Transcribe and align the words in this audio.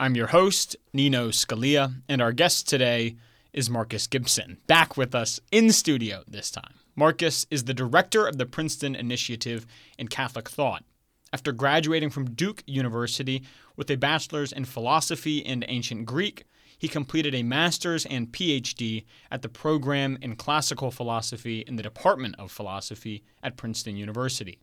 I'm 0.00 0.14
your 0.14 0.28
host, 0.28 0.76
Nino 0.92 1.30
Scalia, 1.30 1.92
and 2.08 2.22
our 2.22 2.30
guest 2.30 2.68
today 2.68 3.16
is 3.52 3.68
Marcus 3.68 4.06
Gibson, 4.06 4.58
back 4.68 4.96
with 4.96 5.12
us 5.12 5.40
in 5.50 5.72
studio 5.72 6.22
this 6.28 6.52
time. 6.52 6.74
Marcus 6.94 7.46
is 7.50 7.64
the 7.64 7.74
director 7.74 8.24
of 8.24 8.38
the 8.38 8.46
Princeton 8.46 8.94
Initiative 8.94 9.66
in 9.98 10.06
Catholic 10.06 10.48
Thought. 10.48 10.84
After 11.32 11.50
graduating 11.50 12.10
from 12.10 12.30
Duke 12.30 12.62
University 12.64 13.42
with 13.74 13.90
a 13.90 13.96
bachelor's 13.96 14.52
in 14.52 14.66
philosophy 14.66 15.44
and 15.44 15.64
ancient 15.66 16.06
Greek, 16.06 16.44
he 16.78 16.86
completed 16.86 17.34
a 17.34 17.42
master's 17.42 18.06
and 18.06 18.30
PhD 18.30 19.04
at 19.32 19.42
the 19.42 19.48
program 19.48 20.16
in 20.22 20.36
classical 20.36 20.92
philosophy 20.92 21.64
in 21.66 21.74
the 21.74 21.82
Department 21.82 22.36
of 22.38 22.52
Philosophy 22.52 23.24
at 23.42 23.56
Princeton 23.56 23.96
University. 23.96 24.60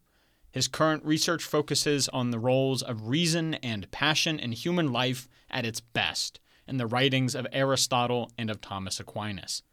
His 0.56 0.70
current 0.70 1.04
research 1.04 1.44
focuses 1.44 2.08
on 2.08 2.32
the 2.32 2.40
roles 2.40 2.82
of 2.82 3.10
reason 3.10 3.56
and 3.56 3.92
passion 3.92 4.40
in 4.40 4.54
human 4.54 4.94
life 4.94 5.28
at 5.52 5.66
its 5.66 5.82
best 5.82 6.40
in 6.66 6.78
the 6.78 6.88
writings 6.88 7.36
of 7.36 7.46
Aristotle 7.52 8.32
and 8.38 8.50
of 8.50 8.62
Thomas 8.62 8.98
Aquinas. 8.98 9.64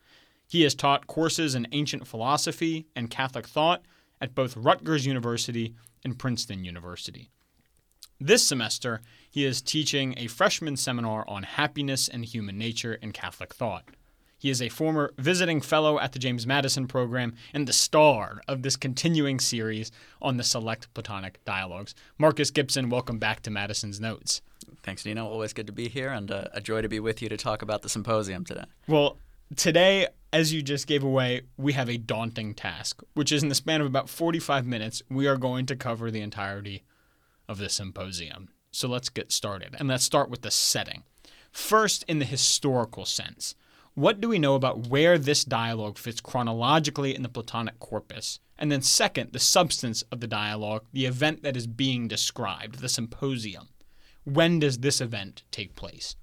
He 0.49 0.63
has 0.63 0.75
taught 0.75 1.07
courses 1.07 1.55
in 1.55 1.69
ancient 1.71 2.09
philosophy 2.09 2.89
and 2.97 3.09
Catholic 3.09 3.47
thought 3.47 3.85
at 4.21 4.35
both 4.35 4.57
Rutgers 4.57 5.07
University 5.07 5.77
and 6.03 6.19
Princeton 6.19 6.65
University. 6.65 7.31
This 8.19 8.45
semester, 8.45 9.03
he 9.31 9.45
is 9.45 9.63
teaching 9.63 10.15
a 10.17 10.27
freshman 10.27 10.77
seminar 10.77 11.25
on 11.29 11.45
happiness 11.45 12.09
and 12.09 12.25
human 12.25 12.59
nature 12.59 12.95
in 12.95 13.13
Catholic 13.13 13.55
thought. 13.55 13.85
He 14.43 14.51
is 14.51 14.61
a 14.61 14.71
former 14.71 15.15
visiting 15.19 15.61
fellow 15.61 16.01
at 16.01 16.11
the 16.11 16.19
James 16.19 16.49
Madison 16.49 16.89
program 16.89 17.37
and 17.55 17.69
the 17.69 17.73
star 17.73 18.43
of 18.49 18.63
this 18.63 18.75
continuing 18.75 19.39
series 19.39 19.93
on 20.21 20.37
the 20.37 20.43
Select 20.43 20.93
Platonic 20.95 21.39
Dialogues. 21.45 21.95
Marcus 22.19 22.51
Gibson, 22.51 22.91
welcome 22.91 23.21
back 23.21 23.43
to 23.43 23.53
Madison's 23.53 24.01
Notes. 24.01 24.43
Thanks, 24.83 25.07
Nino. 25.07 25.29
Always 25.29 25.53
good 25.53 25.69
to 25.69 25.73
be 25.73 25.89
here 25.89 26.09
and 26.09 26.29
uh, 26.29 26.47
a 26.53 26.61
joy 26.61 26.83
to 26.83 26.89
be 26.89 26.99
with 26.99 27.23
you 27.23 27.29
to 27.29 27.37
talk 27.37 27.63
about 27.63 27.83
the 27.83 27.89
symposium 27.89 28.45
today. 28.45 28.65
Well, 28.89 29.17
today, 29.55 30.09
as 30.33 30.53
you 30.53 30.61
just 30.61 30.89
gave 30.89 31.05
away, 31.05 31.43
we 31.57 31.75
have 31.75 31.89
a 31.89 31.97
daunting 31.97 32.53
task, 32.53 33.01
which 33.15 33.31
is 33.31 33.45
in 33.45 33.49
the 33.49 33.55
span 33.55 33.81
of 33.81 33.87
about 33.87 34.09
45 34.09 34.67
minutes, 34.67 35.05
we 35.09 35.29
are 35.29 35.37
going 35.37 35.67
to 35.67 35.77
cover 35.77 36.11
the 36.11 36.21
entirety 36.21 36.83
of 37.49 37.59
the 37.59 37.69
symposium. 37.69 38.49
So 38.73 38.89
let's 38.89 39.09
get 39.09 39.31
started. 39.31 39.77
And 39.79 39.87
let's 39.87 40.03
start 40.03 40.31
with 40.31 40.43
the 40.43 40.51
setting. 40.51 41.05
First, 41.53 42.05
in 42.09 42.19
the 42.19 42.25
historical 42.25 43.05
sense. 43.05 43.55
What 43.95 44.21
do 44.23 44.29
we 44.29 44.39
know 44.39 44.55
about 44.55 44.87
where 44.87 45.19
this 45.19 45.45
dialogue 45.45 45.99
fits 45.99 46.21
chronologically 46.21 47.15
in 47.15 47.23
the 47.23 47.29
Platonic 47.29 47.79
corpus? 47.79 48.41
And 48.59 48.73
then, 48.73 48.81
second, 48.81 49.33
the 49.33 49.39
substance 49.39 50.03
of 50.11 50.21
the 50.21 50.27
dialogue, 50.27 50.87
the 50.93 51.05
event 51.05 51.43
that 51.43 51.57
is 51.57 51.67
being 51.67 52.09
described, 52.09 52.79
the 52.79 52.89
symposium. 52.89 53.69
When 54.25 54.61
does 54.61 54.79
this 54.79 55.01
event 55.01 55.43
take 55.51 55.75
place? 55.75 56.17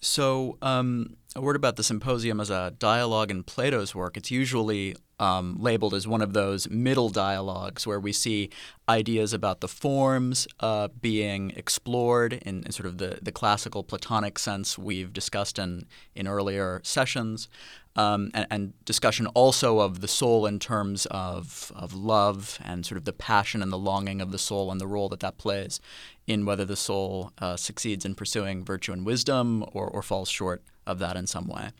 So, 0.00 0.58
um, 0.62 1.16
a 1.38 1.40
word 1.40 1.56
about 1.56 1.76
the 1.76 1.82
symposium 1.82 2.40
as 2.40 2.50
a 2.50 2.74
dialogue 2.78 3.30
in 3.30 3.44
Plato's 3.44 3.94
work. 3.94 4.16
It's 4.16 4.30
usually 4.30 4.96
um, 5.20 5.56
labeled 5.58 5.94
as 5.94 6.06
one 6.06 6.20
of 6.20 6.32
those 6.32 6.68
middle 6.68 7.08
dialogues 7.08 7.86
where 7.86 8.00
we 8.00 8.12
see 8.12 8.50
ideas 8.88 9.32
about 9.32 9.60
the 9.60 9.68
forms 9.68 10.48
uh, 10.60 10.88
being 11.00 11.50
explored 11.50 12.32
in, 12.32 12.64
in, 12.64 12.72
sort 12.72 12.86
of 12.86 12.98
the, 12.98 13.18
the 13.22 13.32
classical 13.32 13.84
Platonic 13.84 14.38
sense 14.38 14.76
we've 14.76 15.12
discussed 15.12 15.58
in, 15.58 15.86
in 16.14 16.26
earlier 16.26 16.80
sessions, 16.82 17.48
um, 17.94 18.30
and, 18.34 18.46
and, 18.50 18.84
discussion 18.84 19.26
also 19.28 19.80
of 19.80 20.00
the 20.00 20.08
soul 20.08 20.46
in 20.46 20.60
terms 20.60 21.06
of, 21.06 21.72
of 21.74 21.94
love 21.94 22.58
and 22.64 22.86
sort 22.86 22.96
of 22.96 23.04
the 23.04 23.12
passion 23.12 23.60
and 23.60 23.72
the 23.72 23.78
longing 23.78 24.20
of 24.20 24.30
the 24.30 24.38
soul 24.38 24.70
and 24.70 24.80
the 24.80 24.86
role 24.86 25.08
that 25.08 25.20
that 25.20 25.36
plays 25.36 25.80
in 26.26 26.44
whether 26.44 26.64
the 26.64 26.76
soul 26.76 27.32
uh, 27.38 27.56
succeeds 27.56 28.04
in 28.04 28.14
pursuing 28.14 28.64
virtue 28.64 28.92
and 28.92 29.04
wisdom 29.04 29.64
or, 29.72 29.88
or 29.88 30.02
falls 30.02 30.28
short 30.28 30.62
of 30.88 30.98
that 30.98 31.16
in 31.16 31.26
some 31.26 31.46
way. 31.46 31.70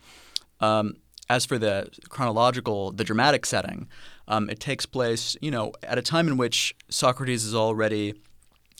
Um, 0.61 0.95
as 1.29 1.45
for 1.45 1.57
the 1.59 1.89
chronological, 2.09 2.91
the 2.91 3.03
dramatic 3.03 3.45
setting, 3.45 3.87
um, 4.27 4.49
it 4.49 4.59
takes 4.59 4.85
place, 4.85 5.37
you 5.41 5.51
know, 5.51 5.73
at 5.83 5.97
a 5.97 6.01
time 6.01 6.27
in 6.27 6.37
which 6.37 6.75
Socrates 6.89 7.45
is 7.45 7.53
already 7.53 8.13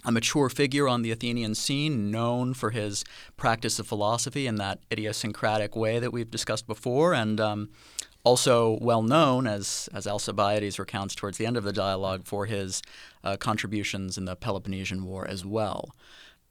a 0.05 0.11
mature 0.11 0.49
figure 0.49 0.87
on 0.87 1.01
the 1.01 1.11
Athenian 1.11 1.53
scene, 1.53 2.09
known 2.09 2.53
for 2.53 2.69
his 2.69 3.03
practice 3.37 3.79
of 3.79 3.87
philosophy 3.87 4.47
in 4.47 4.55
that 4.55 4.79
idiosyncratic 4.91 5.75
way 5.75 5.99
that 5.99 6.13
we've 6.13 6.31
discussed 6.31 6.65
before, 6.67 7.13
and 7.13 7.39
um, 7.39 7.69
also 8.23 8.77
well 8.81 9.03
known, 9.03 9.45
as, 9.45 9.89
as 9.93 10.07
Alcibiades 10.07 10.79
recounts 10.79 11.15
towards 11.15 11.37
the 11.37 11.45
end 11.45 11.57
of 11.57 11.63
the 11.63 11.73
dialogue, 11.73 12.25
for 12.25 12.45
his 12.45 12.81
uh, 13.23 13.35
contributions 13.37 14.17
in 14.17 14.25
the 14.25 14.35
Peloponnesian 14.35 15.03
War 15.05 15.27
as 15.27 15.45
well. 15.45 15.93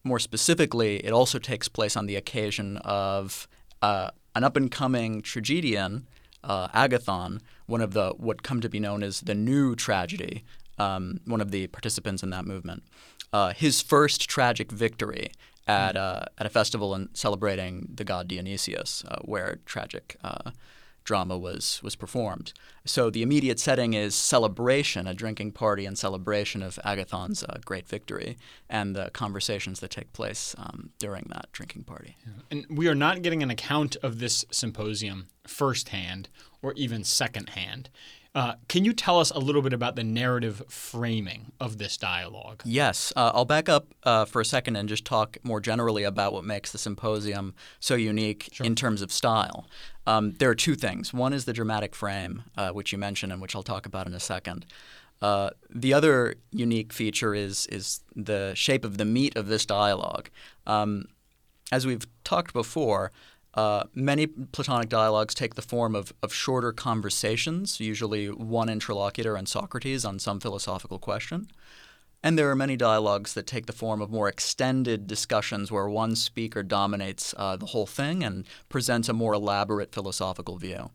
More 0.04 0.18
specifically, 0.18 0.98
it 1.04 1.12
also 1.12 1.38
takes 1.38 1.68
place 1.68 1.96
on 1.96 2.06
the 2.06 2.16
occasion 2.16 2.76
of 2.78 3.48
uh, 3.82 4.10
an 4.34 4.44
up 4.44 4.56
and 4.56 4.70
coming 4.70 5.20
tragedian, 5.22 6.06
uh, 6.44 6.68
Agathon, 6.68 7.40
one 7.66 7.80
of 7.80 7.92
the 7.92 8.10
what 8.16 8.42
come 8.42 8.60
to 8.60 8.68
be 8.68 8.80
known 8.80 9.02
as 9.02 9.20
the 9.20 9.34
new 9.34 9.74
tragedy, 9.74 10.44
um, 10.78 11.20
one 11.24 11.40
of 11.40 11.50
the 11.50 11.66
participants 11.68 12.22
in 12.22 12.30
that 12.30 12.46
movement. 12.46 12.82
Uh, 13.32 13.52
his 13.52 13.82
first 13.82 14.28
tragic 14.28 14.72
victory 14.72 15.30
at, 15.66 15.96
uh, 15.96 16.24
at 16.38 16.46
a 16.46 16.48
festival 16.48 16.94
in 16.94 17.10
celebrating 17.12 17.88
the 17.94 18.04
god 18.04 18.26
Dionysius, 18.26 19.04
uh, 19.06 19.18
where 19.24 19.58
tragic 19.66 20.16
uh, 20.24 20.50
drama 21.08 21.38
was 21.38 21.80
was 21.82 21.96
performed. 21.96 22.52
So 22.84 23.08
the 23.08 23.22
immediate 23.22 23.58
setting 23.58 23.94
is 23.94 24.14
celebration, 24.14 25.06
a 25.06 25.14
drinking 25.14 25.52
party 25.52 25.86
and 25.86 25.96
celebration 25.96 26.62
of 26.62 26.78
Agathon's 26.84 27.42
uh, 27.42 27.58
great 27.64 27.88
victory, 27.88 28.36
and 28.68 28.94
the 28.94 29.08
conversations 29.14 29.80
that 29.80 29.90
take 29.90 30.12
place 30.12 30.54
um, 30.58 30.90
during 30.98 31.24
that 31.30 31.46
drinking 31.52 31.84
party. 31.84 32.18
Yeah. 32.26 32.32
And 32.50 32.78
we 32.78 32.88
are 32.88 32.94
not 32.94 33.22
getting 33.22 33.42
an 33.42 33.50
account 33.50 33.96
of 34.02 34.18
this 34.18 34.44
symposium 34.50 35.28
firsthand 35.46 36.28
or 36.60 36.74
even 36.74 37.04
secondhand. 37.04 37.88
Uh, 38.34 38.54
can 38.68 38.84
you 38.84 38.92
tell 38.92 39.18
us 39.18 39.30
a 39.30 39.38
little 39.38 39.62
bit 39.62 39.72
about 39.72 39.96
the 39.96 40.04
narrative 40.04 40.62
framing 40.68 41.50
of 41.58 41.78
this 41.78 41.96
dialogue? 41.96 42.62
Yes. 42.64 43.12
Uh, 43.16 43.32
I'll 43.34 43.44
back 43.44 43.68
up 43.68 43.88
uh, 44.04 44.26
for 44.26 44.40
a 44.40 44.44
second 44.44 44.76
and 44.76 44.88
just 44.88 45.04
talk 45.04 45.38
more 45.42 45.60
generally 45.60 46.04
about 46.04 46.32
what 46.32 46.44
makes 46.44 46.70
the 46.70 46.78
symposium 46.78 47.54
so 47.80 47.94
unique 47.94 48.48
sure. 48.52 48.66
in 48.66 48.74
terms 48.74 49.02
of 49.02 49.10
style. 49.10 49.66
Um, 50.06 50.34
there 50.38 50.50
are 50.50 50.54
two 50.54 50.74
things. 50.74 51.12
One 51.12 51.32
is 51.32 51.46
the 51.46 51.52
dramatic 51.52 51.94
frame, 51.94 52.44
uh, 52.56 52.70
which 52.70 52.92
you 52.92 52.98
mentioned 52.98 53.32
and 53.32 53.40
which 53.40 53.56
I'll 53.56 53.62
talk 53.62 53.86
about 53.86 54.06
in 54.06 54.14
a 54.14 54.20
second. 54.20 54.66
Uh, 55.20 55.50
the 55.68 55.92
other 55.92 56.36
unique 56.52 56.92
feature 56.92 57.34
is 57.34 57.66
is 57.66 58.00
the 58.14 58.52
shape 58.54 58.84
of 58.84 58.98
the 58.98 59.04
meat 59.04 59.36
of 59.36 59.48
this 59.48 59.66
dialogue. 59.66 60.30
Um, 60.66 61.06
as 61.72 61.86
we've 61.86 62.06
talked 62.24 62.52
before, 62.52 63.10
uh, 63.54 63.84
many 63.94 64.26
Platonic 64.26 64.88
dialogues 64.88 65.34
take 65.34 65.54
the 65.54 65.62
form 65.62 65.94
of, 65.94 66.12
of 66.22 66.32
shorter 66.32 66.72
conversations, 66.72 67.80
usually 67.80 68.26
one 68.28 68.68
interlocutor 68.68 69.36
and 69.36 69.48
Socrates 69.48 70.04
on 70.04 70.18
some 70.18 70.38
philosophical 70.38 70.98
question. 70.98 71.48
And 72.22 72.36
there 72.36 72.50
are 72.50 72.56
many 72.56 72.76
dialogues 72.76 73.34
that 73.34 73.46
take 73.46 73.66
the 73.66 73.72
form 73.72 74.02
of 74.02 74.10
more 74.10 74.28
extended 74.28 75.06
discussions 75.06 75.70
where 75.70 75.88
one 75.88 76.16
speaker 76.16 76.62
dominates 76.62 77.32
uh, 77.36 77.56
the 77.56 77.66
whole 77.66 77.86
thing 77.86 78.24
and 78.24 78.44
presents 78.68 79.08
a 79.08 79.12
more 79.12 79.34
elaborate 79.34 79.94
philosophical 79.94 80.56
view. 80.56 80.90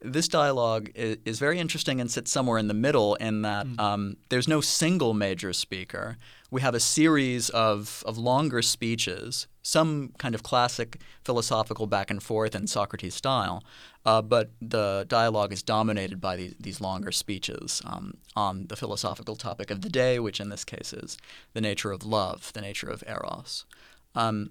This 0.00 0.28
dialogue 0.28 0.90
is, 0.94 1.16
is, 1.24 1.38
very 1.38 1.58
interesting 1.58 2.00
and 2.00 2.10
sits 2.10 2.30
somewhere 2.30 2.58
in 2.58 2.68
the 2.68 2.74
middle 2.74 3.14
in 3.16 3.42
that 3.42 3.66
mm. 3.66 3.80
um, 3.80 4.16
there's 4.28 4.46
no 4.46 4.60
single 4.60 5.14
major 5.14 5.52
speaker. 5.52 6.16
We 6.50 6.60
have 6.60 6.74
a 6.74 6.80
series 6.80 7.48
of, 7.50 8.04
of 8.06 8.18
longer 8.18 8.62
speeches, 8.62 9.48
some 9.66 10.12
kind 10.16 10.32
of 10.32 10.44
classic 10.44 11.00
philosophical 11.24 11.88
back 11.88 12.08
and 12.08 12.22
forth 12.22 12.54
in 12.54 12.68
Socrates 12.68 13.16
style, 13.16 13.64
uh, 14.04 14.22
but 14.22 14.52
the 14.62 15.04
dialogue 15.08 15.52
is 15.52 15.60
dominated 15.60 16.20
by 16.20 16.36
these, 16.36 16.54
these 16.60 16.80
longer 16.80 17.10
speeches 17.10 17.82
um, 17.84 18.16
on 18.36 18.68
the 18.68 18.76
philosophical 18.76 19.34
topic 19.34 19.72
of 19.72 19.80
the 19.80 19.88
day, 19.88 20.20
which 20.20 20.38
in 20.38 20.50
this 20.50 20.64
case 20.64 20.92
is 20.92 21.18
the 21.52 21.60
nature 21.60 21.90
of 21.90 22.06
love, 22.06 22.52
the 22.52 22.60
nature 22.60 22.88
of 22.88 23.02
eros. 23.08 23.64
Um, 24.14 24.50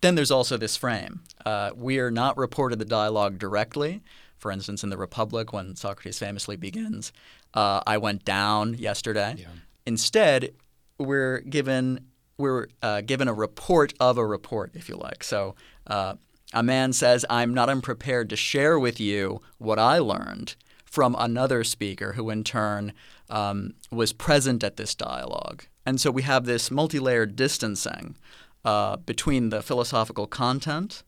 then 0.00 0.16
there's 0.16 0.32
also 0.32 0.56
this 0.56 0.76
frame. 0.76 1.20
Uh, 1.44 1.70
we 1.76 2.00
are 2.00 2.10
not 2.10 2.36
reported 2.36 2.80
the 2.80 2.84
dialogue 2.84 3.38
directly. 3.38 4.02
For 4.36 4.50
instance, 4.50 4.82
in 4.82 4.90
the 4.90 4.98
Republic, 4.98 5.52
when 5.52 5.76
Socrates 5.76 6.18
famously 6.18 6.56
begins, 6.56 7.12
uh, 7.54 7.82
I 7.86 7.98
went 7.98 8.24
down 8.24 8.74
yesterday. 8.74 9.36
Yeah. 9.38 9.46
Instead, 9.86 10.54
we're 10.98 11.38
given 11.40 12.00
we're 12.38 12.68
uh, 12.82 13.00
given 13.00 13.28
a 13.28 13.34
report 13.34 13.94
of 14.00 14.18
a 14.18 14.26
report, 14.26 14.72
if 14.74 14.88
you 14.88 14.96
like. 14.96 15.24
So 15.24 15.54
uh, 15.86 16.14
a 16.52 16.62
man 16.62 16.92
says, 16.92 17.24
I'm 17.30 17.54
not 17.54 17.68
unprepared 17.68 18.30
to 18.30 18.36
share 18.36 18.78
with 18.78 19.00
you 19.00 19.40
what 19.58 19.78
I 19.78 19.98
learned 19.98 20.54
from 20.84 21.16
another 21.18 21.64
speaker 21.64 22.12
who, 22.12 22.30
in 22.30 22.44
turn, 22.44 22.92
um, 23.28 23.74
was 23.90 24.12
present 24.12 24.62
at 24.62 24.76
this 24.76 24.94
dialogue. 24.94 25.64
And 25.84 26.00
so 26.00 26.10
we 26.10 26.22
have 26.22 26.44
this 26.44 26.70
multi 26.70 26.98
layered 26.98 27.36
distancing 27.36 28.16
uh, 28.64 28.96
between 28.96 29.50
the 29.50 29.62
philosophical 29.62 30.26
content 30.26 31.02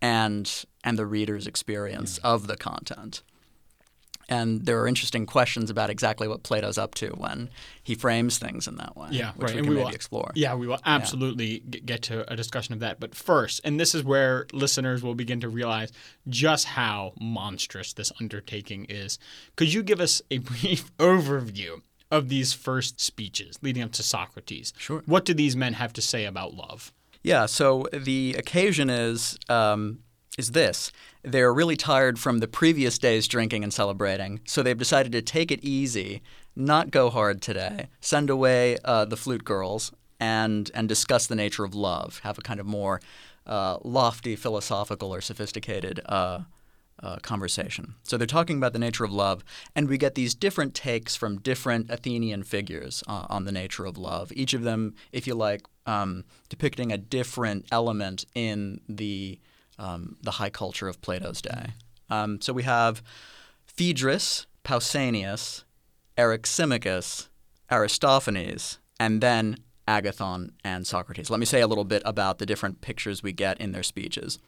and, 0.00 0.64
and 0.82 0.98
the 0.98 1.06
reader's 1.06 1.46
experience 1.46 2.18
yeah. 2.22 2.30
of 2.30 2.46
the 2.46 2.56
content. 2.56 3.22
And 4.32 4.64
there 4.64 4.80
are 4.80 4.88
interesting 4.88 5.26
questions 5.26 5.68
about 5.68 5.90
exactly 5.90 6.26
what 6.26 6.42
Plato's 6.42 6.78
up 6.78 6.94
to 6.96 7.08
when 7.10 7.50
he 7.82 7.94
frames 7.94 8.38
things 8.38 8.66
in 8.66 8.76
that 8.76 8.96
way. 8.96 9.08
Yeah, 9.10 9.32
which 9.32 9.48
right. 9.48 9.54
we 9.54 9.58
and 9.58 9.66
can 9.66 9.70
we 9.70 9.76
maybe 9.76 9.84
will, 9.88 9.94
explore. 9.94 10.32
Yeah, 10.34 10.54
we 10.54 10.66
will 10.66 10.80
absolutely 10.86 11.62
yeah. 11.70 11.80
get 11.84 12.02
to 12.04 12.32
a 12.32 12.34
discussion 12.34 12.72
of 12.72 12.80
that. 12.80 12.98
But 12.98 13.14
first, 13.14 13.60
and 13.62 13.78
this 13.78 13.94
is 13.94 14.02
where 14.02 14.46
listeners 14.54 15.02
will 15.02 15.14
begin 15.14 15.40
to 15.40 15.50
realize 15.50 15.92
just 16.28 16.64
how 16.64 17.12
monstrous 17.20 17.92
this 17.92 18.10
undertaking 18.20 18.86
is. 18.88 19.18
Could 19.56 19.72
you 19.74 19.82
give 19.82 20.00
us 20.00 20.22
a 20.30 20.38
brief 20.38 20.96
overview 20.96 21.82
of 22.10 22.30
these 22.30 22.54
first 22.54 23.00
speeches 23.00 23.58
leading 23.60 23.82
up 23.82 23.92
to 23.92 24.02
Socrates? 24.02 24.72
Sure. 24.78 25.02
What 25.04 25.26
do 25.26 25.34
these 25.34 25.56
men 25.56 25.74
have 25.74 25.92
to 25.92 26.00
say 26.00 26.24
about 26.24 26.54
love? 26.54 26.90
Yeah, 27.22 27.44
so 27.44 27.86
the 27.92 28.34
occasion 28.38 28.88
is 28.88 29.38
um, 29.50 29.98
is 30.38 30.52
this. 30.52 30.92
They're 31.22 31.52
really 31.52 31.76
tired 31.76 32.18
from 32.18 32.38
the 32.38 32.48
previous 32.48 32.98
day's 32.98 33.28
drinking 33.28 33.62
and 33.62 33.72
celebrating, 33.72 34.40
so 34.44 34.62
they've 34.62 34.76
decided 34.78 35.12
to 35.12 35.22
take 35.22 35.50
it 35.50 35.62
easy, 35.62 36.22
not 36.56 36.90
go 36.90 37.10
hard 37.10 37.42
today, 37.42 37.88
send 38.00 38.30
away 38.30 38.78
uh, 38.84 39.04
the 39.04 39.16
flute 39.16 39.44
girls, 39.44 39.92
and 40.18 40.70
and 40.74 40.88
discuss 40.88 41.26
the 41.26 41.34
nature 41.34 41.64
of 41.64 41.74
love. 41.74 42.20
Have 42.22 42.38
a 42.38 42.42
kind 42.42 42.60
of 42.60 42.66
more 42.66 43.00
uh, 43.46 43.78
lofty, 43.82 44.36
philosophical, 44.36 45.12
or 45.12 45.20
sophisticated 45.20 46.00
uh, 46.06 46.40
uh 47.02 47.16
conversation. 47.16 47.94
So 48.04 48.16
they're 48.16 48.26
talking 48.26 48.56
about 48.56 48.72
the 48.72 48.78
nature 48.78 49.04
of 49.04 49.12
love, 49.12 49.44
and 49.76 49.88
we 49.88 49.98
get 49.98 50.14
these 50.14 50.34
different 50.34 50.74
takes 50.74 51.14
from 51.14 51.40
different 51.40 51.90
Athenian 51.90 52.42
figures 52.42 53.02
uh, 53.06 53.26
on 53.28 53.44
the 53.44 53.52
nature 53.52 53.84
of 53.84 53.98
love. 53.98 54.32
Each 54.34 54.54
of 54.54 54.62
them, 54.62 54.94
if 55.12 55.26
you 55.26 55.34
like, 55.34 55.62
um, 55.86 56.24
depicting 56.48 56.90
a 56.90 56.98
different 56.98 57.66
element 57.70 58.24
in 58.34 58.80
the 58.88 59.38
um, 59.78 60.16
the 60.22 60.32
high 60.32 60.50
culture 60.50 60.88
of 60.88 61.00
Plato's 61.00 61.42
day. 61.42 61.72
Um, 62.10 62.40
so 62.40 62.52
we 62.52 62.62
have 62.64 63.02
Phaedrus, 63.66 64.46
Pausanias, 64.64 65.64
Eryximachus, 66.18 67.28
Aristophanes, 67.70 68.78
and 69.00 69.20
then 69.20 69.56
Agathon 69.88 70.50
and 70.62 70.86
Socrates. 70.86 71.30
Let 71.30 71.40
me 71.40 71.46
say 71.46 71.60
a 71.60 71.66
little 71.66 71.84
bit 71.84 72.02
about 72.04 72.38
the 72.38 72.46
different 72.46 72.80
pictures 72.80 73.22
we 73.22 73.32
get 73.32 73.60
in 73.60 73.72
their 73.72 73.82
speeches. 73.82 74.38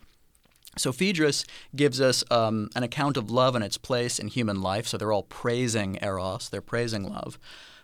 So 0.76 0.92
Phaedrus 0.92 1.44
gives 1.74 2.00
us 2.00 2.24
um, 2.30 2.68
an 2.74 2.82
account 2.82 3.16
of 3.16 3.30
love 3.30 3.54
and 3.54 3.64
its 3.64 3.78
place 3.78 4.18
in 4.18 4.28
human 4.28 4.60
life. 4.60 4.86
So 4.86 4.96
they're 4.96 5.12
all 5.12 5.22
praising 5.22 5.98
eros, 6.02 6.48
they're 6.48 6.60
praising 6.60 7.04
love, 7.04 7.38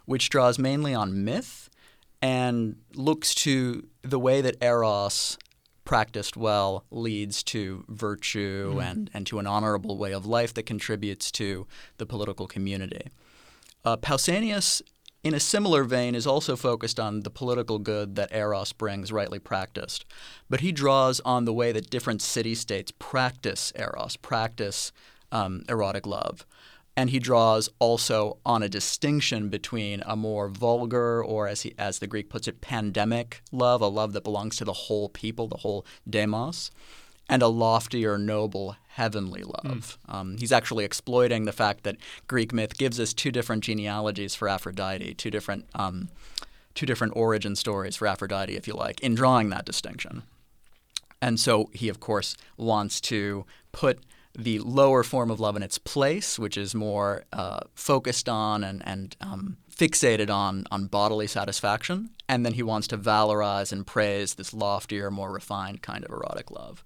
which 0.06 0.28
draws 0.28 0.58
mainly 0.58 0.94
on 0.94 1.24
myth 1.24 1.70
and 2.20 2.76
looks 2.94 3.34
to 3.34 3.86
the 4.02 4.18
way 4.18 4.40
that 4.40 4.56
eros 4.60 5.38
practiced 5.90 6.36
well 6.36 6.84
leads 6.92 7.42
to 7.42 7.84
virtue 7.88 8.74
mm. 8.76 8.80
and, 8.80 9.10
and 9.12 9.26
to 9.26 9.40
an 9.40 9.46
honorable 9.48 9.98
way 9.98 10.12
of 10.12 10.24
life 10.24 10.54
that 10.54 10.62
contributes 10.62 11.32
to 11.32 11.66
the 11.96 12.06
political 12.06 12.46
community. 12.46 13.08
Uh, 13.84 13.96
Pausanias, 13.96 14.82
in 15.24 15.34
a 15.34 15.40
similar 15.40 15.82
vein, 15.82 16.14
is 16.14 16.28
also 16.28 16.54
focused 16.54 17.00
on 17.00 17.24
the 17.24 17.30
political 17.30 17.80
good 17.80 18.14
that 18.14 18.32
Eros 18.32 18.72
brings, 18.72 19.10
rightly 19.10 19.40
practiced. 19.40 20.04
But 20.48 20.60
he 20.60 20.70
draws 20.70 21.18
on 21.24 21.44
the 21.44 21.52
way 21.52 21.72
that 21.72 21.90
different 21.90 22.22
city 22.22 22.54
states 22.54 22.92
practice 23.00 23.72
Eros, 23.74 24.16
practice 24.16 24.92
um, 25.32 25.64
erotic 25.68 26.06
love 26.06 26.46
and 26.96 27.10
he 27.10 27.18
draws 27.18 27.68
also 27.78 28.38
on 28.44 28.62
a 28.62 28.68
distinction 28.68 29.48
between 29.48 30.02
a 30.06 30.16
more 30.16 30.48
vulgar 30.48 31.22
or 31.22 31.48
as 31.48 31.62
he 31.62 31.74
as 31.78 31.98
the 31.98 32.06
Greek 32.06 32.28
puts 32.28 32.48
it 32.48 32.60
pandemic 32.60 33.42
love, 33.52 33.80
a 33.80 33.86
love 33.86 34.12
that 34.12 34.24
belongs 34.24 34.56
to 34.56 34.64
the 34.64 34.72
whole 34.72 35.08
people, 35.08 35.48
the 35.48 35.58
whole 35.58 35.86
demos, 36.08 36.70
and 37.28 37.42
a 37.42 37.48
loftier, 37.48 38.18
noble, 38.18 38.76
heavenly 38.88 39.42
love. 39.42 39.98
Mm. 40.08 40.14
Um, 40.14 40.36
he's 40.38 40.52
actually 40.52 40.84
exploiting 40.84 41.44
the 41.44 41.52
fact 41.52 41.84
that 41.84 41.96
Greek 42.26 42.52
myth 42.52 42.76
gives 42.76 42.98
us 42.98 43.14
two 43.14 43.30
different 43.30 43.62
genealogies 43.62 44.34
for 44.34 44.48
Aphrodite, 44.48 45.14
two 45.14 45.30
different 45.30 45.66
um, 45.74 46.08
two 46.74 46.86
different 46.86 47.12
origin 47.16 47.56
stories 47.56 47.96
for 47.96 48.06
Aphrodite, 48.06 48.56
if 48.56 48.66
you 48.66 48.74
like, 48.74 49.00
in 49.00 49.14
drawing 49.14 49.50
that 49.50 49.64
distinction. 49.64 50.22
And 51.22 51.38
so 51.38 51.68
he, 51.72 51.88
of 51.88 52.00
course, 52.00 52.36
wants 52.56 53.00
to 53.02 53.44
put 53.72 54.00
the 54.38 54.58
lower 54.60 55.02
form 55.02 55.30
of 55.30 55.40
love 55.40 55.56
in 55.56 55.62
its 55.62 55.78
place, 55.78 56.38
which 56.38 56.56
is 56.56 56.74
more 56.74 57.24
uh, 57.32 57.60
focused 57.74 58.28
on 58.28 58.62
and, 58.64 58.82
and 58.86 59.16
um, 59.20 59.56
fixated 59.74 60.30
on, 60.30 60.64
on 60.70 60.86
bodily 60.86 61.26
satisfaction. 61.26 62.10
And 62.28 62.46
then 62.46 62.54
he 62.54 62.62
wants 62.62 62.86
to 62.88 62.98
valorize 62.98 63.72
and 63.72 63.86
praise 63.86 64.34
this 64.34 64.54
loftier, 64.54 65.10
more 65.10 65.32
refined 65.32 65.82
kind 65.82 66.04
of 66.04 66.10
erotic 66.10 66.50
love. 66.50 66.84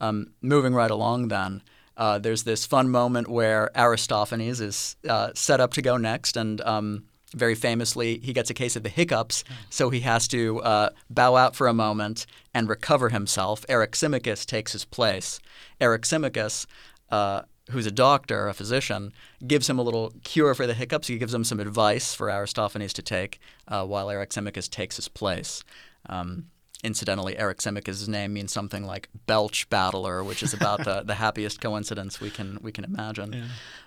Um, 0.00 0.32
moving 0.40 0.74
right 0.74 0.90
along, 0.90 1.28
then, 1.28 1.62
uh, 1.96 2.18
there's 2.18 2.44
this 2.44 2.64
fun 2.64 2.88
moment 2.88 3.28
where 3.28 3.70
Aristophanes 3.76 4.60
is 4.60 4.96
uh, 5.06 5.32
set 5.34 5.60
up 5.60 5.74
to 5.74 5.82
go 5.82 5.98
next, 5.98 6.34
and 6.34 6.62
um, 6.62 7.04
very 7.34 7.54
famously, 7.54 8.18
he 8.18 8.32
gets 8.32 8.50
a 8.50 8.54
case 8.54 8.76
of 8.76 8.82
the 8.82 8.88
hiccups, 8.88 9.44
so 9.68 9.90
he 9.90 10.00
has 10.00 10.26
to 10.28 10.60
uh, 10.62 10.90
bow 11.08 11.36
out 11.36 11.54
for 11.54 11.68
a 11.68 11.74
moment 11.74 12.26
and 12.52 12.68
recover 12.68 13.10
himself. 13.10 13.64
Eryximachus 13.68 14.44
takes 14.44 14.72
his 14.72 14.84
place. 14.84 15.40
Eryximachus, 15.80 16.66
uh, 17.10 17.42
who's 17.70 17.86
a 17.86 17.92
doctor, 17.92 18.48
a 18.48 18.54
physician, 18.54 19.12
gives 19.46 19.70
him 19.70 19.78
a 19.78 19.82
little 19.82 20.12
cure 20.24 20.54
for 20.54 20.66
the 20.66 20.74
hiccups. 20.74 21.06
He 21.06 21.18
gives 21.18 21.32
him 21.32 21.44
some 21.44 21.60
advice 21.60 22.14
for 22.14 22.30
Aristophanes 22.30 22.92
to 22.94 23.02
take 23.02 23.38
uh, 23.68 23.84
while 23.86 24.08
Eryximachus 24.08 24.68
takes 24.68 24.96
his 24.96 25.08
place. 25.08 25.62
Um, 26.06 26.46
incidentally, 26.82 27.34
Eryximachus' 27.34 28.08
name 28.08 28.32
means 28.32 28.52
something 28.52 28.84
like 28.84 29.08
belch 29.26 29.68
battler, 29.70 30.24
which 30.24 30.42
is 30.42 30.52
about 30.52 30.84
the, 30.84 31.02
the 31.06 31.14
happiest 31.14 31.60
coincidence 31.60 32.20
we 32.20 32.30
can 32.30 32.58
we 32.60 32.72
can 32.72 32.84
imagine. 32.84 33.32
Yeah. 33.32 33.44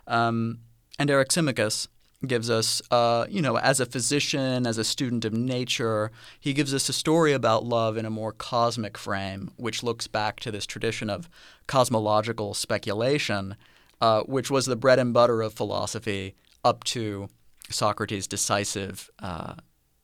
Um, 0.07 0.59
and 0.97 1.09
Eryximachus 1.09 1.87
gives 2.27 2.49
us, 2.49 2.81
uh, 2.91 3.25
you 3.29 3.41
know, 3.41 3.57
as 3.57 3.79
a 3.79 3.85
physician, 3.85 4.65
as 4.65 4.77
a 4.77 4.83
student 4.83 5.25
of 5.25 5.33
nature, 5.33 6.11
he 6.39 6.53
gives 6.53 6.73
us 6.73 6.89
a 6.89 6.93
story 6.93 7.33
about 7.33 7.65
love 7.65 7.97
in 7.97 8.05
a 8.05 8.09
more 8.09 8.31
cosmic 8.31 8.97
frame, 8.97 9.51
which 9.57 9.83
looks 9.83 10.07
back 10.07 10.39
to 10.39 10.51
this 10.51 10.65
tradition 10.65 11.09
of 11.09 11.29
cosmological 11.67 12.53
speculation, 12.53 13.55
uh, 14.01 14.21
which 14.23 14.49
was 14.49 14.65
the 14.65 14.75
bread 14.75 14.99
and 14.99 15.13
butter 15.13 15.41
of 15.41 15.53
philosophy 15.53 16.35
up 16.63 16.83
to 16.85 17.27
Socrates' 17.69 18.27
decisive 18.27 19.09
uh, 19.19 19.55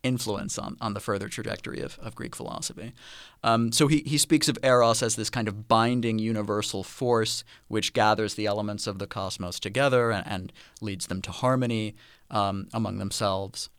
influence 0.03 0.58
on, 0.58 0.77
on 0.79 0.94
the 0.94 1.00
further 1.00 1.27
trajectory 1.27 1.82
of, 1.82 2.00
of 2.01 2.15
Greek 2.15 2.36
philosophy. 2.36 2.94
Um, 3.44 3.72
so 3.72 3.88
he, 3.88 4.00
he 4.06 4.18
speaks 4.18 4.48
of 4.48 4.58
Eros 4.63 5.03
as 5.03 5.15
this 5.15 5.29
kind 5.29 5.48
of 5.48 5.68
binding 5.68 6.20
universal 6.20 6.84
force 6.84 7.44
which 7.68 7.94
gathers 7.94 8.36
the 8.36 8.46
elements 8.46 8.88
of 8.88 9.00
the 9.00 9.08
cosmos 9.08 9.60
together 9.60 10.12
and, 10.12 10.25
and 10.27 10.53
leads 10.82 11.08
them 11.08 11.22
to 11.24 11.32
harmony 11.32 11.96
um, 12.32 12.68
among 12.74 12.98
themselves. 12.98 13.70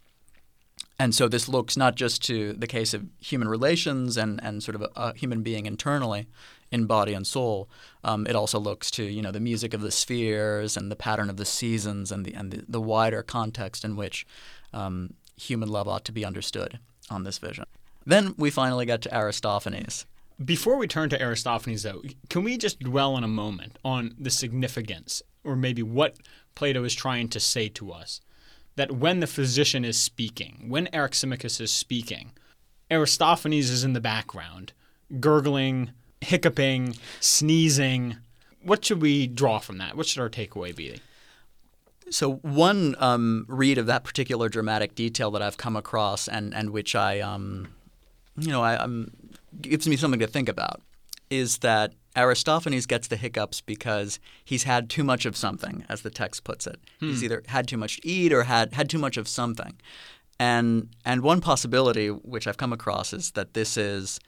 And 0.99 1.15
so 1.15 1.29
this 1.29 1.49
looks 1.49 1.79
not 1.79 1.95
just 1.95 2.23
to 2.27 2.53
the 2.53 2.67
case 2.67 2.93
of 2.93 3.07
human 3.19 3.49
relations 3.49 4.19
and, 4.19 4.39
and 4.43 4.63
sort 4.63 4.75
of 4.75 4.83
a, 4.83 4.91
a 4.97 5.15
human 5.15 5.43
being 5.43 5.65
internally 5.65 6.27
in 6.71 6.85
body 6.85 7.15
and 7.15 7.27
soul. 7.27 7.71
Um, 8.05 8.27
it 8.27 8.37
also 8.37 8.59
looks 8.59 8.91
to 8.93 9.05
you 9.05 9.23
know 9.23 9.33
the 9.33 9.41
music 9.41 9.73
of 9.73 9.81
the 9.81 9.91
spheres 9.91 10.77
and 10.77 10.91
the 10.91 10.97
pattern 10.97 11.31
of 11.31 11.39
the 11.39 11.47
seasons 11.47 12.13
and 12.13 12.25
the 12.27 12.35
and 12.35 12.51
the, 12.51 12.65
the 12.69 12.81
wider 12.81 13.23
context 13.23 13.85
in 13.85 13.97
which 13.97 14.27
um, 14.73 15.15
human 15.41 15.69
love 15.69 15.89
ought 15.89 16.05
to 16.05 16.13
be 16.13 16.25
understood 16.25 16.79
on 17.09 17.25
this 17.25 17.39
vision. 17.39 17.65
Then 18.05 18.35
we 18.37 18.51
finally 18.51 18.87
get 18.87 19.03
to 19.03 19.17
Aristophanes. 19.17 20.07
Before 20.43 20.77
we 20.77 20.87
turn 20.87 21.11
to 21.11 21.21
Aristophanes, 21.21 21.83
though, 21.83 22.03
can 22.29 22.45
we 22.45 22.57
just 22.57 22.81
dwell 22.81 23.17
in 23.17 23.25
a 23.25 23.29
moment 23.29 23.79
on 23.85 24.15
the 24.19 24.31
significance, 24.31 25.23
or 25.45 25.55
maybe 25.55 25.83
what 25.83 26.17
Plato 26.55 26.85
is 26.85 26.95
trying 26.95 27.29
to 27.29 27.41
say 27.41 27.69
to 27.71 27.93
us? 27.93 28.21
That 28.77 28.93
when 28.93 29.21
the 29.21 29.27
physician 29.27 29.85
is 29.85 29.99
speaking, 29.99 30.65
when 30.69 30.87
Eryximachus 30.87 31.61
is 31.61 31.71
speaking, 31.71 32.33
Aristophanes 32.91 33.69
is 33.69 33.85
in 33.85 33.93
the 33.93 34.01
background, 34.01 34.73
gurgling, 35.19 35.91
hiccuping, 36.21 36.97
sneezing. 37.21 38.17
What 38.63 38.85
should 38.85 39.03
we 39.03 39.27
draw 39.27 39.59
from 39.59 39.79
that? 39.79 39.97
What 39.97 40.07
should 40.07 40.21
our 40.21 40.31
takeaway 40.31 40.75
be? 40.75 41.01
So 42.11 42.35
one 42.37 42.97
um, 42.99 43.47
read 43.49 43.79
of 43.79 43.87
that 43.87 44.05
particular 44.05 44.49
dramatic 44.49 44.95
detail 44.95 45.31
that 45.31 45.43
I've 45.43 45.57
come 45.57 45.77
across, 45.77 46.29
and 46.29 46.55
and 46.55 46.71
which 46.71 46.95
I, 46.95 47.21
um, 47.21 47.69
you 48.37 48.49
know, 48.49 48.63
I, 48.63 48.77
um, 48.77 49.13
gives 49.61 49.87
me 49.87 49.97
something 49.97 50.21
to 50.21 50.27
think 50.27 50.49
about, 50.49 50.83
is 51.31 51.59
that 51.59 51.93
Aristophanes 52.17 52.87
gets 52.87 53.07
the 53.07 53.17
hiccups 53.17 53.61
because 53.61 54.19
he's 54.45 54.65
had 54.65 54.91
too 54.91 55.05
much 55.05 55.25
of 55.25 55.37
something, 55.37 55.85
as 55.89 56.03
the 56.03 56.11
text 56.11 56.43
puts 56.43 56.67
it. 56.67 56.81
Hmm. 56.99 57.09
He's 57.09 57.23
either 57.23 57.43
had 57.47 57.69
too 57.69 57.77
much 57.77 58.01
to 58.01 58.09
eat 58.09 58.33
or 58.33 58.45
had 58.45 58.75
had 58.75 58.91
too 58.91 58.99
much 58.99 59.17
of 59.17 59.29
something, 59.29 59.79
and 60.39 60.89
and 61.05 61.23
one 61.23 61.41
possibility 61.41 62.09
which 62.09 62.49
I've 62.49 62.57
come 62.57 62.73
across 62.73 63.13
is 63.13 63.31
that 63.33 63.55
this 63.55 63.77
is 63.77 64.19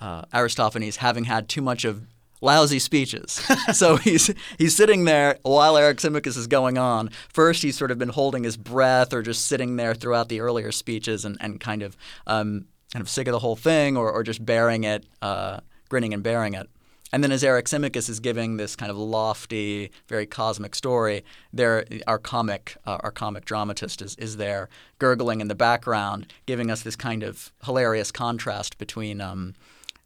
uh, 0.00 0.22
Aristophanes 0.34 0.96
having 0.96 1.24
had 1.24 1.48
too 1.48 1.62
much 1.62 1.86
of 1.86 2.06
lousy 2.40 2.78
speeches. 2.78 3.40
so 3.72 3.96
he's 3.96 4.32
he's 4.58 4.76
sitting 4.76 5.04
there 5.04 5.38
while 5.42 5.74
Eryximachus 5.74 6.36
is 6.36 6.46
going 6.46 6.78
on. 6.78 7.10
First, 7.32 7.62
he's 7.62 7.76
sort 7.76 7.90
of 7.90 7.98
been 7.98 8.10
holding 8.10 8.44
his 8.44 8.56
breath 8.56 9.12
or 9.12 9.22
just 9.22 9.46
sitting 9.46 9.76
there 9.76 9.94
throughout 9.94 10.28
the 10.28 10.40
earlier 10.40 10.72
speeches 10.72 11.24
and, 11.24 11.36
and 11.40 11.60
kind 11.60 11.82
of 11.82 11.96
um, 12.26 12.66
kind 12.92 13.02
of 13.02 13.08
sick 13.08 13.28
of 13.28 13.32
the 13.32 13.38
whole 13.38 13.56
thing 13.56 13.96
or, 13.96 14.10
or 14.10 14.22
just 14.22 14.44
bearing 14.44 14.84
it, 14.84 15.06
uh, 15.22 15.60
grinning 15.88 16.14
and 16.14 16.22
bearing 16.22 16.54
it. 16.54 16.68
And 17.12 17.24
then 17.24 17.32
as 17.32 17.42
Eryximachus 17.42 18.08
is 18.08 18.20
giving 18.20 18.56
this 18.56 18.76
kind 18.76 18.90
of 18.90 18.96
lofty, 18.96 19.90
very 20.08 20.26
cosmic 20.26 20.76
story, 20.76 21.24
there 21.52 21.84
our 22.06 22.18
comic 22.18 22.76
uh, 22.86 22.98
our 23.00 23.10
comic 23.10 23.44
dramatist 23.44 24.00
is, 24.00 24.14
is 24.16 24.36
there 24.36 24.68
gurgling 24.98 25.40
in 25.40 25.48
the 25.48 25.54
background, 25.56 26.32
giving 26.46 26.70
us 26.70 26.82
this 26.82 26.96
kind 26.96 27.22
of 27.22 27.52
hilarious 27.64 28.12
contrast 28.12 28.78
between 28.78 29.20
um, 29.20 29.54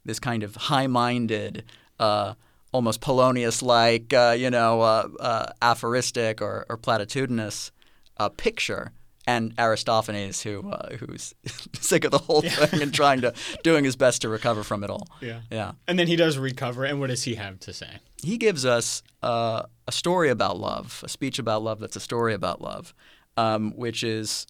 this 0.03 0.19
kind 0.19 0.41
of 0.43 0.55
high-minded, 0.55 1.63
uh, 1.99 2.33
almost 2.71 3.01
Polonius-like, 3.01 4.13
uh, 4.13 4.35
you 4.37 4.49
know, 4.49 4.81
uh, 4.81 5.07
uh, 5.19 5.45
aphoristic 5.61 6.41
or, 6.41 6.65
or 6.69 6.77
platitudinous 6.77 7.71
uh, 8.17 8.29
picture 8.29 8.91
and 9.27 9.53
Aristophanes, 9.57 10.43
who 10.43 10.69
uh, 10.69 10.97
who's 10.97 11.33
sick 11.79 12.03
of 12.03 12.11
the 12.11 12.17
whole 12.17 12.41
yeah. 12.43 12.65
thing 12.65 12.81
and 12.81 12.93
trying 12.93 13.21
to 13.21 13.33
doing 13.63 13.83
his 13.83 13.95
best 13.95 14.21
to 14.21 14.29
recover 14.29 14.63
from 14.63 14.83
it 14.83 14.89
all. 14.89 15.07
Yeah, 15.21 15.41
yeah. 15.49 15.71
And 15.87 15.97
then 15.97 16.07
he 16.07 16.15
does 16.15 16.37
recover, 16.37 16.85
and 16.85 16.99
what 16.99 17.07
does 17.07 17.23
he 17.23 17.35
have 17.35 17.59
to 17.61 17.73
say? 17.73 17.89
He 18.21 18.37
gives 18.37 18.65
us 18.65 19.01
uh, 19.23 19.63
a 19.87 19.91
story 19.91 20.29
about 20.29 20.59
love, 20.59 21.01
a 21.03 21.09
speech 21.09 21.39
about 21.39 21.63
love 21.63 21.79
that's 21.79 21.95
a 21.95 21.99
story 21.99 22.33
about 22.33 22.61
love, 22.61 22.93
um, 23.37 23.71
which 23.71 24.03
is 24.03 24.45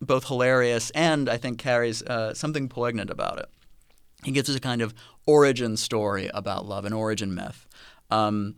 both 0.00 0.28
hilarious 0.28 0.90
and 0.90 1.28
I 1.28 1.36
think 1.36 1.58
carries 1.58 2.02
uh, 2.02 2.34
something 2.34 2.68
poignant 2.68 3.10
about 3.10 3.38
it. 3.38 3.46
He 4.24 4.32
gives 4.32 4.48
us 4.48 4.56
a 4.56 4.60
kind 4.60 4.82
of 4.82 4.94
origin 5.26 5.76
story 5.76 6.30
about 6.34 6.66
love, 6.66 6.84
an 6.84 6.92
origin 6.92 7.34
myth. 7.34 7.68
Um, 8.10 8.56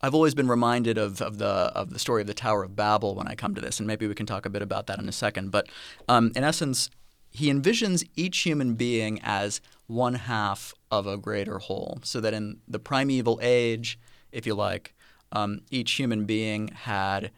I've 0.00 0.14
always 0.14 0.34
been 0.34 0.48
reminded 0.48 0.98
of, 0.98 1.22
of 1.22 1.38
the 1.38 1.46
of 1.46 1.90
the 1.90 1.98
story 1.98 2.20
of 2.20 2.26
the 2.26 2.34
Tower 2.34 2.62
of 2.62 2.76
Babel 2.76 3.14
when 3.14 3.26
I 3.26 3.34
come 3.34 3.54
to 3.54 3.60
this, 3.60 3.78
and 3.78 3.86
maybe 3.86 4.06
we 4.06 4.14
can 4.14 4.26
talk 4.26 4.44
a 4.44 4.50
bit 4.50 4.60
about 4.60 4.86
that 4.86 4.98
in 4.98 5.08
a 5.08 5.12
second. 5.12 5.50
But 5.50 5.68
um, 6.08 6.30
in 6.36 6.44
essence, 6.44 6.90
he 7.30 7.50
envisions 7.50 8.06
each 8.14 8.40
human 8.40 8.74
being 8.74 9.18
as 9.22 9.60
one 9.86 10.14
half 10.14 10.74
of 10.90 11.06
a 11.06 11.16
greater 11.16 11.58
whole, 11.58 12.00
so 12.02 12.20
that 12.20 12.34
in 12.34 12.60
the 12.68 12.78
primeval 12.78 13.38
age, 13.42 13.98
if 14.30 14.46
you 14.46 14.54
like, 14.54 14.94
um, 15.32 15.60
each 15.70 15.92
human 15.92 16.26
being 16.26 16.68
had 16.68 17.30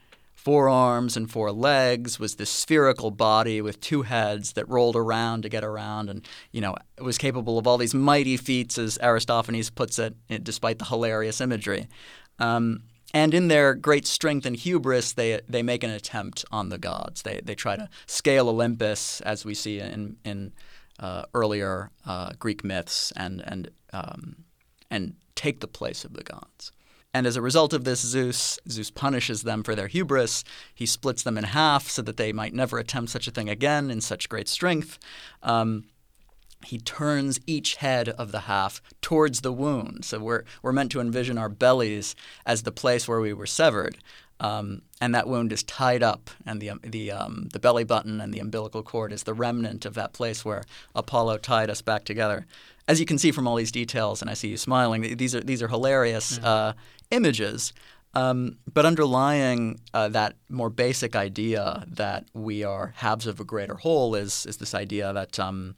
four 0.47 0.69
arms 0.69 1.17
and 1.17 1.29
four 1.29 1.51
legs, 1.51 2.21
was 2.21 2.37
this 2.37 2.49
spherical 2.49 3.11
body 3.11 3.61
with 3.61 3.81
two 3.81 4.03
heads 4.03 4.53
that 4.53 4.69
rolled 4.69 4.95
around 4.95 5.43
to 5.43 5.49
get 5.49 5.65
around, 5.65 6.09
and 6.09 6.25
you 6.53 6.61
know 6.61 6.77
was 7.01 7.19
capable 7.19 7.59
of 7.59 7.67
all 7.67 7.77
these 7.77 7.93
mighty 7.93 8.37
feats, 8.37 8.79
as 8.79 8.97
Aristophanes 9.03 9.71
puts 9.71 9.99
it, 9.99 10.15
despite 10.45 10.79
the 10.79 10.85
hilarious 10.85 11.41
imagery. 11.41 11.89
Um, 12.39 12.85
and 13.13 13.35
in 13.35 13.49
their 13.49 13.75
great 13.75 14.07
strength 14.07 14.47
and 14.47 14.55
hubris, 14.55 15.15
they 15.15 15.41
they 15.49 15.65
make 15.65 15.83
an 15.83 15.91
attempt 15.91 16.45
on 16.53 16.69
the 16.69 16.79
gods. 16.79 17.23
They 17.23 17.41
they 17.43 17.57
try 17.57 17.75
to 17.75 17.89
scale 18.07 18.49
Olympus, 18.49 19.21
as 19.23 19.45
we 19.45 19.53
see 19.53 19.81
in 19.81 20.17
in 20.25 20.53
uh, 21.01 21.25
earlier 21.35 21.91
uh, 22.07 22.31
Greek 22.39 22.63
myths, 22.63 23.13
and 23.17 23.43
and 23.45 23.69
um, 23.93 24.45
and 24.93 25.17
take 25.35 25.59
the 25.59 25.67
place 25.67 26.05
of 26.05 26.13
the 26.13 26.23
gods. 26.23 26.71
And 27.17 27.27
as 27.27 27.37
a 27.37 27.41
result 27.41 27.73
of 27.73 27.85
this, 27.85 28.01
Zeus 28.01 28.59
Zeus 28.69 28.91
punishes 28.91 29.43
them 29.43 29.63
for 29.63 29.75
their 29.75 29.87
hubris. 29.87 30.45
He 30.75 30.85
splits 30.85 31.23
them 31.23 31.39
in 31.39 31.45
half 31.45 31.89
so 31.89 32.03
that 32.03 32.19
they 32.19 32.31
might 32.31 32.53
never 32.53 32.79
attempt 32.79 33.11
such 33.11 33.27
a 33.27 33.31
thing 33.31 33.49
again 33.49 33.91
in 33.91 34.03
such 34.03 34.29
great 34.29 34.49
strength. 34.49 34.99
Um, 35.43 35.85
he 36.67 36.77
turns 36.77 37.41
each 37.47 37.77
head 37.77 38.11
of 38.11 38.33
the 38.33 38.41
half 38.41 38.83
towards 39.01 39.41
the 39.41 39.51
wound. 39.51 40.05
So 40.05 40.19
we're, 40.19 40.45
we're 40.61 40.73
meant 40.73 40.93
to 40.93 41.01
envision 41.01 41.39
our 41.39 41.49
bellies 41.49 42.15
as 42.45 42.65
the 42.65 42.73
place 42.73 43.09
where 43.09 43.21
we 43.23 43.33
were 43.33 43.47
severed. 43.47 43.97
Um, 44.39 44.83
and 45.01 45.15
that 45.15 45.27
wound 45.27 45.51
is 45.53 45.63
tied 45.63 46.03
up, 46.03 46.29
and 46.45 46.61
the, 46.61 46.73
the, 46.83 47.11
um, 47.11 47.49
the 47.55 47.59
belly 47.59 47.85
button 47.85 48.21
and 48.21 48.35
the 48.35 48.41
umbilical 48.41 48.83
cord 48.83 49.11
is 49.11 49.23
the 49.23 49.33
remnant 49.33 49.87
of 49.87 49.95
that 49.95 50.13
place 50.13 50.45
where 50.45 50.65
Apollo 50.95 51.39
tied 51.39 51.71
us 51.71 51.81
back 51.81 52.05
together. 52.05 52.47
As 52.87 53.01
you 53.01 53.07
can 53.07 53.19
see 53.19 53.33
from 53.33 53.49
all 53.49 53.57
these 53.57 53.73
details, 53.73 54.21
and 54.21 54.31
I 54.31 54.35
see 54.35 54.49
you 54.49 54.59
smiling, 54.59 55.17
these 55.17 55.35
are, 55.35 55.41
these 55.41 55.63
are 55.63 55.69
hilarious 55.69 56.39
uh, 56.39 56.75
images. 57.11 57.73
Um, 58.15 58.57
but 58.73 58.87
underlying 58.87 59.79
uh, 59.93 60.09
that 60.09 60.37
more 60.49 60.71
basic 60.71 61.15
idea 61.15 61.85
that 61.87 62.25
we 62.33 62.65
are 62.65 62.95
halves 62.97 63.27
of 63.27 63.41
a 63.41 63.45
greater 63.45 63.75
whole 63.75 64.15
is, 64.15 64.47
is 64.47 64.57
this 64.57 64.75
idea 64.75 65.13
that 65.13 65.39
um, 65.39 65.77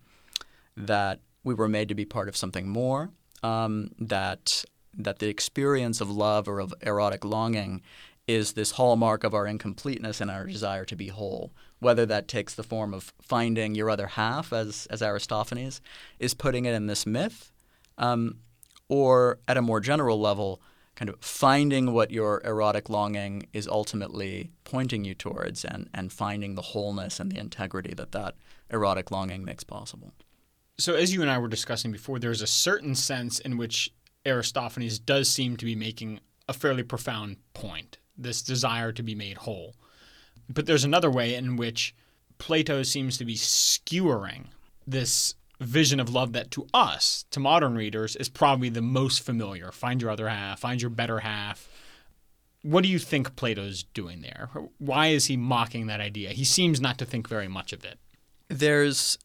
that 0.77 1.21
we 1.43 1.55
were 1.55 1.69
made 1.69 1.89
to 1.89 1.95
be 1.97 2.05
part 2.05 2.29
of 2.29 2.37
something 2.37 2.69
more, 2.69 3.11
um, 3.43 3.91
that 3.99 4.65
that 4.95 5.19
the 5.19 5.29
experience 5.29 6.01
of 6.01 6.11
love 6.11 6.49
or 6.49 6.61
of 6.61 6.73
erotic 6.83 7.25
longing 7.25 7.83
is 8.29 8.53
this 8.53 8.73
hallmark 8.73 9.25
of 9.25 9.35
our 9.35 9.47
incompleteness 9.47 10.21
and 10.21 10.31
our 10.31 10.47
desire 10.47 10.85
to 10.85 10.95
be 10.95 11.09
whole. 11.09 11.53
Whether 11.81 12.05
that 12.07 12.29
takes 12.29 12.55
the 12.55 12.63
form 12.63 12.93
of 12.93 13.13
finding 13.21 13.75
your 13.75 13.91
other 13.91 14.07
half, 14.07 14.53
as 14.53 14.87
as 14.91 15.03
Aristophanes 15.03 15.81
is 16.21 16.35
putting 16.35 16.67
it 16.67 16.75
in 16.75 16.87
this 16.87 17.05
myth, 17.05 17.51
um, 17.97 18.39
or 18.89 19.41
at 19.49 19.57
a 19.57 19.63
more 19.63 19.81
general 19.81 20.21
level, 20.21 20.61
kind 20.99 21.09
of 21.09 21.17
finding 21.21 21.93
what 21.93 22.11
your 22.11 22.43
erotic 22.45 22.89
longing 22.89 23.47
is 23.53 23.69
ultimately 23.69 24.51
pointing 24.65 25.05
you 25.05 25.15
towards, 25.15 25.65
and 25.65 25.89
and 25.95 26.13
finding 26.13 26.57
the 26.57 26.63
wholeness 26.63 27.21
and 27.21 27.31
the 27.31 27.39
integrity 27.39 27.95
that 27.95 28.11
that 28.11 28.35
erotic 28.69 29.13
longing 29.13 29.45
makes 29.45 29.63
possible. 29.63 30.13
So, 30.77 30.95
as 30.95 31.15
you 31.15 31.23
and 31.23 31.31
I 31.31 31.39
were 31.39 31.47
discussing 31.47 31.93
before, 31.93 32.19
there's 32.19 32.43
a 32.43 32.49
certain 32.49 32.97
sense 32.97 33.39
in 33.39 33.57
which 33.57 33.93
Aristophanes 34.27 34.99
does 34.99 35.29
seem 35.29 35.57
to 35.59 35.65
be 35.65 35.77
making 35.77 36.19
a 36.49 36.53
fairly 36.53 36.83
profound 36.83 37.37
point 37.55 37.99
this 38.17 38.43
desire 38.43 38.91
to 38.91 39.03
be 39.03 39.15
made 39.15 39.39
whole. 39.39 39.77
But 40.49 40.67
there's 40.67 40.85
another 40.85 41.11
way 41.11 41.37
in 41.37 41.55
which 41.55 41.95
Plato 42.39 42.83
seems 42.83 43.19
to 43.19 43.25
be 43.25 43.37
skewering 43.37 44.49
this 44.85 45.35
vision 45.61 46.01
of 46.01 46.11
love 46.11 46.33
that 46.33 46.51
to 46.53 46.67
us, 46.73 47.25
to 47.31 47.41
modern 47.41 47.75
readers, 47.75 48.17
is 48.17 48.29
probably 48.29 48.69
the 48.69 48.83
most 48.83 49.21
familiar. 49.21 49.73
Find 49.73 50.01
your 50.01 50.11
other 50.11 50.29
half, 50.29 50.61
find 50.61 50.81
your 50.81 50.91
better 50.91 51.21
half. 51.21 51.69
What 52.63 52.83
do 52.83 52.89
you 52.89 52.99
think 52.99 53.37
Plato's 53.37 53.83
doing 53.83 54.21
there? 54.21 54.51
Why 54.79 55.09
is 55.09 55.27
he 55.27 55.37
mocking 55.37 55.87
that 55.87 56.01
idea? 56.01 56.31
He 56.31 56.45
seems 56.45 56.81
not 56.81 56.99
to 56.99 57.05
think 57.05 57.29
very 57.29 57.49
much 57.49 57.73
of 57.73 57.85
it. 57.85 57.99
There's 58.49 59.19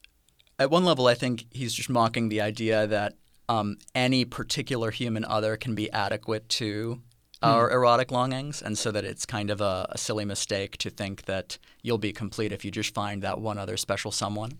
at 0.59 0.69
one 0.69 0.85
level, 0.85 1.07
I 1.07 1.15
think 1.15 1.45
he's 1.51 1.73
just 1.73 1.89
mocking 1.89 2.29
the 2.29 2.41
idea 2.41 2.87
that 2.87 3.15
um, 3.49 3.77
any 3.93 4.25
particular 4.25 4.91
human 4.91 5.25
other 5.25 5.57
can 5.57 5.75
be 5.75 5.91
adequate 5.91 6.47
to 6.49 7.01
hmm. 7.41 7.47
our 7.47 7.69
erotic 7.71 8.11
longings, 8.11 8.61
and 8.61 8.77
so 8.77 8.91
that 8.91 9.03
it's 9.03 9.25
kind 9.25 9.49
of 9.49 9.61
a, 9.61 9.87
a, 9.89 9.97
silly 9.97 10.25
mistake 10.25 10.77
to 10.77 10.89
think 10.89 11.25
that 11.25 11.57
you'll 11.81 11.97
be 11.97 12.13
complete 12.13 12.51
if 12.51 12.63
you 12.63 12.71
just 12.71 12.93
find 12.93 13.21
that 13.23 13.39
one 13.39 13.57
other 13.57 13.77
special 13.77 14.11
someone. 14.11 14.53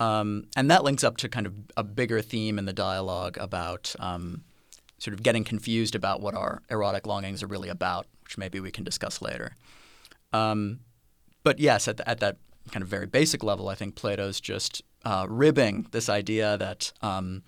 Um, 0.00 0.46
and 0.56 0.70
that 0.70 0.82
links 0.82 1.04
up 1.04 1.18
to 1.18 1.28
kind 1.28 1.46
of 1.46 1.54
a 1.76 1.84
bigger 1.84 2.22
theme 2.22 2.58
in 2.58 2.64
the 2.64 2.72
dialogue 2.72 3.36
about 3.38 3.94
um, 4.00 4.42
sort 4.98 5.14
of 5.14 5.22
getting 5.22 5.44
confused 5.44 5.94
about 5.94 6.20
what 6.22 6.34
our 6.34 6.62
erotic 6.70 7.06
longings 7.06 7.42
are 7.42 7.46
really 7.46 7.68
about, 7.68 8.06
which 8.24 8.38
maybe 8.38 8.58
we 8.60 8.70
can 8.70 8.82
discuss 8.82 9.20
later. 9.20 9.56
Um, 10.32 10.80
but 11.42 11.58
yes, 11.58 11.86
at, 11.86 11.98
the, 11.98 12.08
at 12.08 12.20
that 12.20 12.38
kind 12.70 12.82
of 12.82 12.88
very 12.88 13.06
basic 13.06 13.42
level, 13.42 13.68
I 13.68 13.74
think 13.74 13.94
Plato's 13.94 14.40
just 14.40 14.82
uh, 15.04 15.26
ribbing 15.28 15.86
this 15.90 16.08
idea 16.08 16.56
that 16.56 16.92
um, 17.02 17.42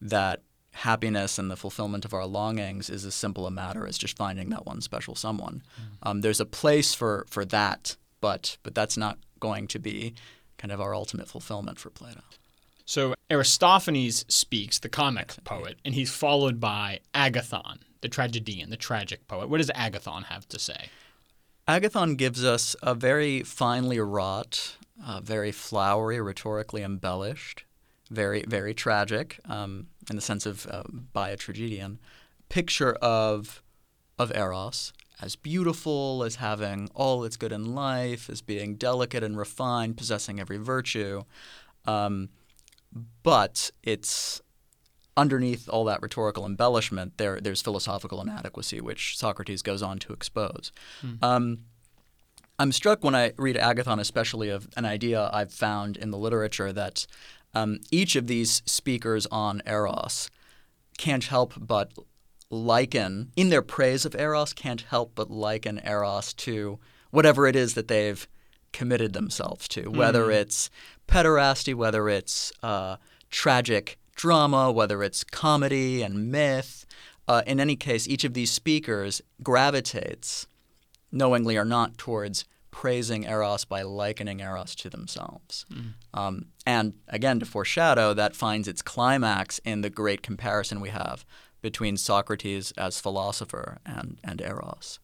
that 0.00 0.42
happiness 0.72 1.38
and 1.38 1.50
the 1.50 1.56
fulfillment 1.56 2.04
of 2.04 2.14
our 2.14 2.26
longings 2.26 2.88
is 2.88 3.04
as 3.04 3.14
simple 3.14 3.46
a 3.46 3.50
matter 3.50 3.86
as 3.86 3.98
just 3.98 4.16
finding 4.16 4.50
that 4.50 4.64
one 4.64 4.80
special 4.80 5.16
someone. 5.16 5.62
Mm. 5.76 6.08
Um, 6.08 6.20
there's 6.20 6.40
a 6.40 6.46
place 6.46 6.94
for 6.94 7.26
for 7.28 7.44
that, 7.46 7.96
but 8.20 8.56
but 8.62 8.74
that's 8.74 8.96
not 8.96 9.18
going 9.40 9.66
to 9.68 9.78
be 9.78 10.14
kind 10.60 10.72
of 10.72 10.80
our 10.80 10.94
ultimate 10.94 11.28
fulfillment 11.28 11.78
for 11.78 11.90
Plato. 11.90 12.20
So 12.84 13.14
Aristophanes 13.30 14.24
speaks, 14.28 14.78
the 14.78 14.88
comic 14.88 15.32
poet, 15.44 15.78
and 15.84 15.94
he's 15.94 16.12
followed 16.12 16.60
by 16.60 17.00
Agathon, 17.14 17.78
the 18.00 18.08
tragedian, 18.08 18.70
the 18.70 18.76
tragic 18.76 19.26
poet. 19.26 19.48
What 19.48 19.58
does 19.58 19.70
Agathon 19.70 20.24
have 20.24 20.46
to 20.48 20.58
say? 20.58 20.90
Agathon 21.66 22.16
gives 22.16 22.44
us 22.44 22.74
a 22.82 22.94
very 22.94 23.42
finely 23.42 24.00
wrought 24.00 24.76
uh, 25.06 25.20
very 25.20 25.52
flowery, 25.52 26.20
rhetorically 26.20 26.82
embellished, 26.82 27.64
very 28.10 28.44
very 28.46 28.74
tragic 28.74 29.40
um, 29.48 29.86
in 30.10 30.16
the 30.16 30.22
sense 30.22 30.44
of 30.44 30.66
uh, 30.66 30.82
by 31.12 31.30
a 31.30 31.36
tragedian 31.36 31.98
picture 32.48 32.92
of 32.94 33.62
of 34.18 34.34
eros 34.36 34.92
as 35.22 35.36
beautiful 35.36 36.22
as 36.24 36.36
having 36.36 36.88
all 36.94 37.20
that's 37.20 37.36
good 37.36 37.52
in 37.52 37.74
life, 37.74 38.30
as 38.30 38.40
being 38.40 38.76
delicate 38.76 39.22
and 39.22 39.36
refined, 39.36 39.96
possessing 39.96 40.40
every 40.40 40.58
virtue. 40.58 41.22
Um, 41.86 42.28
but 43.22 43.70
it's 43.82 44.40
underneath 45.16 45.68
all 45.68 45.84
that 45.84 46.02
rhetorical 46.02 46.46
embellishment, 46.46 47.18
there 47.18 47.40
there's 47.40 47.62
philosophical 47.62 48.20
inadequacy, 48.20 48.80
which 48.80 49.18
Socrates 49.18 49.62
goes 49.62 49.82
on 49.82 49.98
to 50.00 50.12
expose. 50.12 50.72
Mm. 51.02 51.22
Um, 51.22 51.58
I'm 52.58 52.72
struck 52.72 53.02
when 53.02 53.14
I 53.14 53.32
read 53.36 53.56
Agathon, 53.56 54.00
especially 54.00 54.50
of 54.50 54.68
an 54.76 54.84
idea 54.84 55.30
I've 55.32 55.52
found 55.52 55.96
in 55.96 56.10
the 56.10 56.18
literature 56.18 56.72
that 56.72 57.06
um, 57.54 57.80
each 57.90 58.16
of 58.16 58.26
these 58.26 58.62
speakers 58.66 59.26
on 59.30 59.62
Eros 59.66 60.30
can't 60.98 61.24
help 61.24 61.54
but 61.56 61.92
liken, 62.50 63.30
in 63.36 63.48
their 63.48 63.62
praise 63.62 64.04
of 64.04 64.14
Eros, 64.14 64.52
can't 64.52 64.82
help 64.82 65.12
but 65.14 65.30
liken 65.30 65.80
Eros 65.84 66.32
to 66.34 66.78
whatever 67.10 67.46
it 67.46 67.56
is 67.56 67.74
that 67.74 67.88
they've 67.88 68.26
committed 68.72 69.12
themselves 69.12 69.66
to, 69.68 69.88
whether 69.90 70.26
Mm. 70.26 70.34
it's 70.34 70.70
pederasty, 71.08 71.74
whether 71.74 72.08
it's 72.08 72.52
uh, 72.62 72.96
tragic 73.30 73.98
drama, 74.14 74.70
whether 74.70 75.02
it's 75.02 75.24
comedy 75.24 76.02
and 76.02 76.30
myth. 76.30 76.86
Uh, 77.26 77.42
in 77.46 77.58
any 77.60 77.76
case, 77.76 78.06
each 78.08 78.24
of 78.24 78.34
these 78.34 78.50
speakers 78.50 79.22
gravitates, 79.42 80.46
knowingly 81.12 81.56
or 81.56 81.64
not, 81.64 81.96
towards 81.98 82.44
praising 82.70 83.24
Eros 83.24 83.64
by 83.64 83.82
likening 83.82 84.40
Eros 84.40 84.74
to 84.76 84.88
themselves. 84.90 85.66
Um, 86.14 86.46
and 86.64 86.94
again, 87.08 87.40
to 87.40 87.46
foreshadow, 87.46 88.14
that 88.14 88.36
finds 88.36 88.68
its 88.68 88.82
climax 88.82 89.58
in 89.64 89.80
the 89.80 89.90
great 89.90 90.22
comparison 90.22 90.80
we 90.80 90.90
have 90.90 91.24
between 91.62 91.96
Socrates 91.96 92.72
as 92.76 93.00
philosopher 93.00 93.78
and, 93.84 94.18
and 94.24 94.40
Eros. 94.40 94.98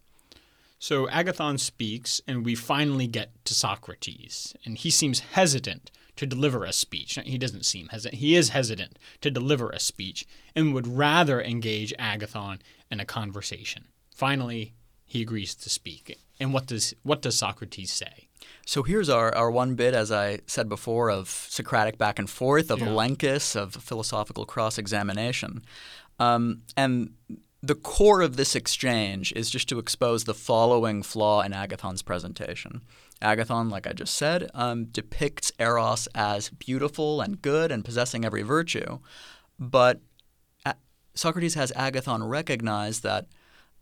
So 0.78 1.06
Agathon 1.06 1.58
speaks, 1.58 2.20
and 2.26 2.44
we 2.44 2.54
finally 2.54 3.06
get 3.06 3.30
to 3.46 3.54
Socrates, 3.54 4.54
and 4.64 4.76
he 4.76 4.90
seems 4.90 5.20
hesitant 5.20 5.90
to 6.16 6.26
deliver 6.26 6.64
a 6.64 6.72
speech. 6.72 7.18
He 7.24 7.38
doesn't 7.38 7.64
seem 7.66 7.88
hesitant. 7.88 8.20
He 8.20 8.36
is 8.36 8.50
hesitant 8.50 8.98
to 9.20 9.30
deliver 9.30 9.70
a 9.70 9.78
speech 9.80 10.26
and 10.54 10.72
would 10.74 10.86
rather 10.86 11.40
engage 11.42 11.92
Agathon 11.98 12.60
in 12.90 13.00
a 13.00 13.04
conversation. 13.04 13.84
Finally, 14.14 14.74
he 15.04 15.22
agrees 15.22 15.54
to 15.54 15.68
speak. 15.70 16.18
And 16.40 16.52
what 16.52 16.66
does 16.66 16.94
what 17.02 17.22
does 17.22 17.38
Socrates 17.38 17.92
say? 17.92 18.28
So 18.66 18.82
here's 18.82 19.08
our, 19.08 19.34
our 19.34 19.50
one 19.50 19.74
bit, 19.74 19.94
as 19.94 20.10
I 20.12 20.40
said 20.46 20.68
before, 20.68 21.10
of 21.10 21.28
Socratic 21.28 21.98
back 21.98 22.18
and 22.18 22.28
forth, 22.28 22.70
of 22.70 22.80
Yeah. 22.80 22.86
elenchus, 22.88 23.54
of 23.56 23.74
philosophical 23.74 24.44
cross 24.44 24.76
examination. 24.78 25.62
Um, 26.18 26.62
and 26.76 27.10
the 27.62 27.74
core 27.74 28.22
of 28.22 28.36
this 28.36 28.54
exchange 28.54 29.32
is 29.34 29.50
just 29.50 29.68
to 29.68 29.78
expose 29.78 30.24
the 30.24 30.34
following 30.34 31.02
flaw 31.02 31.42
in 31.42 31.52
Agathon's 31.52 32.02
presentation. 32.02 32.82
Agathon, 33.22 33.70
like 33.70 33.86
I 33.86 33.92
just 33.92 34.14
said, 34.14 34.50
um, 34.54 34.84
depicts 34.86 35.50
Eros 35.58 36.06
as 36.14 36.50
beautiful 36.50 37.20
and 37.20 37.40
good 37.40 37.72
and 37.72 37.84
possessing 37.84 38.24
every 38.24 38.42
virtue. 38.42 38.98
But 39.58 40.00
A- 40.66 40.74
Socrates 41.14 41.54
has 41.54 41.72
Agathon 41.72 42.28
recognize 42.28 43.00
that 43.00 43.26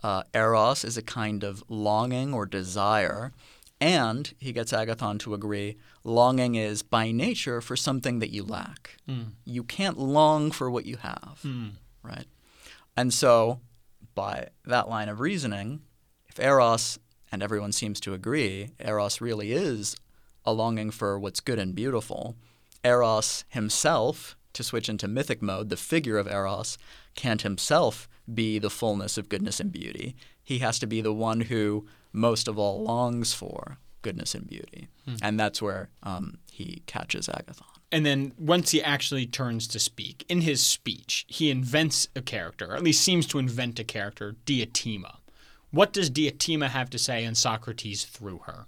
uh, 0.02 0.22
Eros 0.32 0.84
is 0.84 0.96
a 0.96 1.02
kind 1.02 1.42
of 1.42 1.64
longing 1.68 2.32
or 2.32 2.46
desire, 2.46 3.32
and 3.80 4.32
he 4.38 4.52
gets 4.52 4.72
Agathon 4.72 5.18
to 5.20 5.34
agree 5.34 5.76
longing 6.04 6.54
is 6.54 6.82
by 6.82 7.10
nature 7.10 7.60
for 7.60 7.74
something 7.76 8.18
that 8.20 8.30
you 8.30 8.44
lack. 8.44 8.96
You 9.44 9.64
can't 9.64 9.98
long 9.98 10.50
for 10.52 10.70
what 10.70 10.86
you 10.86 10.98
have, 10.98 11.40
right? 12.04 12.26
And 12.96 13.12
so, 13.12 13.60
by 14.14 14.48
that 14.64 14.88
line 14.88 15.08
of 15.08 15.20
reasoning, 15.20 15.80
if 16.28 16.38
Eros, 16.38 16.98
and 17.32 17.42
everyone 17.42 17.72
seems 17.72 17.98
to 18.00 18.14
agree, 18.14 18.70
Eros 18.78 19.20
really 19.20 19.52
is 19.52 19.96
a 20.44 20.52
longing 20.52 20.90
for 20.90 21.18
what's 21.18 21.40
good 21.40 21.58
and 21.58 21.74
beautiful, 21.74 22.36
Eros 22.84 23.44
himself, 23.48 24.36
to 24.52 24.62
switch 24.62 24.88
into 24.88 25.08
mythic 25.08 25.42
mode, 25.42 25.68
the 25.68 25.76
figure 25.76 26.18
of 26.18 26.28
Eros 26.28 26.78
can't 27.16 27.42
himself 27.42 28.08
be 28.32 28.58
the 28.58 28.70
fullness 28.70 29.18
of 29.18 29.28
goodness 29.28 29.58
and 29.58 29.72
beauty. 29.72 30.14
He 30.42 30.58
has 30.60 30.78
to 30.78 30.86
be 30.86 31.00
the 31.00 31.12
one 31.12 31.42
who 31.42 31.86
most 32.12 32.46
of 32.46 32.58
all 32.58 32.82
longs 32.82 33.34
for 33.34 33.78
goodness 34.02 34.34
and 34.34 34.46
beauty. 34.46 34.88
And 35.22 35.40
that's 35.40 35.60
where 35.60 35.88
um, 36.02 36.38
he 36.52 36.82
catches 36.86 37.26
Agathon. 37.26 37.64
And 37.94 38.04
then 38.04 38.32
once 38.36 38.72
he 38.72 38.82
actually 38.82 39.24
turns 39.24 39.68
to 39.68 39.78
speak, 39.78 40.24
in 40.28 40.40
his 40.40 40.60
speech, 40.60 41.24
he 41.28 41.48
invents 41.48 42.08
a 42.16 42.22
character, 42.22 42.72
or 42.72 42.74
at 42.74 42.82
least 42.82 43.04
seems 43.04 43.24
to 43.28 43.38
invent 43.38 43.78
a 43.78 43.84
character, 43.84 44.34
Diotima. 44.44 45.18
What 45.70 45.92
does 45.92 46.10
Diotima 46.10 46.70
have 46.70 46.90
to 46.90 46.98
say 46.98 47.24
and 47.24 47.36
Socrates 47.36 48.04
through 48.04 48.40
her? 48.46 48.66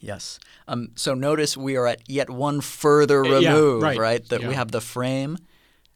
Yes. 0.00 0.40
Um, 0.66 0.88
so 0.96 1.14
notice 1.14 1.56
we 1.56 1.76
are 1.76 1.86
at 1.86 2.00
yet 2.10 2.30
one 2.30 2.60
further 2.60 3.24
Uh, 3.24 3.38
yeah, 3.38 3.54
remove, 3.54 3.82
right. 3.82 4.28
That 4.28 4.42
we 4.42 4.54
have 4.54 4.72
the 4.72 4.80
frame, 4.80 5.38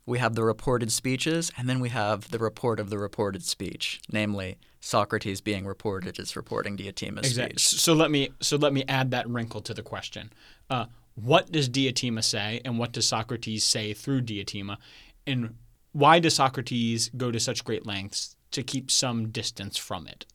we 0.07 0.21
have 0.21 0.37
the 0.37 0.45
reported 0.45 0.93
speeches, 0.93 1.51
and 1.59 1.69
then 1.69 1.81
we 1.81 1.89
have 1.89 2.31
the 2.31 2.39
report 2.39 2.79
of 2.79 2.91
the 2.91 2.99
reported 2.99 3.43
speech, 3.43 4.01
namely 4.13 4.57
Socrates 4.81 5.41
being 5.41 5.67
reported 5.67 6.21
as 6.21 6.37
reporting 6.37 6.77
Diotima's 6.77 7.27
Exactly. 7.27 7.59
speech. 7.59 7.81
So 7.81 7.93
let 7.93 8.13
me 8.13 8.31
so 8.41 8.57
let 8.57 8.73
me 8.73 8.85
add 8.87 9.11
that 9.11 9.29
wrinkle 9.29 9.63
to 9.63 9.75
the 9.75 9.83
question. 9.83 10.33
Uh, 10.71 10.87
what 11.15 11.53
does 11.53 11.69
Diotima 11.69 12.25
say, 12.25 12.61
and 12.65 12.79
what 12.79 12.93
does 12.93 13.07
Socrates 13.07 13.65
say 13.65 13.93
through 13.93 14.23
Diotima, 14.23 14.79
and 15.27 15.57
why 15.93 16.19
does 16.19 16.35
Socrates 16.35 17.11
go 17.17 17.31
to 17.31 17.39
such 17.39 17.65
great 17.65 17.87
lengths 17.87 18.37
to 18.53 18.63
keep 18.63 18.91
some 18.91 19.29
distance 19.29 19.77
from 19.77 20.07
it? 20.07 20.27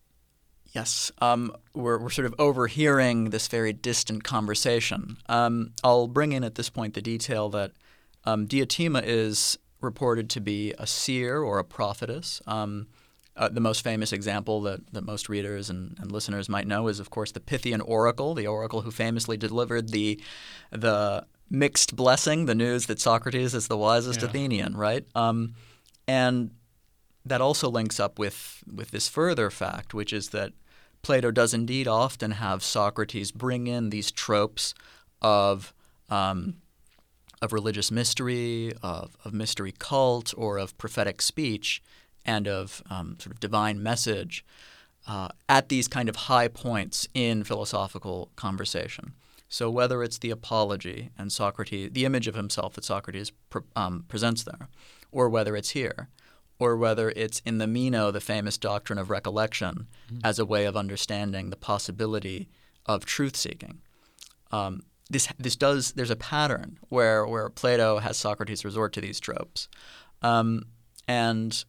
Yes, 0.72 1.12
um, 1.20 1.56
we're, 1.74 1.98
we're 1.98 2.10
sort 2.10 2.28
of 2.28 2.36
overhearing 2.38 3.32
this 3.32 3.48
very 3.48 3.74
distant 3.74 4.24
conversation. 4.24 5.18
Um, 5.28 5.72
I'll 5.84 6.08
bring 6.08 6.34
in 6.34 6.44
at 6.44 6.56
this 6.56 6.70
point 6.70 6.94
the 6.94 7.02
detail 7.02 7.50
that 7.50 7.72
um, 8.26 8.48
Diotima 8.48 9.02
is 9.04 9.58
reported 9.82 10.30
to 10.32 10.40
be 10.40 10.74
a 10.78 10.86
seer 10.86 11.42
or 11.42 11.58
a 11.58 11.64
prophetess. 11.64 12.42
Um, 12.46 12.88
uh, 13.38 13.50
the 13.50 13.62
most 13.62 13.84
famous 13.84 14.12
example 14.12 14.62
that, 14.62 14.94
that 14.94 15.06
most 15.06 15.30
readers 15.30 15.70
and, 15.70 15.98
and 16.00 16.12
listeners 16.12 16.50
might 16.50 16.68
know 16.68 16.88
is, 16.88 17.00
of 17.00 17.10
course, 17.10 17.32
the 17.32 17.40
Pythian 17.40 17.82
oracle, 17.82 18.34
the 18.34 18.48
oracle 18.48 18.82
who 18.82 18.92
famously 18.92 19.38
delivered 19.38 19.90
the 19.90 20.20
the 20.72 21.26
mixed 21.50 21.96
blessing, 21.96 22.46
the 22.46 22.56
news 22.56 22.88
that 22.88 23.00
Socrates 23.00 23.54
is 23.54 23.68
the 23.68 23.78
wisest 23.78 24.22
Yeah. 24.22 24.28
Athenian, 24.28 24.76
right? 24.76 25.06
Um, 25.16 25.54
and 26.08 26.52
that 27.26 27.42
also 27.42 27.70
links 27.70 28.00
up 28.00 28.20
with, 28.20 28.64
with 28.74 28.92
this 28.92 29.08
further 29.08 29.50
fact, 29.50 29.94
which 29.94 30.12
is 30.12 30.30
that 30.30 30.54
Plato 31.04 31.32
does 31.32 31.54
indeed 31.54 31.88
often 31.88 32.32
have 32.32 32.64
Socrates 32.64 33.32
bring 33.32 33.68
in 33.68 33.92
these 33.92 34.12
tropes 34.12 34.74
of 35.22 35.74
um, 36.10 36.56
of 37.42 37.54
religious 37.54 37.92
mystery, 37.92 38.74
of, 38.82 39.16
of 39.24 39.32
mystery 39.34 39.74
cult, 39.78 40.34
or 40.36 40.58
of 40.58 40.78
prophetic 40.78 41.22
speech, 41.22 41.84
and 42.28 42.48
of 42.48 42.84
um, 42.90 43.18
sort 43.20 43.34
of 43.34 43.40
divine 43.40 43.82
message 43.82 44.46
uh, 45.08 45.30
at 45.48 45.70
these 45.70 45.88
kind 45.88 46.10
of 46.10 46.16
high 46.16 46.48
points 46.48 47.08
in 47.14 47.44
philosophical 47.44 48.30
conversation. 48.36 49.14
So 49.50 49.70
whether 49.70 50.04
it's 50.04 50.18
the 50.18 50.32
apology 50.32 51.12
and 51.18 51.32
Socrates, 51.32 51.92
the 51.94 52.06
image 52.06 52.28
of 52.28 52.36
himself 52.36 52.74
that 52.74 52.84
Socrates 52.84 53.32
pre- 53.50 53.62
um, 53.76 54.04
presents 54.10 54.44
there, 54.44 54.68
or 55.12 55.30
whether 55.30 55.56
it's 55.56 55.70
here, 55.70 56.10
or 56.60 56.76
whether 56.76 57.12
it's 57.12 57.42
in 57.46 57.58
the 57.58 57.68
Meno, 57.68 58.12
the 58.12 58.20
famous 58.20 58.58
doctrine 58.58 59.00
of 59.00 59.10
recollection, 59.10 59.88
as 60.24 60.40
a 60.40 60.46
way 60.46 60.66
of 60.66 60.76
understanding 60.76 61.50
the 61.50 61.56
possibility 61.56 62.50
of 62.86 63.06
truth 63.06 63.38
seeking. 63.38 63.80
Um, 64.52 64.82
this 65.10 65.30
this 65.40 65.56
does 65.56 65.94
there's 65.94 66.10
a 66.10 66.18
pattern 66.18 66.80
where 66.90 67.26
where 67.26 67.50
Plato 67.50 68.00
has 68.00 68.18
Socrates 68.18 68.66
resort 68.66 68.92
to 68.94 69.02
these 69.02 69.22
tropes, 69.22 69.70
um, 70.22 70.64
and 71.08 71.64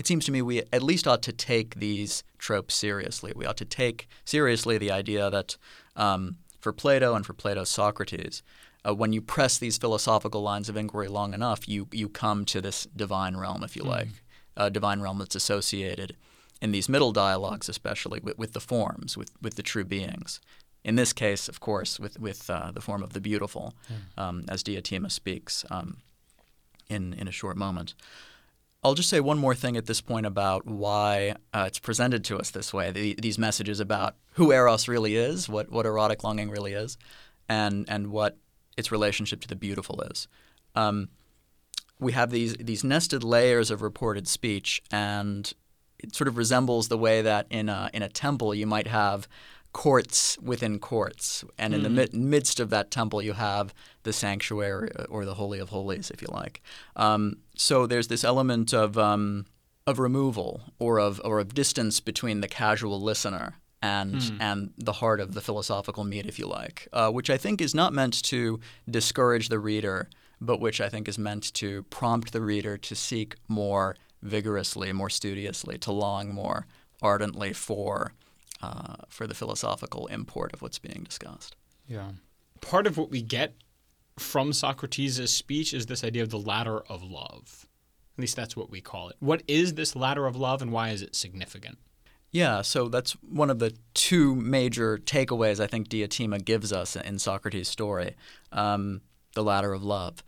it 0.00 0.06
seems 0.06 0.24
to 0.24 0.32
me 0.32 0.40
we 0.40 0.62
at 0.72 0.82
least 0.82 1.06
ought 1.06 1.20
to 1.24 1.32
take 1.32 1.74
these 1.74 2.24
tropes 2.38 2.74
seriously. 2.74 3.34
We 3.36 3.44
ought 3.44 3.58
to 3.58 3.66
take 3.66 4.08
seriously 4.24 4.78
the 4.78 4.90
idea 4.90 5.28
that 5.28 5.58
um, 5.94 6.38
for 6.58 6.72
Plato 6.72 7.14
and 7.14 7.26
for 7.26 7.34
Plato's 7.34 7.68
Socrates, 7.68 8.42
uh, 8.82 8.94
when 8.94 9.12
you 9.12 9.20
press 9.20 9.58
these 9.58 9.76
philosophical 9.76 10.40
lines 10.40 10.70
of 10.70 10.76
inquiry 10.78 11.08
long 11.08 11.34
enough, 11.34 11.68
you 11.68 11.86
you 11.92 12.08
come 12.08 12.46
to 12.46 12.62
this 12.62 12.86
divine 12.96 13.36
realm, 13.36 13.62
if 13.62 13.76
you 13.76 13.82
like, 13.82 14.08
a 14.56 14.70
divine 14.70 15.02
realm 15.02 15.18
that's 15.18 15.34
associated 15.34 16.16
in 16.62 16.72
these 16.72 16.88
middle 16.88 17.12
dialogues, 17.12 17.68
especially 17.68 18.20
with, 18.20 18.38
with 18.38 18.54
the 18.54 18.60
forms, 18.60 19.18
with 19.18 19.32
with 19.42 19.56
the 19.56 19.62
true 19.62 19.84
beings. 19.84 20.40
In 20.82 20.94
this 20.96 21.12
case, 21.12 21.46
of 21.46 21.60
course, 21.60 22.00
with 22.00 22.18
with 22.18 22.48
uh, 22.48 22.70
the 22.70 22.80
form 22.80 23.02
of 23.02 23.12
the 23.12 23.20
beautiful, 23.20 23.74
um, 24.16 24.46
as 24.48 24.62
Diotima 24.62 25.10
speaks 25.10 25.66
um, 25.70 25.98
in 26.88 27.12
in 27.12 27.28
a 27.28 27.32
short 27.32 27.58
moment. 27.58 27.94
I'll 28.82 28.94
just 28.94 29.10
say 29.10 29.20
one 29.20 29.38
more 29.38 29.54
thing 29.54 29.76
at 29.76 29.86
this 29.86 30.00
point 30.00 30.24
about 30.24 30.66
why 30.66 31.34
uh, 31.52 31.64
it's 31.66 31.78
presented 31.78 32.24
to 32.24 32.38
us 32.38 32.50
this 32.50 32.72
way. 32.72 32.90
The, 32.90 33.14
these 33.20 33.38
messages 33.38 33.78
about 33.78 34.16
who 34.34 34.52
Eros 34.52 34.88
really 34.88 35.16
is, 35.16 35.48
what, 35.48 35.70
what 35.70 35.84
erotic 35.84 36.24
longing 36.24 36.50
really 36.50 36.72
is, 36.72 36.96
and 37.48 37.84
and 37.88 38.08
what 38.08 38.38
its 38.76 38.90
relationship 38.90 39.40
to 39.42 39.48
the 39.48 39.56
beautiful 39.56 40.00
is. 40.02 40.28
Um, 40.74 41.08
we 41.98 42.12
have 42.12 42.30
these 42.30 42.54
these 42.54 42.82
nested 42.82 43.22
layers 43.22 43.70
of 43.70 43.82
reported 43.82 44.26
speech, 44.26 44.82
and 44.90 45.52
it 45.98 46.14
sort 46.14 46.28
of 46.28 46.38
resembles 46.38 46.88
the 46.88 46.96
way 46.96 47.20
that 47.20 47.46
in 47.50 47.68
a, 47.68 47.90
in 47.92 48.02
a 48.02 48.08
temple 48.08 48.54
you 48.54 48.66
might 48.66 48.86
have 48.86 49.28
courts 49.72 50.36
within 50.40 50.78
courts, 50.78 51.44
and 51.56 51.72
in 51.74 51.82
the 51.82 51.90
mid- 51.90 52.14
midst 52.14 52.58
of 52.58 52.70
that 52.70 52.90
temple 52.90 53.22
you 53.22 53.34
have 53.34 53.72
the 54.02 54.12
sanctuary 54.12 54.90
uh, 54.98 55.04
or 55.04 55.24
the 55.24 55.34
holy 55.34 55.58
of 55.58 55.68
holies, 55.68 56.10
if 56.10 56.20
you 56.22 56.28
like. 56.32 56.60
Um, 56.96 57.36
so 57.56 57.86
there's 57.86 58.08
this 58.08 58.24
element 58.24 58.72
of 58.74 58.98
um, 58.98 59.46
of 59.86 59.98
removal 59.98 60.62
or 60.78 60.98
of 60.98 61.20
or 61.24 61.38
of 61.38 61.54
distance 61.54 62.00
between 62.00 62.40
the 62.40 62.48
casual 62.48 63.00
listener 63.00 63.54
and 63.82 64.32
and 64.40 64.72
the 64.76 64.94
heart 64.94 65.20
of 65.20 65.34
the 65.34 65.40
philosophical 65.40 66.04
meat, 66.04 66.26
if 66.26 66.38
you 66.38 66.46
like, 66.46 66.88
uh, 66.92 67.10
which 67.10 67.30
I 67.30 67.36
think 67.36 67.60
is 67.60 67.74
not 67.74 67.92
meant 67.92 68.22
to 68.24 68.60
discourage 68.88 69.48
the 69.48 69.58
reader, 69.58 70.08
but 70.40 70.60
which 70.60 70.80
I 70.80 70.88
think 70.88 71.08
is 71.08 71.18
meant 71.18 71.54
to 71.54 71.84
prompt 71.84 72.32
the 72.32 72.42
reader 72.42 72.76
to 72.76 72.94
seek 72.94 73.36
more 73.48 73.96
vigorously, 74.22 74.92
more 74.92 75.10
studiously, 75.10 75.78
to 75.78 75.92
long 75.92 76.34
more 76.34 76.66
ardently 77.00 77.52
for 77.52 78.12
uh, 78.62 78.96
for 79.08 79.26
the 79.26 79.34
philosophical 79.34 80.06
import 80.08 80.52
of 80.52 80.62
what's 80.62 80.78
being 80.78 81.02
discussed. 81.04 81.56
Yeah. 81.86 82.12
Part 82.60 82.86
of 82.86 82.96
what 82.96 83.10
we 83.10 83.22
get 83.22 83.54
from 84.18 84.52
Socrates' 84.52 85.30
speech 85.30 85.72
is 85.72 85.86
this 85.86 86.04
idea 86.04 86.22
of 86.22 86.30
the 86.30 86.38
ladder 86.38 86.80
of 86.88 87.02
love. 87.02 87.66
At 88.16 88.20
least 88.20 88.36
that's 88.36 88.56
what 88.56 88.70
we 88.70 88.80
call 88.80 89.08
it. 89.08 89.16
What 89.18 89.42
is 89.48 89.74
this 89.74 89.96
ladder 89.96 90.26
of 90.26 90.36
love 90.36 90.60
and 90.60 90.72
why 90.72 90.90
is 90.90 91.00
it 91.00 91.16
significant? 91.16 91.78
Yeah, 92.32 92.62
so 92.62 92.88
that's 92.88 93.12
one 93.22 93.50
of 93.50 93.58
the 93.58 93.74
two 93.94 94.36
major 94.36 94.98
takeaways 94.98 95.58
I 95.58 95.66
think 95.66 95.88
Diotima 95.88 96.44
gives 96.44 96.72
us 96.72 96.94
in 96.94 97.18
Socrates' 97.18 97.68
story 97.68 98.14
um, 98.52 99.00
the 99.34 99.42
ladder 99.42 99.72
of 99.72 99.82
love. 99.82 100.22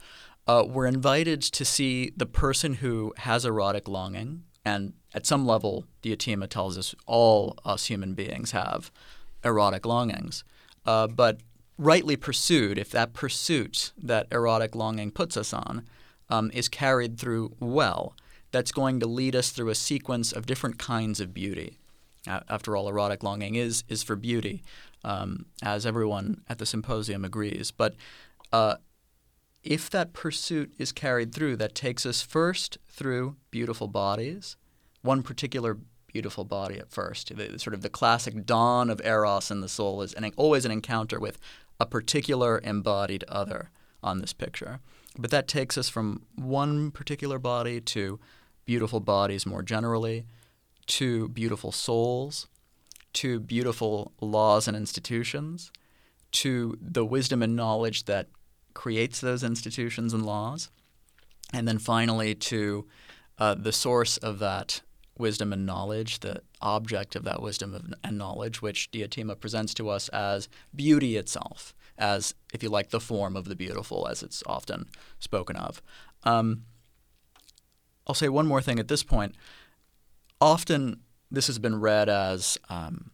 Uh, 0.47 0.65
we're 0.67 0.87
invited 0.87 1.41
to 1.43 1.65
see 1.65 2.13
the 2.17 2.27
person 2.27 2.75
who 2.75 3.15
has 3.19 3.45
erotic 3.45 3.87
longing, 3.87 4.43
and 4.65 4.93
at 5.15 5.27
some 5.27 5.47
level, 5.47 5.85
Diotima 6.03 6.49
tells 6.49 6.79
us 6.79 6.95
all 7.07 7.59
us 7.65 7.87
human 7.87 8.15
beings 8.15 8.53
have 8.53 8.91
erotic 9.45 9.85
longings. 9.85 10.45
Uh, 10.87 11.07
but 11.07 11.39
rightly 11.79 12.17
pursued, 12.17 12.79
if 12.79 12.91
that 12.91 13.13
pursuit 13.13 13.93
that 13.99 14.27
erotic 14.31 14.75
longing 14.75 15.11
puts 15.11 15.37
us 15.37 15.53
on 15.53 15.85
um, 16.31 16.51
is 16.55 16.69
carried 16.69 17.19
through 17.19 17.55
well, 17.61 18.15
that's 18.51 18.73
going 18.73 19.01
to 19.01 19.07
lead 19.07 19.35
us 19.35 19.51
through 19.51 19.71
a 19.71 19.75
sequence 19.75 20.33
of 20.33 20.47
different 20.47 20.79
kinds 20.79 21.21
of 21.21 21.35
beauty. 21.35 21.79
After 22.27 22.77
all, 22.77 22.89
erotic 22.89 23.25
longing 23.25 23.57
is 23.57 23.83
is 23.89 24.05
for 24.05 24.15
beauty, 24.15 24.63
um, 25.03 25.47
as 25.61 25.85
everyone 25.85 26.43
at 26.49 26.59
the 26.59 26.67
symposium 26.67 27.25
agrees. 27.25 27.73
But 27.73 27.97
uh, 28.53 28.77
if 29.63 29.89
that 29.91 30.13
pursuit 30.13 30.73
is 30.79 30.93
carried 30.93 31.33
through, 31.33 31.57
that 31.57 31.75
takes 31.75 32.05
us 32.05 32.23
first 32.23 32.79
through 32.89 33.37
beautiful 33.51 33.89
bodies, 33.89 34.57
one 35.03 35.23
particular 35.23 35.79
beautiful 36.09 36.45
body 36.45 36.79
at 36.79 36.91
first. 36.91 37.35
The, 37.35 37.59
sort 37.59 37.75
of 37.75 37.83
the 37.83 37.89
classic 37.89 38.45
dawn 38.45 38.91
of 38.91 39.01
eros 39.05 39.51
in 39.51 39.61
the 39.61 39.69
soul 39.69 40.03
is 40.03 40.13
an, 40.15 40.31
always 40.37 40.65
an 40.65 40.73
encounter 40.73 41.19
with 41.19 41.39
a 41.81 41.87
particular 41.87 42.61
embodied 42.63 43.25
other 43.29 43.71
on 44.03 44.19
this 44.19 44.33
picture. 44.33 44.81
But 45.17 45.31
that 45.31 45.49
takes 45.49 45.79
us 45.79 45.89
from 45.89 46.23
one 46.35 46.91
particular 46.91 47.39
body 47.39 47.81
to 47.81 48.19
beautiful 48.65 49.01
bodies 49.01 49.47
more 49.47 49.63
generally, 49.63 50.27
to 50.87 51.29
beautiful 51.29 51.73
souls, 51.73 52.49
to 53.15 53.41
beautiful 53.41 54.13
laws 54.21 54.67
and 54.67 54.77
institutions, 54.77 55.71
to 56.33 56.79
the 56.81 57.05
wisdom 57.05 57.43
and 57.43 57.55
knowledge 57.55 58.05
that 58.05 58.29
creates 58.75 59.21
those 59.21 59.43
institutions 59.43 60.13
and 60.13 60.25
laws, 60.25 60.71
and 61.53 61.67
then 61.67 61.79
finally 61.79 62.35
to 62.35 62.87
uh, 63.39 63.55
the 63.55 63.73
source 63.73 64.17
of 64.19 64.39
that 64.39 64.83
wisdom 65.19 65.53
and 65.53 65.67
knowledge, 65.67 66.21
the 66.21 66.43
object 66.61 67.15
of 67.15 67.25
that 67.25 67.43
wisdom 67.43 67.95
and 68.03 68.19
knowledge, 68.19 68.63
which 68.63 68.91
Diotima 68.91 69.39
presents 69.39 69.75
to 69.75 69.89
us 69.89 70.09
as 70.09 70.49
beauty 70.75 71.17
itself, 71.17 71.75
as, 71.99 72.35
if 72.53 72.63
you 72.63 72.69
like, 72.69 72.91
the 72.91 73.01
form 73.01 73.37
of 73.37 73.45
the 73.45 73.57
beautiful, 73.57 74.09
as 74.09 74.23
it's 74.23 74.43
often 74.47 74.89
spoken 75.19 75.57
of. 75.57 75.83
Um, 76.25 76.65
I'll 78.07 78.15
say 78.15 78.29
one 78.29 78.47
more 78.47 78.63
thing 78.63 78.79
at 78.79 78.89
this 78.89 79.03
point. 79.03 79.35
Often 80.41 81.01
this 81.31 81.47
has 81.47 81.59
been 81.59 81.81
read 81.81 82.09
as 82.09 82.59
um, 82.69 83.11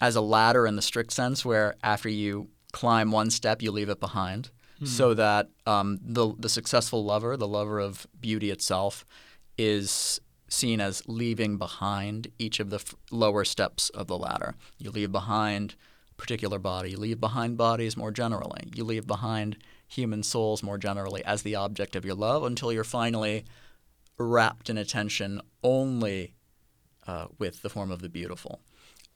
as 0.00 0.16
a 0.16 0.20
ladder 0.20 0.66
in 0.66 0.76
the 0.76 0.82
strict 0.82 1.12
sense, 1.12 1.44
where 1.44 1.76
after 1.82 2.08
you 2.08 2.48
climb 2.72 3.12
one 3.12 3.30
step, 3.30 3.62
you 3.62 3.70
leave 3.70 3.88
it 3.88 4.00
behind, 4.00 4.50
so 4.82 5.14
that 5.14 5.48
um, 5.66 6.00
the 6.02 6.34
the 6.38 6.48
successful 6.48 7.04
lover, 7.04 7.36
the 7.36 7.48
lover 7.48 7.78
of 7.78 8.06
beauty 8.20 8.50
itself, 8.50 9.04
is 9.56 10.20
seen 10.48 10.80
as 10.80 11.02
leaving 11.06 11.56
behind 11.56 12.28
each 12.38 12.60
of 12.60 12.70
the 12.70 12.76
f- 12.76 12.94
lower 13.10 13.44
steps 13.44 13.88
of 13.90 14.06
the 14.06 14.18
ladder. 14.18 14.54
You 14.78 14.90
leave 14.90 15.12
behind 15.12 15.74
particular 16.16 16.58
body. 16.58 16.90
You 16.90 16.98
leave 16.98 17.20
behind 17.20 17.56
bodies 17.56 17.96
more 17.96 18.10
generally. 18.10 18.70
You 18.74 18.84
leave 18.84 19.06
behind 19.06 19.56
human 19.86 20.22
souls 20.22 20.62
more 20.62 20.78
generally 20.78 21.24
as 21.24 21.42
the 21.42 21.54
object 21.54 21.96
of 21.96 22.04
your 22.04 22.14
love 22.14 22.44
until 22.44 22.72
you're 22.72 22.84
finally 22.84 23.44
rapt 24.18 24.70
in 24.70 24.78
attention 24.78 25.40
only 25.62 26.34
uh, 27.06 27.26
with 27.38 27.62
the 27.62 27.70
form 27.70 27.90
of 27.90 28.00
the 28.00 28.08
beautiful. 28.08 28.60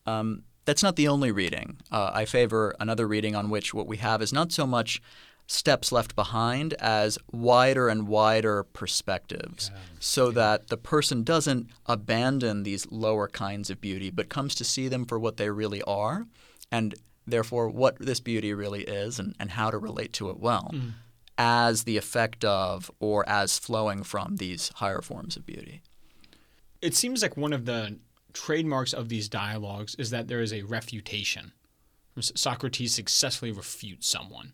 Um, 0.07 0.43
that's 0.65 0.83
not 0.83 0.97
the 0.97 1.09
only 1.09 1.33
reading. 1.33 1.79
Uh, 1.91 2.11
I 2.13 2.25
favor 2.25 2.75
another 2.79 3.09
reading 3.09 3.35
on 3.35 3.49
which 3.49 3.73
what 3.73 3.87
we 3.87 3.97
have 3.99 4.21
is 4.21 4.33
not 4.33 4.53
so 4.53 4.67
much 4.67 5.01
steps 5.49 5.91
left 5.91 6.15
behind 6.15 6.75
as 6.75 7.19
wider 7.33 7.89
and 7.89 8.07
wider 8.07 8.63
perspectives 8.63 9.71
yeah. 9.73 9.81
so 9.99 10.31
that 10.31 10.69
the 10.69 10.77
person 10.77 11.25
doesn't 11.25 11.69
abandon 11.87 12.63
these 12.63 12.87
lower 12.91 13.27
kinds 13.27 13.71
of 13.71 13.81
beauty 13.81 14.11
but 14.11 14.29
comes 14.29 14.55
to 14.55 14.65
see 14.65 14.87
them 14.89 15.05
for 15.05 15.19
what 15.19 15.37
they 15.37 15.51
really 15.51 15.83
are 15.83 16.27
and 16.71 16.95
therefore 17.27 17.69
what 17.69 17.99
this 17.99 18.21
beauty 18.21 18.55
really 18.55 18.83
is 18.83 19.19
and, 19.19 19.35
and 19.41 19.51
how 19.53 19.71
to 19.71 19.79
relate 19.79 20.13
to 20.13 20.29
it 20.29 20.39
well 20.39 20.71
mm. 20.73 20.93
as 21.37 21.85
the 21.85 21.97
effect 21.97 22.45
of 22.45 22.91
or 23.01 23.29
as 23.29 23.59
flowing 23.59 24.03
from 24.03 24.37
these 24.37 24.71
higher 24.77 25.01
forms 25.01 25.37
of 25.37 25.47
beauty 25.47 25.83
it 26.81 26.95
seems 26.95 27.23
like 27.23 27.37
one 27.37 27.53
of 27.53 27.65
the 27.65 27.99
trademarks 28.33 28.93
of 28.93 29.09
these 29.09 29.29
dialogues 29.29 29.95
is 29.97 30.11
that 30.11 30.29
there 30.29 30.41
is 30.41 30.53
a 30.53 30.63
refutation. 30.63 31.53
Socrates 32.21 32.95
successfully 32.95 33.53
refutes 33.53 34.09
someone. 34.09 34.53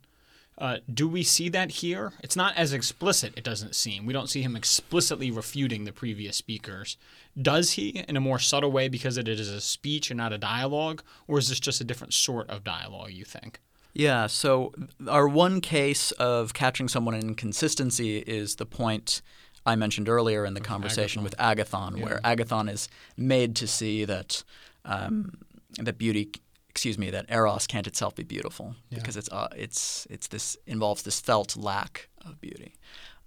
Uh, 0.56 0.76
do 0.92 1.08
we 1.08 1.22
see 1.22 1.48
that 1.48 1.70
here? 1.70 2.12
It's 2.22 2.36
not 2.36 2.56
as 2.56 2.72
explicit, 2.72 3.32
it 3.36 3.44
doesn't 3.44 3.74
seem. 3.74 4.06
We 4.06 4.12
don't 4.12 4.28
see 4.28 4.42
him 4.42 4.54
explicitly 4.54 5.30
refuting 5.30 5.84
the 5.84 5.92
previous 5.92 6.36
speakers. 6.36 6.96
Does 7.40 7.72
he 7.72 8.04
in 8.08 8.16
a 8.16 8.20
more 8.20 8.38
subtle 8.38 8.70
way 8.70 8.88
because 8.88 9.18
it 9.18 9.28
is 9.28 9.48
a 9.48 9.60
speech 9.60 10.10
and 10.10 10.18
not 10.18 10.32
a 10.32 10.38
dialogue? 10.38 11.02
Or 11.26 11.38
is 11.38 11.48
this 11.48 11.58
just 11.58 11.80
a 11.80 11.84
different 11.84 12.14
sort 12.14 12.48
of 12.48 12.62
dialogue, 12.62 13.10
you 13.10 13.24
think? 13.24 13.60
Yeah, 13.94 14.26
so 14.26 14.72
our 15.08 15.28
one 15.28 15.60
case 15.60 16.10
of 16.12 16.52
catching 16.52 16.88
someone 16.88 17.14
in 17.14 17.28
inconsistency 17.28 18.18
is 18.18 18.56
the 18.56 18.66
point 18.66 19.22
I 19.64 19.76
mentioned 19.76 20.08
earlier 20.08 20.44
in 20.44 20.54
the 20.54 20.60
conversation 20.60 21.22
Agathon. 21.22 21.24
with 21.24 21.36
Agathon, 21.36 21.98
yeah. 21.98 22.04
where 22.04 22.20
Agathon 22.24 22.70
is 22.70 22.88
made 23.16 23.56
to 23.56 23.66
see 23.66 24.04
that 24.04 24.42
um, 24.84 25.38
that 25.78 25.96
beauty, 25.96 26.32
excuse 26.74 26.98
me, 26.98 27.08
that 27.08 27.26
eros 27.28 27.68
can't 27.68 27.87
itself 27.87 28.16
be 28.16 28.24
beautiful 28.24 28.74
yeah. 28.90 28.98
because 28.98 29.16
it's 29.16 29.30
uh, 29.30 29.46
it's 29.56 30.08
it's 30.10 30.26
this 30.26 30.56
involves 30.66 31.04
this 31.04 31.20
felt 31.20 31.56
lack 31.56 32.08
of 32.26 32.40
beauty. 32.40 32.74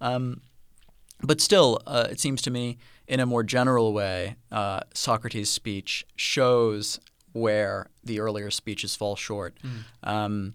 Um, 0.02 0.42
but 1.22 1.40
still, 1.40 1.80
uh, 1.86 2.08
it 2.10 2.20
seems 2.20 2.42
to 2.42 2.50
me, 2.50 2.76
in 3.06 3.20
a 3.20 3.26
more 3.26 3.42
general 3.42 3.94
way, 3.94 4.36
uh, 4.52 4.80
Socrates' 4.92 5.48
speech 5.48 6.04
shows 6.14 7.00
where 7.32 7.88
the 8.04 8.20
earlier 8.20 8.50
speeches 8.50 8.94
fall 8.94 9.16
short. 9.16 9.56
Mm. 9.64 10.06
Um, 10.06 10.54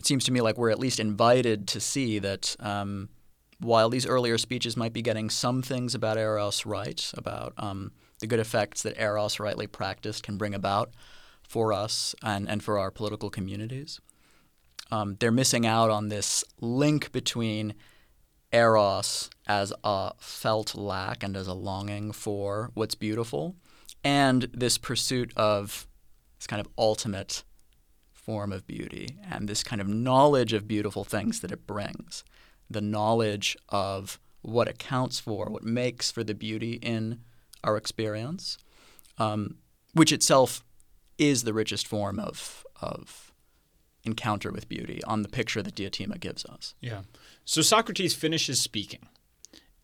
it 0.00 0.04
seems 0.04 0.24
to 0.24 0.32
me 0.32 0.40
like 0.40 0.58
we're 0.58 0.70
at 0.70 0.80
least 0.80 0.98
invited 0.98 1.68
to 1.68 1.80
see 1.80 2.18
that 2.18 2.56
um, 2.58 3.08
while 3.60 3.88
these 3.88 4.04
earlier 4.04 4.36
speeches 4.36 4.76
might 4.76 4.92
be 4.92 5.02
getting 5.02 5.30
some 5.30 5.62
things 5.62 5.94
about 5.94 6.18
Eros 6.18 6.66
right, 6.66 7.12
about 7.16 7.54
um, 7.56 7.92
the 8.18 8.26
good 8.26 8.40
effects 8.40 8.82
that 8.82 9.00
Eros 9.00 9.38
rightly 9.38 9.68
practiced 9.68 10.24
can 10.24 10.36
bring 10.36 10.54
about 10.54 10.90
for 11.50 11.72
us 11.72 12.14
and, 12.22 12.48
and 12.48 12.62
for 12.62 12.78
our 12.78 12.92
political 12.92 13.28
communities, 13.28 14.00
um, 14.92 15.16
they're 15.18 15.32
missing 15.32 15.66
out 15.66 15.90
on 15.90 16.08
this 16.08 16.44
link 16.60 17.10
between 17.10 17.74
Eros 18.52 19.30
as 19.48 19.72
a 19.82 20.12
felt 20.18 20.76
lack 20.76 21.24
and 21.24 21.36
as 21.36 21.48
a 21.48 21.52
longing 21.52 22.12
for 22.12 22.70
what's 22.74 22.94
beautiful 22.94 23.56
and 24.04 24.42
this 24.54 24.78
pursuit 24.78 25.32
of 25.36 25.88
this 26.38 26.46
kind 26.46 26.60
of 26.60 26.68
ultimate 26.78 27.42
form 28.12 28.52
of 28.52 28.64
beauty 28.64 29.18
and 29.28 29.48
this 29.48 29.64
kind 29.64 29.82
of 29.82 29.88
knowledge 29.88 30.52
of 30.52 30.68
beautiful 30.68 31.02
things 31.02 31.40
that 31.40 31.50
it 31.50 31.66
brings. 31.66 32.22
The 32.70 32.80
knowledge 32.80 33.56
of 33.70 34.20
what 34.42 34.68
accounts 34.68 35.18
for, 35.18 35.46
what 35.46 35.64
makes 35.64 36.12
for 36.12 36.22
the 36.22 36.34
beauty 36.34 36.74
in 36.74 37.22
our 37.64 37.76
experience, 37.76 38.56
um, 39.18 39.56
which 39.94 40.12
itself 40.12 40.62
is 41.20 41.44
the 41.44 41.52
richest 41.52 41.86
form 41.86 42.18
of, 42.18 42.66
of 42.80 43.32
encounter 44.04 44.50
with 44.50 44.68
beauty 44.68 45.04
on 45.04 45.22
the 45.22 45.28
picture 45.28 45.62
that 45.62 45.74
Diotima 45.74 46.18
gives 46.18 46.46
us. 46.46 46.74
Yeah. 46.80 47.02
So 47.44 47.60
Socrates 47.60 48.14
finishes 48.14 48.60
speaking 48.60 49.06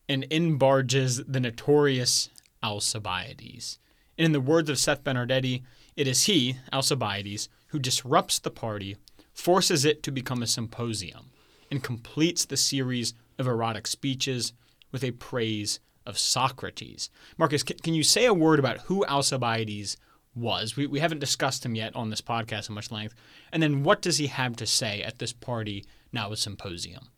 and 0.09 0.25
in 0.25 0.57
barges 0.57 1.23
the 1.27 1.41
notorious 1.41 2.31
Alcibiades. 2.63 3.79
And 4.17 4.25
in 4.25 4.33
the 4.33 4.41
words 4.41 4.71
of 4.71 4.79
Seth 4.79 5.05
Benardete, 5.05 5.63
it 5.95 6.09
is 6.09 6.25
he, 6.25 6.57
Alcibiades, 6.73 7.51
who 7.69 7.79
disrupts 7.79 8.39
the 8.39 8.51
party, 8.51 8.97
forces 9.35 9.85
it 9.85 10.03
to 10.05 10.11
become 10.11 10.43
a 10.43 10.47
symposium, 10.47 11.31
and 11.71 11.83
completes 11.83 12.47
the 12.47 12.57
series 12.57 13.13
of 13.39 13.47
erotic 13.47 13.87
speeches 13.87 14.55
with 14.91 15.05
a 15.05 15.11
praise 15.11 15.81
of 16.07 16.17
Socrates. 16.17 17.11
Marcus, 17.37 17.63
can, 17.63 17.93
you 17.93 18.03
say 18.03 18.25
a 18.25 18.33
word 18.33 18.59
about 18.59 18.79
who 18.83 19.05
Alcibiades 19.05 19.99
was? 20.37 20.77
We, 20.77 20.87
we 20.87 21.01
haven't 21.01 21.19
discussed 21.19 21.65
him 21.65 21.75
yet 21.75 21.97
on 21.97 22.11
this 22.11 22.21
podcast 22.21 22.69
in 22.69 22.75
much 22.75 22.91
length. 22.91 23.15
And 23.53 23.63
then 23.63 23.83
what 23.83 24.03
does 24.03 24.19
he 24.19 24.27
have 24.27 24.57
to 24.57 24.67
say 24.67 25.03
at 25.03 25.19
this 25.19 25.33
party, 25.33 25.85
now 26.13 26.33
a 26.33 26.37
symposium? 26.37 27.09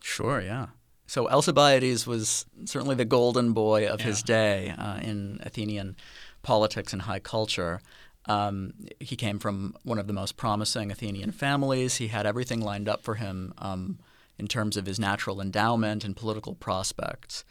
Sure, 0.00 0.40
yeah. 0.40 0.68
So 1.06 1.28
Alcibiades 1.28 2.06
was 2.06 2.46
certainly 2.64 2.94
the 2.94 3.04
golden 3.04 3.52
boy 3.52 3.88
of 3.88 4.00
yeah. 4.00 4.06
his 4.06 4.22
day 4.22 4.74
uh, 4.78 4.98
in 4.98 5.40
Athenian 5.42 5.96
politics 6.42 6.92
and 6.92 7.02
high 7.02 7.18
culture. 7.18 7.80
Um, 8.26 8.74
he 9.00 9.16
came 9.16 9.38
from 9.38 9.74
one 9.82 9.98
of 9.98 10.06
the 10.06 10.12
most 10.12 10.36
promising 10.36 10.90
Athenian 10.90 11.32
families. 11.32 11.96
He 11.96 12.08
had 12.08 12.26
everything 12.26 12.60
lined 12.60 12.88
up 12.88 13.02
for 13.02 13.16
him 13.16 13.54
um, 13.58 13.98
in 14.38 14.46
terms 14.46 14.76
of 14.76 14.86
his 14.86 15.00
natural 15.00 15.40
endowment 15.40 16.04
and 16.04 16.16
political 16.16 16.54
prospects. 16.54 17.44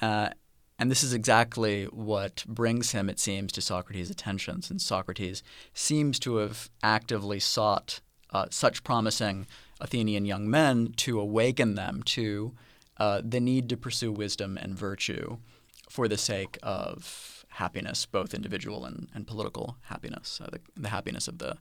Uh, 0.00 0.30
and 0.80 0.90
this 0.90 1.02
is 1.02 1.12
exactly 1.12 1.84
what 1.84 2.42
brings 2.48 2.92
him, 2.92 3.10
it 3.10 3.20
seems, 3.20 3.52
to 3.52 3.60
Socrates' 3.60 4.10
attention, 4.10 4.62
since 4.62 4.82
Socrates 4.82 5.42
seems 5.74 6.18
to 6.20 6.36
have 6.36 6.70
actively 6.82 7.38
sought 7.38 8.00
uh, 8.30 8.46
such 8.50 8.82
promising 8.82 9.46
Athenian 9.78 10.24
young 10.24 10.48
men 10.48 10.94
to 10.96 11.20
awaken 11.20 11.74
them 11.74 12.02
to 12.04 12.54
uh, 12.96 13.20
the 13.22 13.40
need 13.40 13.68
to 13.68 13.76
pursue 13.76 14.10
wisdom 14.10 14.56
and 14.56 14.74
virtue 14.74 15.36
for 15.90 16.08
the 16.08 16.16
sake 16.16 16.56
of 16.62 17.44
happiness, 17.48 18.06
both 18.06 18.32
individual 18.32 18.86
and, 18.86 19.08
and 19.14 19.26
political 19.26 19.76
happiness, 19.82 20.40
uh, 20.42 20.48
the, 20.50 20.60
the, 20.76 20.88
happiness 20.88 21.28
of 21.28 21.38
the 21.38 21.58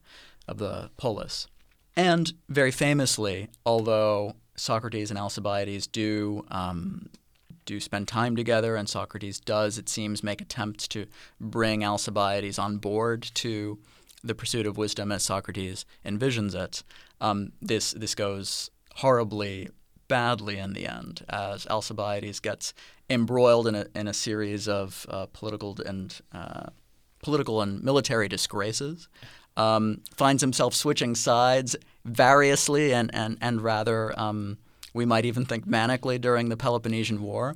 of 0.47 0.59
the 0.59 0.91
polis. 0.95 1.47
And 1.95 2.31
very 2.47 2.71
famously, 2.71 3.49
although 3.65 4.35
Socrates 4.55 5.09
and 5.09 5.19
Alcibiades 5.19 5.87
do 5.87 6.45
um, 6.49 7.09
do 7.69 7.79
spend 7.79 8.07
time 8.07 8.35
together, 8.35 8.75
and 8.75 8.89
Socrates 8.89 9.39
does, 9.39 9.77
it 9.77 9.87
seems, 9.87 10.23
make 10.23 10.41
attempts 10.41 10.87
to 10.87 11.05
bring 11.39 11.83
Alcibiades 11.83 12.57
on 12.57 12.77
board 12.77 13.21
to 13.35 13.77
the 14.23 14.33
pursuit 14.33 14.65
of 14.65 14.75
wisdom 14.75 15.11
as 15.11 15.21
Socrates 15.23 15.85
envisions 16.03 16.55
it. 16.55 16.83
Um, 17.21 17.51
this 17.61 17.91
this 17.91 18.15
goes 18.15 18.71
horribly 18.95 19.69
badly 20.07 20.57
in 20.57 20.73
the 20.73 20.87
end, 20.87 21.23
as 21.29 21.67
Alcibiades 21.67 22.39
gets 22.39 22.73
embroiled 23.07 23.67
in 23.67 23.75
a, 23.75 23.85
in 23.93 24.07
a 24.07 24.13
series 24.13 24.67
of 24.67 25.05
uh, 25.07 25.27
political 25.27 25.77
and 25.85 26.19
uh, 26.33 26.69
political 27.21 27.61
and 27.61 27.83
military 27.83 28.27
disgraces. 28.27 29.07
Um, 29.55 30.01
finds 30.15 30.41
himself 30.41 30.73
switching 30.73 31.13
sides 31.15 31.75
variously 32.03 32.93
and 32.93 33.13
and 33.13 33.37
and 33.41 33.61
rather 33.61 34.19
um, 34.19 34.57
we 34.93 35.05
might 35.05 35.25
even 35.25 35.45
think 35.45 35.67
manically 35.67 36.19
during 36.19 36.49
the 36.49 36.57
Peloponnesian 36.57 37.21
War, 37.21 37.55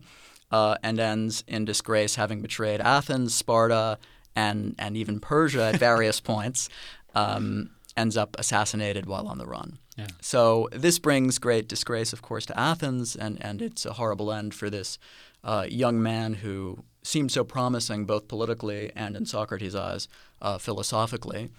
uh, 0.52 0.76
and 0.84 1.00
ends 1.00 1.44
in 1.48 1.66
disgrace, 1.66 2.16
having 2.16 2.42
betrayed 2.42 2.82
Athens, 2.82 3.34
Sparta, 3.34 3.98
and 4.36 4.76
and 4.78 4.96
even 4.98 5.20
Persia 5.20 5.72
at 5.74 5.78
various 5.78 6.20
points. 6.32 6.70
Um, 7.16 7.72
ends 7.96 8.18
up 8.18 8.36
assassinated 8.40 9.06
while 9.06 9.28
on 9.28 9.38
the 9.38 9.46
run. 9.46 9.78
Yeah. 9.98 10.08
So 10.22 10.70
this 10.72 11.00
brings 11.00 11.38
great 11.38 11.68
disgrace, 11.68 12.14
of 12.14 12.22
course, 12.22 12.46
to 12.48 12.60
Athens, 12.60 13.16
and, 13.16 13.44
and 13.44 13.62
it's 13.62 13.86
a 13.86 13.94
horrible 13.94 14.32
end 14.32 14.54
for 14.54 14.70
this 14.70 14.98
uh, 15.44 15.68
young 15.70 16.02
man 16.02 16.36
who 16.36 16.84
seemed 17.04 17.32
so 17.32 17.44
promising 17.44 18.06
both 18.06 18.28
politically 18.28 18.92
and 18.96 19.16
in 19.16 19.26
Socrates' 19.26 19.76
eyes 19.76 20.08
uh, 20.42 20.58
philosophically. 20.58 21.50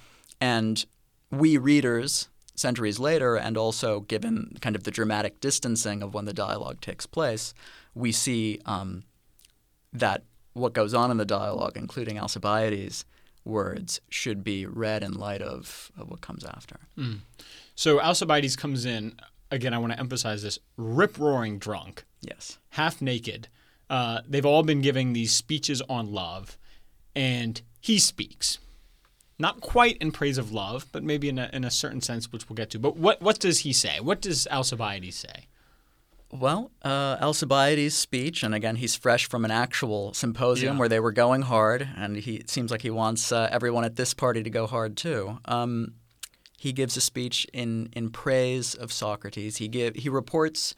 And 0.41 0.85
we 1.31 1.57
readers, 1.57 2.29
centuries 2.55 2.99
later, 2.99 3.37
and 3.37 3.57
also 3.57 4.01
given 4.01 4.57
kind 4.61 4.77
of 4.77 4.85
the 4.85 4.91
dramatic 4.91 5.41
distancing 5.41 6.03
of 6.03 6.15
when 6.15 6.25
the 6.25 6.33
dialogue 6.33 6.81
takes 6.81 7.07
place, 7.07 7.55
we 7.95 8.13
see 8.13 8.61
um, 8.65 9.05
that 9.93 10.23
what 10.53 10.73
goes 10.73 10.95
on 10.95 11.11
in 11.11 11.17
the 11.17 11.25
dialogue, 11.25 11.77
including 11.77 12.19
Alcibiades' 12.19 13.05
words, 13.45 14.01
should 14.09 14.45
be 14.45 14.67
read 14.67 15.03
in 15.03 15.13
light 15.15 15.43
of, 15.43 15.91
of 15.99 16.09
what 16.11 16.21
comes 16.21 16.45
after. 16.45 16.77
Mm. 16.97 17.19
So 17.75 18.01
Alcibiades 18.01 18.57
comes 18.57 18.85
in 18.85 19.15
again. 19.51 19.75
I 19.75 19.79
want 19.79 19.93
to 19.93 19.99
emphasize 19.99 20.43
this: 20.43 20.59
rip 20.77 21.19
roaring 21.19 21.59
drunk. 21.59 22.05
Yes. 22.21 22.59
Half 22.71 23.03
naked. 23.03 23.49
Uh, 23.91 24.21
they've 24.27 24.47
all 24.47 24.63
been 24.63 24.81
giving 24.81 25.13
these 25.13 25.35
speeches 25.35 25.83
on 25.89 26.13
love, 26.13 26.57
and 27.15 27.61
he 27.81 27.99
speaks. 27.99 28.59
Not 29.39 29.61
quite 29.61 29.97
in 29.99 30.13
praise 30.13 30.39
of 30.39 30.53
love, 30.53 30.87
but 30.93 31.03
maybe 31.03 31.29
in 31.29 31.39
a, 31.39 31.51
in 31.53 31.65
a 31.65 31.71
certain 31.71 32.01
sense, 32.01 32.31
which 32.31 32.49
we'll 32.49 32.55
get 32.55 32.71
to. 32.71 32.79
But 32.79 32.97
what 32.97 33.21
what 33.21 33.41
does 33.41 33.61
he 33.61 33.73
say? 33.73 33.99
What 34.01 34.21
does 34.21 34.47
Alcibiades 34.49 35.17
say? 35.17 35.49
Well, 36.31 36.73
uh, 36.83 37.17
Alcibiades' 37.21 37.95
speech, 37.95 38.43
and 38.43 38.55
again, 38.55 38.77
he's 38.77 38.97
fresh 38.97 39.29
from 39.29 39.45
an 39.45 39.53
actual 39.53 40.13
symposium 40.15 40.75
yeah. 40.75 40.79
where 40.81 40.89
they 40.89 40.99
were 40.99 41.13
going 41.13 41.43
hard, 41.43 41.89
and 41.97 42.17
he 42.17 42.37
it 42.37 42.51
seems 42.51 42.71
like 42.71 42.83
he 42.83 42.91
wants 42.91 43.31
uh, 43.33 43.49
everyone 43.51 43.85
at 43.85 43.97
this 43.97 44.15
party 44.15 44.43
to 44.43 44.51
go 44.51 44.67
hard 44.67 44.97
too. 44.97 45.39
Um, 45.45 45.95
he 46.59 46.73
gives 46.73 46.97
a 46.97 47.01
speech 47.01 47.47
in 47.53 47.89
in 47.93 48.11
praise 48.11 48.75
of 48.75 48.93
Socrates. 48.93 49.59
He 49.59 49.69
give 49.69 49.95
he 49.97 50.09
reports 50.09 50.75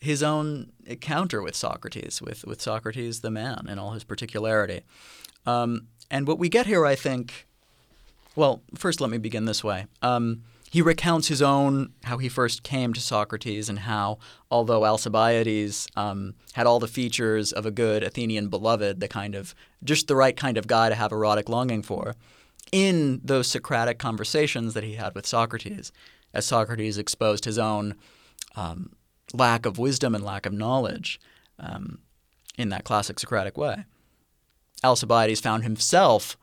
his 0.00 0.22
own 0.22 0.72
encounter 0.84 1.40
with 1.40 1.54
Socrates, 1.54 2.20
with 2.20 2.44
with 2.44 2.60
Socrates 2.60 3.20
the 3.20 3.30
man 3.30 3.66
in 3.68 3.78
all 3.78 3.92
his 3.92 4.04
particularity. 4.04 4.82
Um, 5.46 5.88
and 6.10 6.26
what 6.26 6.38
we 6.38 6.48
get 6.48 6.66
here, 6.66 6.84
I 6.84 6.96
think, 6.96 7.46
well, 8.36 8.62
first 8.74 9.00
let 9.00 9.10
me 9.10 9.18
begin 9.18 9.44
this 9.44 9.62
way. 9.62 9.86
Um, 10.00 10.42
he 10.70 10.80
recounts 10.80 11.28
his 11.28 11.42
own 11.42 11.92
how 12.04 12.16
he 12.16 12.30
first 12.30 12.62
came 12.62 12.94
to 12.94 13.00
Socrates 13.00 13.68
and 13.68 13.80
how, 13.80 14.18
although 14.50 14.86
Alcibiades 14.86 15.86
um, 15.96 16.34
had 16.54 16.66
all 16.66 16.80
the 16.80 16.88
features 16.88 17.52
of 17.52 17.66
a 17.66 17.70
good 17.70 18.02
Athenian 18.02 18.48
beloved, 18.48 18.98
the 18.98 19.08
kind 19.08 19.34
of 19.34 19.54
just 19.84 20.08
the 20.08 20.16
right 20.16 20.34
kind 20.34 20.56
of 20.56 20.66
guy 20.66 20.88
to 20.88 20.94
have 20.94 21.12
erotic 21.12 21.50
longing 21.50 21.82
for, 21.82 22.14
in 22.72 23.20
those 23.22 23.48
Socratic 23.48 23.98
conversations 23.98 24.72
that 24.72 24.82
he 24.82 24.94
had 24.94 25.14
with 25.14 25.26
Socrates, 25.26 25.92
as 26.32 26.46
Socrates 26.46 26.96
exposed 26.96 27.44
his 27.44 27.58
own 27.58 27.94
um, 28.56 28.92
lack 29.34 29.66
of 29.66 29.76
wisdom 29.76 30.14
and 30.14 30.24
lack 30.24 30.46
of 30.46 30.54
knowledge 30.54 31.20
um, 31.58 31.98
in 32.56 32.70
that 32.70 32.84
classic 32.84 33.20
Socratic 33.20 33.58
way. 33.58 33.84
Alcibiades 34.82 35.40
found 35.40 35.64
himself 35.64 36.38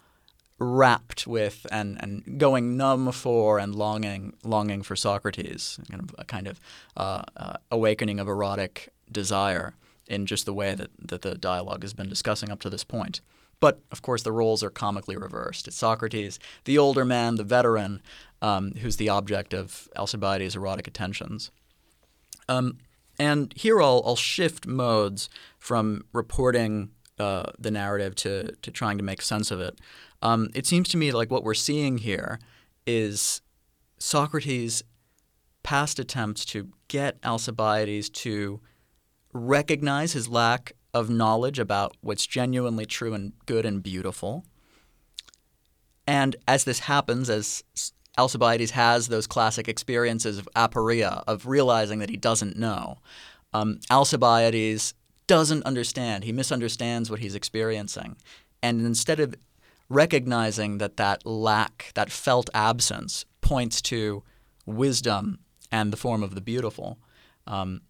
rapt 0.59 1.25
with 1.25 1.65
and, 1.71 1.97
and 2.01 2.37
going 2.37 2.75
numb 2.75 3.11
for 3.11 3.59
and 3.59 3.73
longing 3.73 4.33
longing 4.43 4.83
for 4.83 4.95
Socrates, 4.95 5.79
kind 5.89 6.03
of 6.03 6.15
a 6.17 6.25
kind 6.25 6.47
of 6.47 6.59
uh, 6.97 7.23
uh, 7.37 7.53
awakening 7.71 8.19
of 8.19 8.27
erotic 8.27 8.89
desire 9.11 9.75
in 10.07 10.25
just 10.25 10.45
the 10.45 10.53
way 10.53 10.75
that, 10.75 10.89
that 10.99 11.21
the 11.21 11.35
dialogue 11.35 11.83
has 11.83 11.93
been 11.93 12.09
discussing 12.09 12.49
up 12.49 12.59
to 12.61 12.69
this 12.69 12.83
point. 12.83 13.21
But 13.59 13.81
of 13.91 14.01
course, 14.01 14.23
the 14.23 14.31
roles 14.31 14.63
are 14.63 14.69
comically 14.69 15.17
reversed. 15.17 15.67
It's 15.67 15.77
Socrates, 15.77 16.39
the 16.65 16.77
older 16.77 17.05
man, 17.05 17.35
the 17.35 17.43
veteran, 17.43 18.01
um, 18.41 18.73
who's 18.81 18.97
the 18.97 19.09
object 19.09 19.53
of 19.53 19.89
Alcibiades' 19.95 20.55
erotic 20.55 20.87
attentions. 20.87 21.51
Um, 22.47 22.77
and 23.19 23.53
here 23.55 23.81
I'll, 23.81 24.01
I'll, 24.05 24.15
shift 24.15 24.65
modes 24.65 25.29
from 25.59 26.05
reporting 26.13 26.91
uh, 27.19 27.51
the 27.59 27.69
narrative 27.69 28.15
to, 28.15 28.53
to 28.61 28.71
trying 28.71 28.97
to 28.97 29.03
make 29.03 29.21
sense 29.21 29.51
of 29.51 29.59
it. 29.59 29.77
Um, 30.21 30.49
it 30.53 30.65
seems 30.65 30.89
to 30.89 30.97
me 30.97 31.11
like 31.11 31.31
what 31.31 31.43
we're 31.43 31.53
seeing 31.53 31.99
here 31.99 32.39
is 32.85 33.41
Socrates' 33.97 34.83
past 35.63 35.99
attempts 35.99 36.45
to 36.45 36.69
get 36.87 37.17
Alcibiades 37.23 38.09
to 38.09 38.59
recognize 39.33 40.13
his 40.13 40.27
lack 40.27 40.73
of 40.93 41.09
knowledge 41.09 41.59
about 41.59 41.95
what's 42.01 42.25
genuinely 42.25 42.85
true 42.85 43.13
and 43.13 43.33
good 43.45 43.65
and 43.65 43.83
beautiful. 43.83 44.45
And 46.07 46.35
as 46.47 46.63
this 46.63 46.79
happens, 46.79 47.29
as 47.29 47.63
Alcibiades 48.17 48.71
has 48.71 49.07
those 49.07 49.27
classic 49.27 49.67
experiences 49.67 50.39
of 50.39 50.49
aporia, 50.55 51.23
of 51.27 51.45
realizing 51.45 51.99
that 51.99 52.09
he 52.09 52.17
doesn't 52.17 52.57
know, 52.57 52.97
um, 53.53 53.79
Alcibiades 53.91 54.95
doesn't 55.27 55.63
understand. 55.63 56.23
He 56.23 56.31
misunderstands 56.31 57.11
what 57.11 57.19
he's 57.19 57.35
experiencing. 57.35 58.17
And 58.63 58.81
instead 58.81 59.19
of 59.19 59.35
recognizing 59.89 60.77
that 60.77 60.97
that 60.97 61.25
lack, 61.25 61.91
that 61.95 62.11
felt 62.11 62.49
absence, 62.53 63.25
points 63.41 63.81
to 63.81 64.23
wisdom 64.65 65.39
and 65.71 65.91
the 65.91 65.97
form 65.97 66.23
of 66.23 66.35
the 66.35 66.41
beautiful, 66.41 66.99
um, 67.47 67.81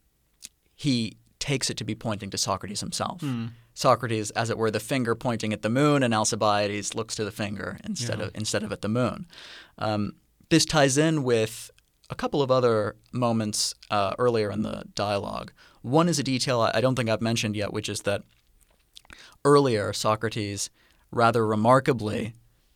he 0.75 1.17
takes 1.39 1.69
it 1.69 1.77
to 1.77 1.83
be 1.83 1.95
pointing 1.95 2.29
to 2.29 2.38
Socrates 2.38 2.79
himself. 2.79 3.21
Mm. 3.21 3.51
Socrates, 3.73 4.31
as 4.31 4.49
it 4.49 4.57
were, 4.57 4.71
the 4.71 4.79
finger 4.79 5.15
pointing 5.15 5.53
at 5.53 5.62
the 5.62 5.69
moon, 5.69 6.03
and 6.03 6.13
Alcibiades 6.13 6.95
looks 6.95 7.15
to 7.15 7.23
the 7.23 7.31
finger 7.31 7.77
instead 7.85 8.19
yeah. 8.19 8.25
of 8.25 8.31
instead 8.35 8.63
of 8.63 8.71
at 8.71 8.81
the 8.81 8.89
moon. 8.89 9.25
Um, 9.77 10.15
this 10.49 10.65
ties 10.65 10.97
in 10.97 11.23
with 11.23 11.71
a 12.09 12.15
couple 12.15 12.41
of 12.41 12.51
other 12.51 12.95
moments 13.13 13.75
uh, 13.89 14.13
earlier 14.17 14.51
in 14.51 14.63
the 14.63 14.83
dialogue. 14.95 15.53
One 15.81 16.09
is 16.09 16.19
a 16.19 16.23
detail 16.23 16.62
I 16.62 16.81
don't 16.81 16.95
think 16.95 17.09
I've 17.09 17.21
mentioned 17.21 17.55
yet, 17.55 17.71
which 17.71 17.88
is 17.88 18.01
that 18.01 18.23
earlier 19.45 19.93
Socrates 19.93 20.69
rather 21.12 21.45
remarkably 21.45 22.34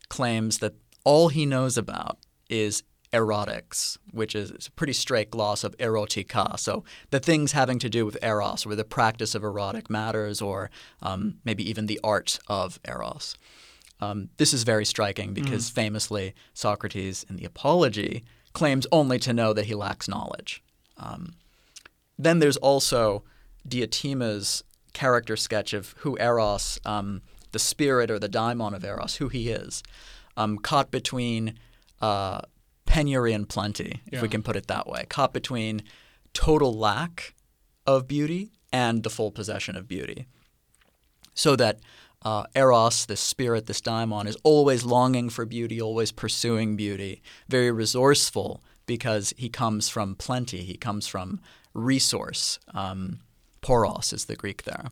claims 0.09 0.59
that 0.59 0.73
all 1.03 1.29
he 1.29 1.45
knows 1.45 1.77
about 1.77 2.17
is 2.49 2.83
erotics, 3.11 3.97
which 4.11 4.33
is 4.33 4.67
a 4.67 4.71
pretty 4.71 4.93
straight 4.93 5.29
gloss 5.29 5.63
of 5.63 5.77
erotica. 5.77 6.57
So 6.59 6.83
the 7.11 7.19
things 7.19 7.51
having 7.51 7.77
to 7.79 7.89
do 7.89 8.05
with 8.05 8.17
eros, 8.23 8.65
or 8.65 8.75
the 8.75 8.83
practice 8.83 9.35
of 9.35 9.43
erotic 9.43 9.89
matters, 9.89 10.41
or 10.41 10.71
um, 11.01 11.35
maybe 11.45 11.67
even 11.69 11.85
the 11.85 11.99
art 12.03 12.39
of 12.47 12.79
eros. 12.87 13.35
Um, 14.01 14.29
this 14.37 14.51
is 14.51 14.63
very 14.63 14.83
striking 14.83 15.33
because 15.33 15.69
mm. 15.69 15.75
famously 15.75 16.33
Socrates 16.53 17.23
in 17.29 17.35
the 17.37 17.45
Apology 17.45 18.23
claims 18.53 18.87
only 18.91 19.19
to 19.19 19.31
know 19.31 19.53
that 19.53 19.65
he 19.65 19.75
lacks 19.75 20.07
knowledge. 20.07 20.63
Um, 20.97 21.35
then 22.17 22.39
there's 22.39 22.57
also 22.57 23.23
Diotima's 23.67 24.63
character 24.93 25.35
sketch 25.35 25.73
of 25.73 25.95
who 25.99 26.17
Eros, 26.19 26.79
um, 26.85 27.21
the 27.53 27.59
spirit 27.59 28.11
or 28.11 28.19
the 28.19 28.27
daimon 28.27 28.73
of 28.73 28.83
Eros, 28.83 29.15
who 29.15 29.29
he 29.29 29.49
is, 29.49 29.81
um, 30.35 30.57
caught 30.57 30.91
between 30.91 31.57
uh, 32.01 32.41
penury 32.85 33.33
and 33.33 33.47
plenty, 33.47 34.01
if 34.11 34.21
we 34.21 34.27
can 34.27 34.43
put 34.43 34.55
it 34.55 34.67
that 34.67 34.87
way, 34.87 35.05
caught 35.07 35.33
between 35.33 35.81
total 36.33 36.73
lack 36.73 37.33
of 37.87 38.07
beauty 38.07 38.51
and 38.71 39.03
the 39.03 39.09
full 39.09 39.31
possession 39.31 39.75
of 39.75 39.87
beauty. 39.87 40.25
So 41.33 41.55
that 41.55 41.79
uh, 42.23 42.43
Eros, 42.55 43.05
this 43.05 43.19
spirit, 43.19 43.67
this 43.67 43.81
daimon, 43.81 44.27
is 44.27 44.37
always 44.43 44.83
longing 44.83 45.29
for 45.29 45.45
beauty, 45.45 45.81
always 45.81 46.11
pursuing 46.11 46.75
beauty, 46.75 47.21
very 47.47 47.71
resourceful 47.71 48.63
because 48.85 49.33
he 49.37 49.49
comes 49.49 49.89
from 49.89 50.15
plenty, 50.15 50.61
he 50.63 50.75
comes 50.75 51.07
from 51.07 51.39
resource. 51.73 52.59
Um, 52.73 53.19
poros 53.61 54.13
is 54.13 54.25
the 54.25 54.35
Greek 54.35 54.63
there. 54.63 54.87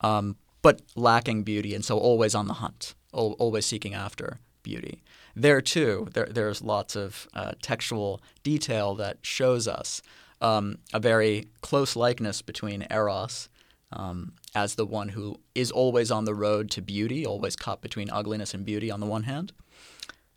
Um, 0.00 0.36
but 0.66 0.82
lacking 0.96 1.44
beauty, 1.44 1.76
and 1.76 1.84
so 1.84 1.96
always 1.96 2.34
on 2.34 2.48
the 2.48 2.54
hunt, 2.54 2.96
always 3.12 3.64
seeking 3.64 3.94
after 3.94 4.40
beauty. 4.64 5.00
There 5.36 5.60
too, 5.60 6.08
there, 6.12 6.26
there's 6.26 6.60
lots 6.60 6.96
of 6.96 7.28
uh, 7.34 7.52
textual 7.62 8.20
detail 8.42 8.96
that 8.96 9.18
shows 9.22 9.68
us 9.68 10.02
um, 10.40 10.78
a 10.92 10.98
very 10.98 11.46
close 11.60 11.94
likeness 11.94 12.42
between 12.42 12.84
Eros 12.90 13.48
um, 13.92 14.32
as 14.56 14.74
the 14.74 14.84
one 14.84 15.10
who 15.10 15.36
is 15.54 15.70
always 15.70 16.10
on 16.10 16.24
the 16.24 16.34
road 16.34 16.68
to 16.72 16.82
beauty, 16.82 17.24
always 17.24 17.54
caught 17.54 17.80
between 17.80 18.10
ugliness 18.10 18.52
and 18.52 18.66
beauty 18.66 18.90
on 18.90 18.98
the 18.98 19.06
one 19.06 19.22
hand, 19.22 19.52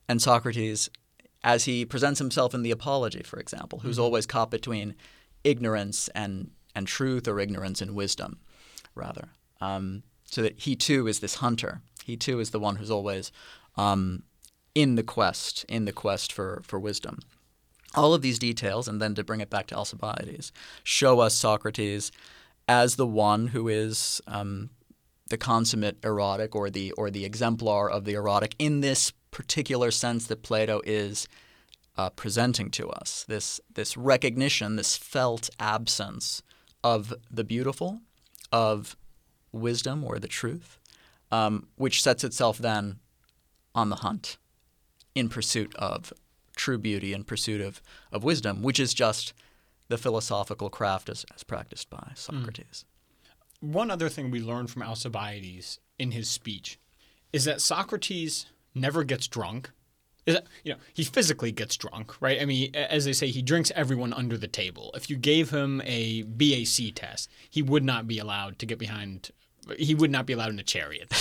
and 0.07 0.21
Socrates 0.21 0.91
as 1.43 1.65
he 1.65 1.85
presents 1.85 2.19
himself 2.19 2.53
in 2.53 2.61
the 2.61 2.69
Apology, 2.69 3.23
for 3.23 3.39
example, 3.39 3.79
who's 3.79 3.97
always 3.97 4.27
caught 4.27 4.51
between 4.51 4.93
ignorance 5.43 6.07
and, 6.09 6.51
and 6.75 6.85
truth 6.85 7.27
or 7.27 7.39
ignorance 7.39 7.81
and 7.81 7.95
wisdom, 7.95 8.37
rather. 8.93 9.29
Um, 9.59 10.03
so 10.33 10.41
that 10.41 10.59
he 10.59 10.75
too 10.75 11.07
is 11.07 11.19
this 11.19 11.35
hunter. 11.35 11.81
He 12.03 12.17
too 12.17 12.39
is 12.39 12.51
the 12.51 12.59
one 12.59 12.77
who's 12.77 12.91
always 12.91 13.31
um, 13.77 14.23
in 14.75 14.95
the 14.95 15.03
quest, 15.03 15.65
in 15.67 15.85
the 15.85 15.93
quest 15.93 16.31
for, 16.31 16.61
for 16.63 16.79
wisdom. 16.79 17.19
All 17.95 18.13
of 18.13 18.21
these 18.21 18.39
details, 18.39 18.87
and 18.87 19.01
then 19.01 19.15
to 19.15 19.23
bring 19.23 19.41
it 19.41 19.49
back 19.49 19.67
to 19.67 19.75
Alcibiades, 19.75 20.51
show 20.83 21.19
us 21.19 21.33
Socrates 21.33 22.11
as 22.67 22.95
the 22.95 23.07
one 23.07 23.47
who 23.47 23.67
is 23.67 24.21
um, 24.27 24.69
the 25.29 25.37
consummate 25.37 25.97
erotic 26.03 26.55
or 26.55 26.69
the 26.69 26.91
or 26.93 27.09
the 27.09 27.25
exemplar 27.25 27.89
of 27.89 28.05
the 28.05 28.13
erotic 28.13 28.55
in 28.59 28.81
this 28.81 29.11
particular 29.31 29.89
sense 29.91 30.27
that 30.27 30.43
Plato 30.43 30.81
is 30.85 31.27
uh, 31.97 32.09
presenting 32.11 32.69
to 32.71 32.89
us. 32.89 33.25
This 33.27 33.59
this 33.73 33.97
recognition, 33.97 34.75
this 34.75 34.95
felt 34.95 35.49
absence 35.59 36.43
of 36.83 37.13
the 37.29 37.43
beautiful, 37.43 38.01
of 38.51 38.95
wisdom 39.51 40.03
or 40.03 40.19
the 40.19 40.27
truth, 40.27 40.79
um, 41.31 41.67
which 41.75 42.01
sets 42.01 42.23
itself 42.23 42.57
then 42.57 42.99
on 43.75 43.89
the 43.89 43.97
hunt 43.97 44.37
in 45.15 45.29
pursuit 45.29 45.75
of 45.75 46.13
true 46.55 46.77
beauty, 46.77 47.13
in 47.13 47.23
pursuit 47.23 47.61
of, 47.61 47.81
of 48.11 48.23
wisdom, 48.23 48.61
which 48.61 48.79
is 48.79 48.93
just 48.93 49.33
the 49.87 49.97
philosophical 49.97 50.69
craft 50.69 51.09
as, 51.09 51.25
as 51.33 51.43
practiced 51.43 51.89
by 51.89 52.11
Socrates. 52.15 52.85
One 53.59 53.91
other 53.91 54.09
thing 54.09 54.31
we 54.31 54.39
learned 54.39 54.69
from 54.69 54.83
Alcibiades 54.83 55.79
in 55.97 56.11
his 56.11 56.29
speech 56.29 56.79
is 57.33 57.45
that 57.45 57.61
Socrates 57.61 58.45
never 58.73 59.03
gets 59.03 59.27
drunk. 59.27 59.71
Is 60.25 60.35
that, 60.35 60.47
you 60.63 60.73
know, 60.73 60.79
he 60.93 61.03
physically 61.03 61.51
gets 61.51 61.75
drunk, 61.75 62.21
right? 62.21 62.41
I 62.41 62.45
mean, 62.45 62.75
as 62.75 63.05
they 63.05 63.13
say, 63.13 63.27
he 63.27 63.41
drinks 63.41 63.71
everyone 63.75 64.13
under 64.13 64.37
the 64.37 64.47
table. 64.47 64.91
If 64.93 65.09
you 65.09 65.17
gave 65.17 65.49
him 65.49 65.81
a 65.85 66.23
BAC 66.23 66.93
test, 66.93 67.29
he 67.49 67.61
would 67.61 67.83
not 67.83 68.07
be 68.07 68.19
allowed 68.19 68.59
to 68.59 68.65
get 68.65 68.77
behind. 68.77 69.31
He 69.77 69.93
would 69.95 70.11
not 70.11 70.25
be 70.25 70.33
allowed 70.33 70.49
in 70.51 70.59
a 70.59 70.63
chariot. 70.63 71.11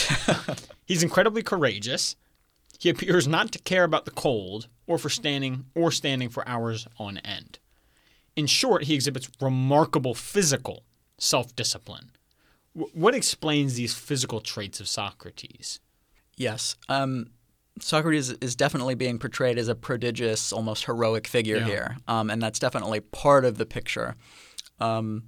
He's 0.87 1.03
incredibly 1.03 1.43
courageous. 1.43 2.17
He 2.79 2.89
appears 2.89 3.27
not 3.29 3.53
to 3.53 3.59
care 3.59 3.85
about 3.85 4.05
the 4.05 4.11
cold 4.11 4.69
or 4.87 4.99
for 4.99 5.09
standing 5.09 5.67
or 5.75 5.91
standing 5.91 6.29
for 6.29 6.47
hours 6.49 6.87
on 6.99 7.19
end. 7.19 7.59
In 8.37 8.47
short, 8.47 8.85
he 8.85 8.95
exhibits 8.95 9.29
remarkable 9.41 10.15
physical 10.15 10.85
self-discipline. 11.19 12.13
Wh- 12.75 12.95
What 12.97 13.15
explains 13.15 13.75
these 13.75 13.95
physical 13.95 14.41
traits 14.41 14.79
of 14.81 14.89
Socrates? 14.89 15.81
Yes. 16.37 16.77
Um, 16.89 17.31
Socrates 17.81 18.31
is 18.31 18.55
definitely 18.57 18.95
being 18.95 19.19
portrayed 19.19 19.59
as 19.59 19.69
a 19.69 19.75
prodigious, 19.75 20.53
almost 20.53 20.85
heroic 20.85 21.27
figure 21.27 21.57
Yeah. 21.59 21.65
here, 21.67 21.97
um, 22.07 22.31
and 22.31 22.41
that's 22.41 22.59
definitely 22.61 23.01
part 23.01 23.45
of 23.45 23.59
the 23.59 23.67
picture. 23.67 24.15
Um, 24.81 25.25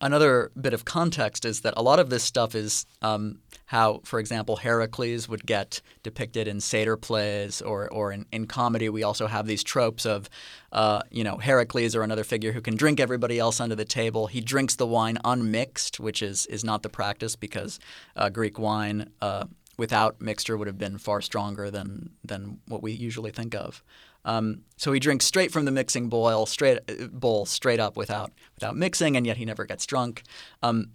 another 0.00 0.50
bit 0.60 0.74
of 0.74 0.84
context 0.84 1.44
is 1.44 1.62
that 1.62 1.74
a 1.76 1.82
lot 1.82 1.98
of 1.98 2.10
this 2.10 2.22
stuff 2.22 2.54
is 2.54 2.84
um, 3.02 3.38
how, 3.66 4.00
for 4.04 4.18
example, 4.18 4.56
Heracles 4.56 5.28
would 5.28 5.46
get 5.46 5.80
depicted 6.02 6.46
in 6.46 6.60
satyr 6.60 6.96
plays, 6.96 7.62
or, 7.62 7.88
or 7.90 8.12
in, 8.12 8.26
in 8.30 8.46
comedy, 8.46 8.88
we 8.88 9.02
also 9.02 9.26
have 9.26 9.46
these 9.46 9.64
tropes 9.64 10.04
of, 10.04 10.28
uh, 10.72 11.00
you 11.10 11.24
know, 11.24 11.38
Heracles 11.38 11.96
or 11.96 12.02
another 12.02 12.24
figure 12.24 12.52
who 12.52 12.60
can 12.60 12.76
drink 12.76 13.00
everybody 13.00 13.38
else 13.38 13.60
under 13.60 13.74
the 13.74 13.84
table. 13.84 14.26
He 14.26 14.40
drinks 14.40 14.76
the 14.76 14.86
wine 14.86 15.18
unmixed, 15.24 15.98
which 15.98 16.22
is, 16.22 16.46
is 16.46 16.64
not 16.64 16.82
the 16.82 16.90
practice 16.90 17.34
because 17.34 17.80
uh, 18.16 18.28
Greek 18.28 18.58
wine 18.58 19.10
uh, 19.22 19.46
without 19.78 20.20
mixture 20.20 20.56
would 20.56 20.66
have 20.66 20.78
been 20.78 20.98
far 20.98 21.20
stronger 21.20 21.70
than, 21.70 22.10
than 22.22 22.60
what 22.68 22.82
we 22.82 22.92
usually 22.92 23.30
think 23.30 23.54
of. 23.54 23.82
Um, 24.26 24.62
so 24.76 24.92
he 24.92 25.00
drinks 25.00 25.24
straight 25.24 25.52
from 25.52 25.64
the 25.64 25.70
mixing 25.70 26.08
bowl, 26.08 26.44
straight 26.44 26.80
bowl, 27.12 27.46
straight 27.46 27.80
up 27.80 27.96
without 27.96 28.32
without 28.56 28.76
mixing, 28.76 29.16
and 29.16 29.24
yet 29.24 29.38
he 29.38 29.44
never 29.44 29.64
gets 29.64 29.86
drunk. 29.86 30.24
Um, 30.62 30.90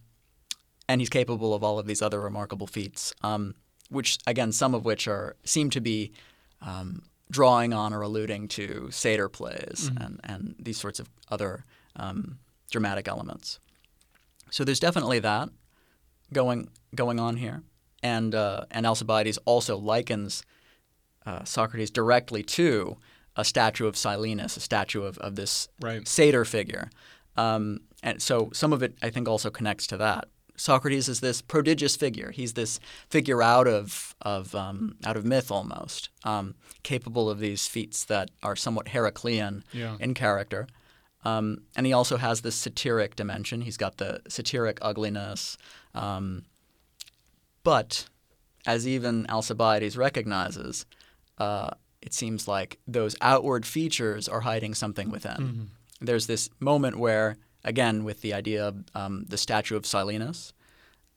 and 0.87 0.99
he's 0.99 1.09
capable 1.09 1.53
of 1.53 1.63
all 1.63 1.79
of 1.79 1.87
these 1.87 2.01
other 2.01 2.19
remarkable 2.19 2.67
feats, 2.67 3.13
um, 3.23 3.55
which 3.89 4.19
again, 4.27 4.51
some 4.51 4.75
of 4.75 4.83
which 4.83 5.07
are 5.07 5.37
seem 5.45 5.69
to 5.69 5.79
be 5.79 6.11
um, 6.61 7.03
drawing 7.31 7.73
on 7.73 7.93
or 7.93 8.01
alluding 8.01 8.49
to 8.49 8.89
satyr 8.91 9.29
plays 9.29 9.89
and, 9.99 10.19
and 10.25 10.55
these 10.59 10.77
sorts 10.77 10.99
of 10.99 11.09
other 11.29 11.63
um, 11.95 12.37
dramatic 12.69 13.07
elements. 13.07 13.59
So 14.49 14.65
there's 14.65 14.81
definitely 14.81 15.19
that 15.19 15.49
going 16.33 16.69
going 16.93 17.19
on 17.19 17.37
here, 17.37 17.63
and 18.03 18.35
uh, 18.35 18.65
and 18.69 18.85
Alcibiades 18.85 19.39
also 19.45 19.77
likens 19.77 20.43
uh, 21.25 21.45
Socrates 21.45 21.89
directly 21.89 22.43
to 22.43 22.97
a 23.35 23.45
statue 23.45 23.87
of 23.87 23.95
Silenus, 23.95 24.57
a 24.57 24.59
statue 24.59 25.03
of, 25.03 25.17
of 25.19 25.35
this 25.35 25.67
Right. 25.79 26.07
satyr 26.07 26.45
figure. 26.45 26.89
Um, 27.37 27.81
and 28.03 28.21
so 28.21 28.49
some 28.53 28.73
of 28.73 28.83
it, 28.83 28.95
I 29.01 29.09
think, 29.09 29.27
also 29.27 29.49
connects 29.49 29.87
to 29.87 29.97
that. 29.97 30.25
Socrates 30.57 31.07
is 31.09 31.21
this 31.21 31.41
prodigious 31.41 31.95
figure. 31.95 32.31
He's 32.31 32.53
this 32.53 32.79
figure 33.09 33.41
out 33.41 33.67
of 33.67 34.15
of 34.21 34.53
um, 34.53 34.95
out 35.05 35.17
of 35.17 35.25
myth 35.25 35.49
almost, 35.49 36.09
um, 36.23 36.53
capable 36.83 37.29
of 37.29 37.39
these 37.39 37.67
feats 37.67 38.03
that 38.05 38.29
are 38.43 38.55
somewhat 38.55 38.89
Heraclean 38.89 39.63
Yeah. 39.71 39.97
in 39.99 40.13
character. 40.13 40.67
Um, 41.23 41.63
and 41.75 41.85
he 41.85 41.93
also 41.93 42.17
has 42.17 42.41
this 42.41 42.59
satyric 42.63 43.15
dimension. 43.15 43.61
He's 43.61 43.77
got 43.77 43.97
the 43.97 44.21
satyric 44.27 44.77
ugliness. 44.81 45.57
Um, 45.95 46.43
but 47.63 48.05
as 48.65 48.87
even 48.87 49.25
Alcibiades 49.29 49.97
recognizes, 49.97 50.85
uh, 51.37 51.71
it 52.01 52.13
seems 52.13 52.47
like 52.47 52.79
those 52.87 53.15
outward 53.21 53.65
features 53.65 54.27
are 54.27 54.41
hiding 54.41 54.73
something 54.73 55.11
within. 55.11 55.69
There's 55.99 56.27
this 56.27 56.49
moment 56.59 56.97
where, 56.97 57.37
again, 57.63 58.03
with 58.03 58.21
the 58.21 58.33
idea 58.33 58.67
of 58.67 58.83
um, 58.95 59.25
the 59.27 59.37
statue 59.37 59.75
of 59.75 59.83
Silenus, 59.83 60.53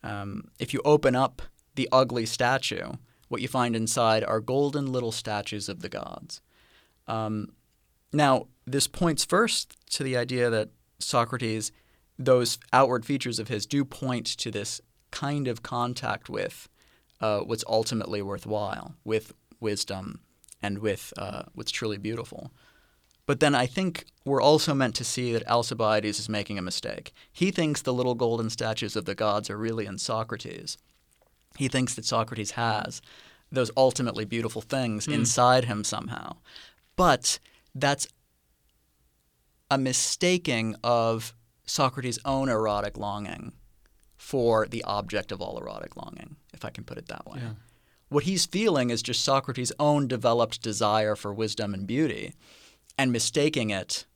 um, 0.02 0.48
if 0.58 0.74
you 0.74 0.82
open 0.84 1.16
up 1.16 1.40
the 1.74 1.88
ugly 1.90 2.26
statue, 2.26 2.92
what 3.28 3.40
you 3.40 3.48
find 3.48 3.74
inside 3.74 4.22
are 4.22 4.40
golden 4.40 4.92
little 4.92 5.12
statues 5.12 5.68
of 5.68 5.80
the 5.80 5.88
gods. 5.88 6.42
Um, 7.08 7.48
now, 8.12 8.46
this 8.66 8.86
points 8.86 9.24
first 9.24 9.76
to 9.90 10.04
the 10.04 10.16
idea 10.16 10.50
that 10.50 10.68
Socrates, 10.98 11.72
those 12.18 12.58
outward 12.72 13.04
features 13.06 13.38
of 13.38 13.48
his, 13.48 13.66
do 13.66 13.84
point 13.84 14.26
to 14.26 14.50
this 14.50 14.80
kind 15.10 15.48
of 15.48 15.62
contact 15.62 16.28
with 16.28 16.68
uh, 17.20 17.40
what's 17.40 17.64
ultimately 17.66 18.20
worthwhile, 18.20 18.94
with 19.04 19.32
wisdom 19.60 20.20
and 20.64 20.78
with 20.78 21.12
uh, 21.18 21.42
what's 21.54 21.70
truly 21.70 21.98
beautiful. 21.98 22.50
But 23.26 23.40
then 23.40 23.54
I 23.54 23.66
think 23.66 24.04
we're 24.24 24.42
also 24.42 24.74
meant 24.74 24.94
to 24.96 25.04
see 25.04 25.32
that 25.32 25.46
Alcibiades 25.46 26.18
is 26.18 26.28
making 26.28 26.58
a 26.58 26.62
mistake. 26.62 27.12
He 27.32 27.50
thinks 27.50 27.82
the 27.82 27.92
little 27.92 28.14
golden 28.14 28.50
statues 28.50 28.96
of 28.96 29.04
the 29.04 29.14
gods 29.14 29.50
are 29.50 29.56
really 29.58 29.86
in 29.86 29.98
Socrates. 29.98 30.78
He 31.56 31.68
thinks 31.68 31.94
that 31.94 32.04
Socrates 32.04 32.52
has 32.52 33.00
those 33.52 33.70
ultimately 33.76 34.24
beautiful 34.24 34.62
things 34.62 35.06
inside 35.06 35.66
him 35.66 35.84
somehow. 35.84 36.36
But 36.96 37.38
that's 37.74 38.08
a 39.70 39.78
mistaking 39.78 40.76
of 40.82 41.34
Socrates' 41.64 42.18
own 42.24 42.48
erotic 42.48 42.96
longing 42.96 43.52
for 44.16 44.66
the 44.66 44.82
object 44.84 45.32
of 45.32 45.40
all 45.40 45.58
erotic 45.58 45.96
longing, 45.96 46.36
if 46.52 46.64
I 46.64 46.70
can 46.70 46.84
put 46.84 46.98
it 46.98 47.08
that 47.08 47.26
way. 47.26 47.38
Yeah. 47.40 47.52
What 48.08 48.24
he's 48.24 48.46
feeling 48.46 48.90
is 48.90 49.02
just 49.02 49.24
Socrates' 49.24 49.72
own 49.78 50.06
developed 50.08 50.62
desire 50.62 51.16
for 51.16 51.32
wisdom 51.32 51.74
and 51.74 51.86
beauty, 51.86 52.34
and 52.98 53.10
mistaking 53.12 53.70
it 53.70 54.06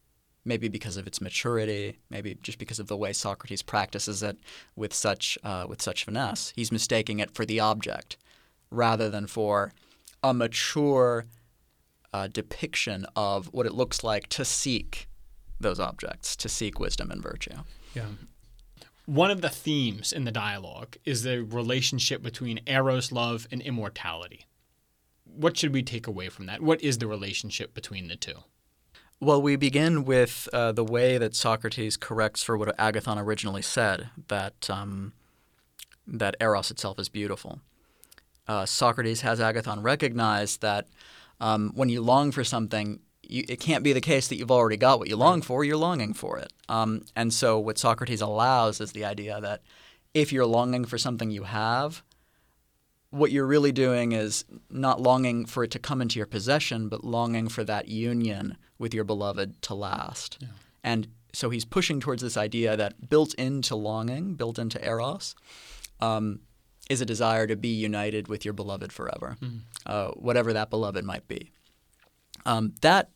maybe 0.45 0.69
because 0.69 0.97
of 0.97 1.07
its 1.07 1.21
maturity, 1.21 1.99
maybe 2.11 2.37
just 2.43 2.59
because 2.59 2.79
of 2.79 2.87
the 2.87 2.97
way 2.97 3.13
Socrates 3.13 3.63
practices 3.63 4.23
it 4.23 4.39
with 4.75 4.95
such 4.95 5.39
uh, 5.45 5.67
with 5.69 5.83
such 5.83 6.05
finesse. 6.05 6.53
He's 6.57 6.73
mistaking 6.73 7.19
it 7.19 7.31
for 7.31 7.45
the 7.45 7.61
object 7.61 8.17
rather 8.71 9.11
than 9.11 9.27
for 9.27 9.73
a 10.23 10.35
mature 10.35 11.27
uh, 12.13 12.29
depiction 12.29 13.07
of 13.15 13.47
what 13.53 13.67
it 13.67 13.75
looks 13.75 14.03
like 14.03 14.29
to 14.29 14.45
seek 14.45 15.09
those 15.61 15.79
objects, 15.79 16.37
to 16.37 16.49
seek 16.49 16.81
wisdom 16.81 17.11
and 17.11 17.23
virtue. 17.23 17.57
Yeah. 17.95 18.07
One 19.09 19.31
of 19.31 19.41
the 19.41 19.49
themes 19.49 20.13
in 20.13 20.25
the 20.25 20.31
dialogue 20.31 20.99
is 21.07 21.23
the 21.23 21.43
relationship 21.43 22.23
between 22.23 22.61
eros 22.67 23.11
love 23.11 23.49
and 23.51 23.63
immortality. 23.63 24.45
What 25.25 25.57
should 25.57 25.73
we 25.73 25.83
take 25.83 26.07
away 26.07 26.29
from 26.29 26.45
that? 26.45 26.61
What 26.61 26.83
is 26.83 26.99
the 26.99 27.07
relationship 27.07 27.73
between 27.73 28.09
the 28.09 28.17
two? 28.17 28.41
Well, 29.19 29.41
we 29.41 29.57
begin 29.57 30.05
with 30.05 30.47
uh, 30.53 30.73
the 30.73 30.85
way 30.85 31.17
that 31.17 31.35
Socrates 31.35 31.97
corrects 31.97 32.43
for 32.43 32.59
what 32.59 32.77
Agathon 32.77 33.17
originally 33.17 33.63
said 33.63 34.11
that 34.29 34.69
um, 34.69 35.15
that 36.07 36.37
eros 36.39 36.71
itself 36.71 36.99
is 36.99 37.09
beautiful. 37.09 37.61
Uh, 38.47 38.67
Socrates 38.67 39.23
has 39.23 39.41
Agathon 39.41 39.83
recognize 39.83 40.59
that 40.59 40.87
um, 41.41 41.73
when 41.75 41.89
you 41.89 42.03
long 42.03 42.31
for 42.31 42.45
something, 42.45 43.01
you, 43.29 43.45
it 43.49 43.61
can't 43.61 43.85
be 43.85 43.93
the 43.93 44.01
case 44.01 44.29
that 44.29 44.37
you've 44.37 44.51
already 44.51 44.77
got 44.77 44.99
what 44.99 45.09
you 45.09 45.17
long 45.17 45.43
for. 45.43 45.65
You're 45.65 45.77
longing 45.77 46.15
for 46.15 46.39
it, 46.39 46.53
um, 46.69 47.05
and 47.15 47.33
so 47.33 47.59
what 47.59 47.79
Socrates 47.79 48.21
allows 48.21 48.81
is 48.81 48.93
the 48.93 49.05
idea 49.05 49.41
that 49.41 49.63
if 50.15 50.33
you're 50.33 50.47
longing 50.47 50.85
for 50.85 50.99
something 50.99 51.31
you 51.31 51.45
have, 51.45 52.03
what 53.11 53.31
you're 53.31 53.47
really 53.47 53.73
doing 53.73 54.13
is 54.13 54.45
not 54.71 55.01
longing 55.01 55.47
for 55.47 55.65
it 55.65 55.71
to 55.71 55.79
come 55.79 56.03
into 56.03 56.19
your 56.19 56.27
possession, 56.27 56.89
but 56.89 57.05
longing 57.05 57.49
for 57.49 57.65
that 57.65 57.89
union 57.89 58.57
with 58.79 58.93
your 58.93 59.05
beloved 59.05 59.61
to 59.63 59.75
last. 59.75 60.39
Yeah. 60.41 60.49
And 60.85 61.09
so 61.33 61.51
he's 61.51 61.65
pushing 61.65 62.01
towards 62.01 62.23
this 62.23 62.37
idea 62.37 62.77
that 62.77 63.09
built 63.09 63.35
into 63.35 63.77
longing, 63.77 64.35
built 64.35 64.59
into 64.59 64.85
eros, 64.85 65.35
um, 66.01 66.41
is 66.89 67.01
a 67.01 67.07
desire 67.07 67.47
to 67.47 67.57
be 67.57 67.69
united 67.69 68.29
with 68.29 68.45
your 68.45 68.55
beloved 68.55 68.93
forever, 68.93 69.37
mm. 69.41 69.61
uh, 69.87 70.09
whatever 70.13 70.53
that 70.53 70.71
beloved 70.71 71.05
might 71.05 71.29
be. 71.29 71.51
Um, 72.47 72.75
that 72.81 73.11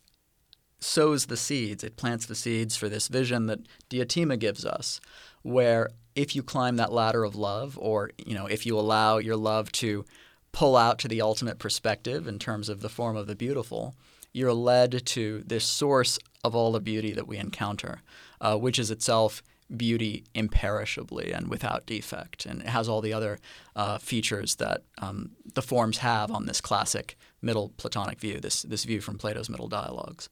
sows 0.83 1.26
the 1.26 1.37
seeds, 1.37 1.85
it 1.85 1.97
plants 1.97 2.26
the 2.26 2.35
seeds 2.35 2.76
for 2.76 2.89
this 2.89 3.09
vision 3.09 3.47
that 3.47 3.61
Diotima 3.91 4.39
gives 4.39 4.64
us, 4.64 5.01
where 5.43 5.91
if 6.14 6.37
you 6.37 6.43
climb 6.43 6.76
that 6.76 6.93
ladder 6.93 7.24
of 7.24 7.35
love, 7.35 7.78
or 7.80 8.11
you 8.18 8.35
know, 8.35 8.47
if 8.47 8.66
you 8.66 8.78
allow 8.78 9.18
your 9.18 9.37
love 9.37 9.72
to 9.72 10.05
pull 10.53 10.76
out 10.76 10.99
to 10.99 11.09
the 11.09 11.22
ultimate 11.22 11.59
perspective 11.59 12.28
in 12.28 12.39
terms 12.39 12.68
of 12.68 12.80
the 12.80 12.89
form 12.89 13.16
of 13.16 13.26
the 13.26 13.35
beautiful, 13.35 13.95
you're 14.33 14.53
led 14.53 15.05
to 15.07 15.43
this 15.47 15.64
source 15.64 16.18
of 16.45 16.55
all 16.55 16.72
the 16.72 16.80
beauty 16.80 17.12
that 17.12 17.28
we 17.28 17.39
encounter, 17.39 18.03
uh, 18.41 18.57
which 18.57 18.78
is 18.78 18.91
itself 18.91 19.43
beauty 19.74 20.24
imperishably 20.35 21.33
and 21.33 21.49
without 21.49 21.87
defect. 21.87 22.45
And 22.45 22.61
it 22.61 22.68
has 22.68 22.89
all 22.89 23.01
the 23.01 23.12
other 23.12 23.39
uh, 23.74 23.99
features 23.99 24.57
that 24.57 24.83
um, 24.99 25.30
the 25.55 25.62
forms 25.62 25.99
have 25.99 26.30
on 26.30 26.47
this 26.47 26.61
classic 26.61 27.16
middle 27.41 27.70
Platonic 27.76 28.20
view, 28.20 28.39
this, 28.41 28.62
this 28.62 28.85
view 28.85 29.01
from 29.01 29.18
Plato's 29.18 29.49
middle 29.49 29.68
dialogues. 29.68 30.28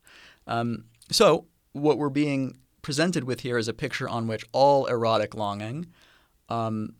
Um, 0.50 0.84
so, 1.10 1.46
what 1.72 1.96
we're 1.96 2.10
being 2.10 2.58
presented 2.82 3.24
with 3.24 3.40
here 3.40 3.56
is 3.56 3.68
a 3.68 3.72
picture 3.72 4.08
on 4.08 4.26
which 4.26 4.44
all 4.52 4.86
erotic 4.86 5.34
longing 5.34 5.86
um, 6.48 6.94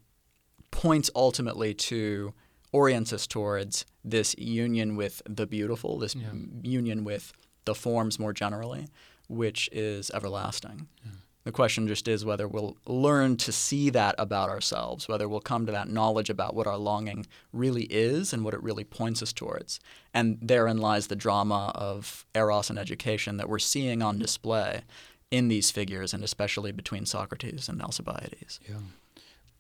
points 0.71 1.11
ultimately 1.15 1.75
to 1.75 2.33
orients 2.73 3.13
us 3.13 3.27
towards 3.27 3.85
this 4.05 4.37
union 4.39 4.97
with 4.97 5.21
the 5.29 5.47
beautiful, 5.47 5.99
this 5.99 6.15
yeah. 6.15 6.29
union 6.63 7.05
with 7.05 7.33
the 7.65 7.75
forms 7.75 8.19
more 8.19 8.33
generally, 8.33 8.87
which 9.29 9.69
is 9.73 10.11
everlasting. 10.13 10.89
Yeah. 11.05 11.11
The 11.45 11.53
question 11.53 11.89
just 11.89 12.07
is 12.07 12.25
whether 12.25 12.47
we'll 12.47 12.77
learn 12.87 13.37
to 13.39 13.53
see 13.53 13.89
that 13.91 14.15
about 14.19 14.51
ourselves, 14.51 15.09
whether 15.09 15.27
we'll 15.29 15.41
come 15.41 15.65
to 15.67 15.73
that 15.73 15.89
knowledge 15.89 16.29
about 16.29 16.55
what 16.55 16.67
our 16.67 16.77
longing 16.77 17.27
really 17.53 17.85
is 17.85 18.33
and 18.33 18.45
what 18.45 18.53
it 18.53 18.63
really 18.63 18.85
points 18.85 19.23
us 19.23 19.33
towards. 19.33 19.81
And 20.13 20.39
therein 20.43 20.79
lies 20.79 21.07
the 21.07 21.17
drama 21.17 21.73
of 21.75 22.27
eros 22.35 22.69
and 22.69 22.79
education 22.79 23.39
that 23.39 23.49
we're 23.49 23.59
seeing 23.59 24.03
on 24.03 24.19
display 24.19 24.83
in 25.31 25.49
these 25.49 25.71
figures, 25.71 26.13
and 26.13 26.23
especially 26.23 26.73
between 26.73 27.07
Socrates 27.07 27.69
and 27.69 27.81
Alcibiades. 27.81 28.61
Yeah. 28.69 28.81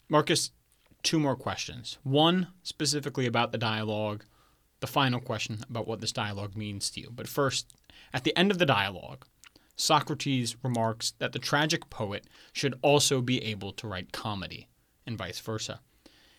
Marcus, 0.08 0.50
two 1.02 1.18
more 1.18 1.36
questions. 1.36 1.96
One 2.02 2.48
specifically 2.62 3.26
about 3.26 3.52
the 3.52 3.58
dialogue, 3.58 4.24
the 4.80 4.86
final 4.86 5.20
question 5.20 5.60
about 5.70 5.86
what 5.86 6.00
this 6.00 6.12
dialogue 6.12 6.56
means 6.56 6.90
to 6.90 7.00
you. 7.00 7.10
But 7.14 7.28
first, 7.28 7.72
at 8.12 8.24
the 8.24 8.36
end 8.36 8.50
of 8.50 8.58
the 8.58 8.66
dialogue, 8.66 9.24
Socrates 9.80 10.56
remarks 10.62 11.14
that 11.18 11.32
the 11.32 11.38
tragic 11.38 11.88
poet 11.90 12.26
should 12.52 12.74
also 12.82 13.20
be 13.20 13.42
able 13.42 13.72
to 13.72 13.88
write 13.88 14.12
comedy, 14.12 14.68
and 15.06 15.16
vice 15.16 15.40
versa. 15.40 15.80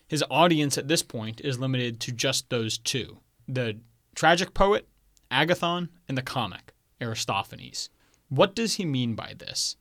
His 0.06 0.24
audience 0.30 0.78
at 0.78 0.88
this 0.88 1.02
point 1.02 1.40
is 1.40 1.58
limited 1.58 1.98
to 2.00 2.12
just 2.12 2.48
those 2.50 2.78
two 2.78 3.18
the 3.48 3.80
tragic 4.14 4.54
poet, 4.54 4.86
Agathon, 5.30 5.88
and 6.08 6.16
the 6.16 6.22
comic, 6.22 6.72
Aristophanes. 7.00 7.90
What 8.28 8.54
does 8.54 8.74
he 8.74 8.84
mean 8.84 9.14
by 9.14 9.34
this? 9.36 9.76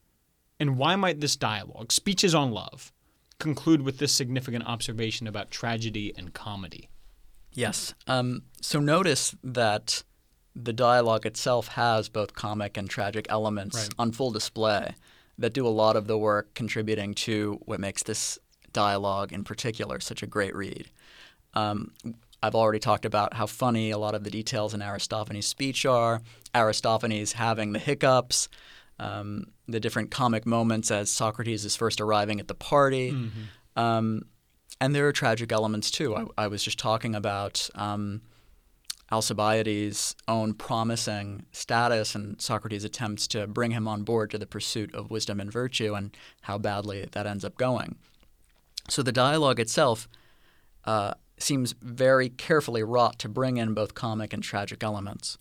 And 0.60 0.78
why 0.78 0.96
might 0.96 1.22
this 1.22 1.36
dialogue, 1.36 1.92
speeches 1.92 2.34
on 2.34 2.52
love, 2.52 2.92
conclude 3.40 3.82
with 3.84 4.00
this 4.00 4.12
significant 4.12 4.66
observation 4.66 5.28
about 5.28 5.52
tragedy 5.52 6.14
and 6.18 6.34
comedy? 6.34 6.90
Yes. 7.54 7.94
Um, 8.08 8.44
so 8.62 8.80
notice 8.80 9.36
that 9.44 10.04
the 10.56 10.74
dialogue 10.74 11.26
itself 11.26 11.70
has 11.70 12.10
both 12.10 12.34
comic 12.34 12.78
and 12.78 12.90
tragic 12.90 13.26
elements 13.30 13.78
right. 13.78 13.90
on 13.98 14.12
full 14.12 14.32
display 14.32 14.96
that 15.38 15.54
do 15.54 15.66
a 15.66 15.70
lot 15.70 15.96
of 15.96 16.08
the 16.08 16.18
work 16.18 16.54
contributing 16.54 17.14
to 17.14 17.60
what 17.66 17.80
makes 17.80 18.04
this 18.04 18.38
dialogue 18.74 19.32
in 19.34 19.44
particular 19.44 20.00
such 20.00 20.24
a 20.24 20.28
great 20.28 20.56
read. 20.56 20.90
Um, 21.54 21.92
I've 22.44 22.56
already 22.56 22.80
talked 22.80 23.06
about 23.06 23.36
how 23.36 23.46
funny 23.46 23.92
a 23.92 23.98
lot 23.98 24.16
of 24.16 24.24
the 24.24 24.30
details 24.30 24.74
in 24.74 24.82
Aristophanes' 24.82 25.46
speech 25.46 25.86
are, 25.86 26.22
Aristophanes 26.56 27.34
having 27.34 27.74
the 27.74 27.80
hiccups, 27.80 28.50
um, 29.00 29.48
the 29.68 29.80
different 29.80 30.12
comic 30.12 30.46
moments 30.46 30.92
as 30.92 31.10
Socrates 31.10 31.66
is 31.66 31.76
first 31.76 32.02
arriving 32.02 32.40
at 32.40 32.48
the 32.48 32.56
party. 32.56 33.12
Mm-hmm. 33.12 33.80
Um, 33.80 34.24
and 34.80 34.96
there 34.96 35.08
are 35.08 35.12
tragic 35.12 35.52
elements 35.52 35.92
too. 35.92 36.16
I, 36.16 36.26
I 36.38 36.48
was 36.48 36.64
just 36.64 36.80
talking 36.80 37.16
about 37.16 37.70
um, 37.76 38.22
Alcibiades' 39.12 40.16
own 40.28 40.54
promising 40.54 41.46
status 41.52 42.16
and 42.16 42.42
Socrates' 42.42 42.86
attempts 42.86 43.28
to 43.28 43.46
bring 43.48 43.72
him 43.72 43.88
on 43.88 44.04
board 44.04 44.32
to 44.32 44.38
the 44.38 44.46
pursuit 44.46 44.94
of 44.96 45.12
wisdom 45.12 45.40
and 45.40 45.52
virtue 45.52 45.94
and 45.94 46.16
how 46.44 46.58
badly 46.58 47.08
that 47.12 47.28
ends 47.28 47.44
up 47.44 47.58
going. 47.58 47.96
So 48.90 49.04
the 49.04 49.12
dialogue 49.12 49.60
itself 49.60 50.08
uh, 50.86 51.14
seems 51.38 51.74
very 51.82 52.30
carefully 52.30 52.84
wrought 52.84 53.20
to 53.20 53.30
bring 53.30 53.58
in 53.58 53.74
both 53.74 53.94
comic 53.94 54.34
and 54.34 54.42
tragic 54.42 54.84
elements. 54.84 55.38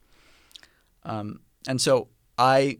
Um, 1.04 1.40
and 1.68 1.80
so 1.80 2.08
I 2.36 2.78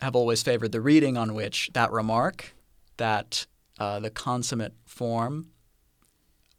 have 0.00 0.16
always 0.16 0.42
favored 0.42 0.72
the 0.72 0.80
reading 0.80 1.16
on 1.16 1.34
which 1.34 1.70
that 1.72 1.90
remark, 1.90 2.54
that 2.96 3.46
uh, 3.78 4.00
the 4.00 4.10
consummate 4.10 4.74
form 4.84 5.48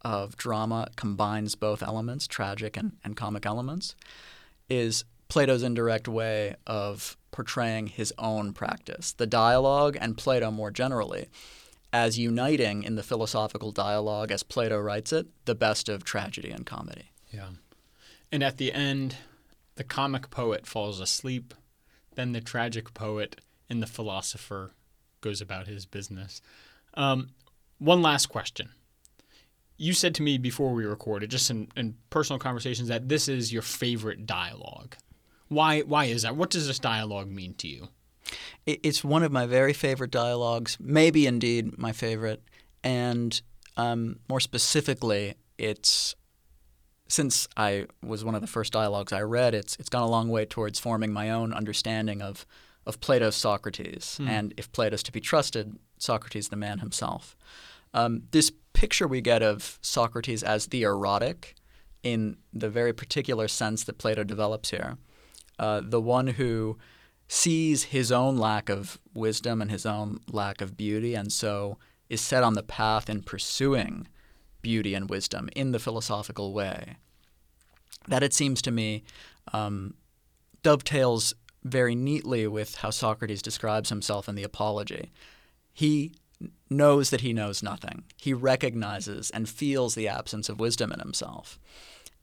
of 0.01 0.37
drama 0.37 0.87
combines 0.95 1.55
both 1.55 1.83
elements, 1.83 2.27
tragic 2.27 2.77
and, 2.77 2.93
and 3.03 3.15
comic 3.15 3.45
elements, 3.45 3.95
is 4.69 5.05
Plato's 5.27 5.63
indirect 5.63 6.07
way 6.07 6.55
of 6.65 7.17
portraying 7.31 7.87
his 7.87 8.13
own 8.17 8.53
practice, 8.53 9.13
the 9.13 9.27
dialogue 9.27 9.97
and 9.99 10.17
Plato 10.17 10.51
more 10.51 10.71
generally, 10.71 11.27
as 11.91 12.17
uniting 12.17 12.83
in 12.83 12.95
the 12.95 13.03
philosophical 13.03 13.71
dialogue, 13.71 14.31
as 14.31 14.43
Plato 14.43 14.79
writes 14.79 15.13
it, 15.13 15.27
the 15.45 15.55
best 15.55 15.89
of 15.89 16.03
tragedy 16.03 16.49
and 16.49 16.65
comedy. 16.65 17.11
Yeah. 17.31 17.49
And 18.31 18.43
at 18.43 18.57
the 18.57 18.73
end, 18.73 19.17
the 19.75 19.83
comic 19.83 20.29
poet 20.29 20.65
falls 20.65 20.99
asleep, 20.99 21.53
then 22.15 22.31
the 22.31 22.41
tragic 22.41 22.93
poet 22.93 23.39
and 23.69 23.81
the 23.81 23.87
philosopher 23.87 24.71
goes 25.21 25.41
about 25.41 25.67
his 25.67 25.85
business. 25.85 26.41
Um, 26.93 27.29
one 27.77 28.01
last 28.01 28.27
question 28.27 28.69
you 29.77 29.93
said 29.93 30.15
to 30.15 30.23
me 30.23 30.37
before 30.37 30.73
we 30.73 30.85
recorded, 30.85 31.29
just 31.29 31.49
in, 31.49 31.67
in 31.75 31.95
personal 32.09 32.39
conversations, 32.39 32.89
that 32.89 33.09
this 33.09 33.27
is 33.27 33.53
your 33.53 33.61
favorite 33.61 34.25
dialogue. 34.25 34.95
Why? 35.47 35.81
Why 35.81 36.05
is 36.05 36.23
that? 36.23 36.35
What 36.35 36.49
does 36.49 36.67
this 36.67 36.79
dialogue 36.79 37.29
mean 37.29 37.53
to 37.55 37.67
you? 37.67 37.89
It's 38.65 39.03
one 39.03 39.23
of 39.23 39.31
my 39.31 39.45
very 39.45 39.71
favorite 39.71 40.11
dialogues, 40.11 40.77
maybe 40.81 41.25
indeed 41.25 41.77
my 41.77 41.93
favorite, 41.93 42.43
and 42.83 43.41
um, 43.77 44.19
more 44.27 44.41
specifically, 44.41 45.35
it's 45.57 46.15
since 47.07 47.47
I 47.55 47.85
was 48.03 48.25
one 48.25 48.35
of 48.35 48.41
the 48.41 48.47
first 48.47 48.73
dialogues 48.73 49.13
I 49.13 49.21
read. 49.21 49.53
It's 49.53 49.77
it's 49.77 49.89
gone 49.89 50.03
a 50.03 50.09
long 50.09 50.29
way 50.29 50.45
towards 50.45 50.79
forming 50.79 51.13
my 51.13 51.29
own 51.29 51.53
understanding 51.53 52.21
of 52.21 52.45
of 52.85 52.99
Plato's 52.99 53.35
Socrates, 53.35 54.17
hmm. 54.17 54.27
and 54.27 54.53
if 54.57 54.71
Plato's 54.71 55.03
to 55.03 55.11
be 55.11 55.21
trusted, 55.21 55.77
Socrates 55.97 56.49
the 56.49 56.55
man 56.55 56.79
himself. 56.79 57.37
Um, 57.97 58.21
this 58.29 58.51
picture 58.73 59.07
we 59.07 59.21
get 59.21 59.41
of 59.41 59.79
Socrates 59.81 60.43
as 60.43 60.67
the 60.67 60.83
erotic, 60.83 61.55
in 62.03 62.37
the 62.53 62.69
very 62.69 62.93
particular 62.93 63.47
sense 63.47 63.83
that 63.85 63.97
Plato 63.97 64.23
develops 64.23 64.69
here, 64.69 64.97
uh, 65.57 65.81
the 65.83 65.99
one 65.99 66.27
who 66.27 66.77
sees 67.27 67.85
his 67.85 68.11
own 68.11 68.37
lack 68.37 68.69
of 68.69 68.99
wisdom 69.15 69.63
and 69.63 69.71
his 69.71 69.83
own 69.83 70.19
lack 70.31 70.61
of 70.61 70.77
beauty, 70.77 71.15
and 71.15 71.33
so 71.33 71.79
is 72.07 72.21
set 72.21 72.43
on 72.43 72.53
the 72.53 72.61
path 72.61 73.09
in 73.09 73.23
pursuing 73.23 74.07
beauty 74.61 74.93
and 74.93 75.09
wisdom 75.09 75.49
in 75.55 75.71
the 75.71 75.79
philosophical 75.79 76.53
way. 76.53 76.97
That, 78.07 78.21
it 78.21 78.33
seems 78.33 78.61
to 78.61 78.71
me, 78.71 79.03
um, 79.53 79.95
dovetails 80.61 81.33
very 81.63 81.95
neatly 81.95 82.45
with 82.45 82.75
how 82.75 82.91
Socrates 82.91 83.41
describes 83.41 83.89
himself 83.89 84.29
in 84.29 84.35
the 84.35 84.43
Apology. 84.43 85.11
He 85.73 86.13
knows 86.69 87.09
that 87.09 87.21
he 87.21 87.33
knows 87.33 87.63
nothing. 87.63 88.03
He 88.17 88.33
recognizes 88.33 89.29
and 89.29 89.49
feels 89.49 89.95
the 89.95 90.07
absence 90.07 90.49
of 90.49 90.59
wisdom 90.59 90.91
in 90.91 90.99
himself. 90.99 91.59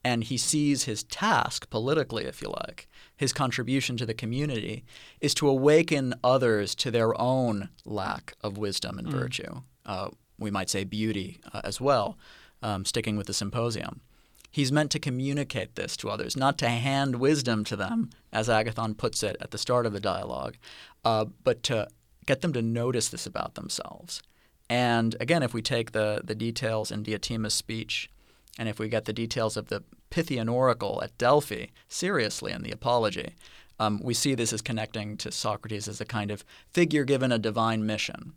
And 0.04 0.24
he 0.24 0.36
sees 0.36 0.84
his 0.84 1.02
task, 1.04 1.70
politically, 1.70 2.24
if 2.24 2.42
you 2.42 2.48
like, 2.48 2.86
his 3.16 3.32
contribution 3.32 3.96
to 3.96 4.06
the 4.06 4.12
community, 4.12 4.84
is 5.20 5.32
to 5.34 5.48
awaken 5.48 6.14
others 6.22 6.74
to 6.76 6.90
their 6.90 7.18
own 7.18 7.70
lack 7.86 8.34
of 8.42 8.58
wisdom 8.58 8.98
and 8.98 9.08
mm. 9.08 9.12
virtue. 9.12 9.62
Uh, 9.86 10.10
we 10.38 10.50
might 10.50 10.68
say 10.68 10.84
beauty 10.84 11.40
uh, 11.52 11.62
as 11.64 11.80
well, 11.80 12.18
um, 12.62 12.84
sticking 12.84 13.16
with 13.16 13.26
the 13.26 13.34
symposium. 13.34 14.02
He's 14.50 14.70
meant 14.70 14.90
to 14.92 14.98
communicate 14.98 15.74
this 15.74 15.96
to 15.96 16.10
others, 16.10 16.36
not 16.36 16.58
to 16.58 16.68
hand 16.68 17.16
wisdom 17.16 17.64
to 17.64 17.74
them, 17.74 18.10
as 18.32 18.48
Agathon 18.48 18.96
puts 18.96 19.22
it 19.22 19.36
at 19.40 19.50
the 19.50 19.58
start 19.58 19.86
of 19.86 19.92
the 19.92 20.00
dialogue, 20.00 20.56
uh, 21.04 21.24
but 21.42 21.62
to 21.64 21.88
get 22.26 22.40
them 22.40 22.52
to 22.52 22.62
notice 22.62 23.08
this 23.08 23.26
about 23.26 23.54
themselves. 23.54 24.22
And 24.68 25.16
again, 25.20 25.42
if 25.42 25.52
we 25.52 25.62
take 25.62 25.92
the, 25.92 26.22
the 26.24 26.34
details 26.34 26.90
in 26.90 27.02
Diotima's 27.02 27.54
speech, 27.54 28.10
and 28.58 28.68
if 28.68 28.78
we 28.78 28.88
get 28.88 29.04
the 29.04 29.12
details 29.12 29.56
of 29.56 29.68
the 29.68 29.82
Pythian 30.10 30.48
oracle 30.48 31.00
at 31.02 31.16
Delphi 31.18 31.66
seriously 31.88 32.52
in 32.52 32.62
the 32.62 32.70
Apology, 32.70 33.34
um, 33.78 34.00
we 34.02 34.14
see 34.14 34.34
this 34.34 34.52
as 34.52 34.62
connecting 34.62 35.16
to 35.18 35.32
Socrates 35.32 35.88
as 35.88 36.00
a 36.00 36.04
kind 36.04 36.30
of 36.30 36.44
figure 36.72 37.04
given 37.04 37.32
a 37.32 37.38
divine 37.38 37.84
mission. 37.84 38.32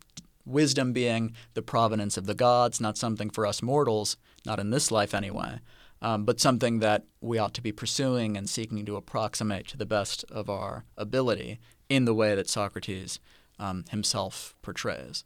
Wisdom 0.46 0.94
being 0.94 1.36
the 1.54 1.62
provenance 1.62 2.18
of 2.18 2.26
the 2.26 2.34
gods, 2.34 2.82
not 2.82 2.98
something 2.98 3.30
for 3.30 3.46
us 3.46 3.62
mortals, 3.62 4.18
not 4.46 4.60
in 4.60 4.72
this 4.72 4.92
life 4.92 5.14
anyway, 5.14 5.60
um, 6.02 6.26
but 6.26 6.40
something 6.40 6.80
that 6.80 7.04
we 7.22 7.38
ought 7.38 7.54
to 7.54 7.62
be 7.62 7.72
pursuing 7.72 8.38
and 8.38 8.50
seeking 8.50 8.86
to 8.86 8.96
approximate 8.96 9.68
to 9.68 9.78
the 9.78 9.86
best 9.86 10.24
of 10.32 10.50
our 10.50 10.86
ability 10.96 11.60
in 11.90 12.06
the 12.06 12.14
way 12.14 12.34
that 12.34 12.50
Socrates 12.50 13.20
um, 13.60 13.86
himself 13.90 14.56
portrays. 14.62 15.24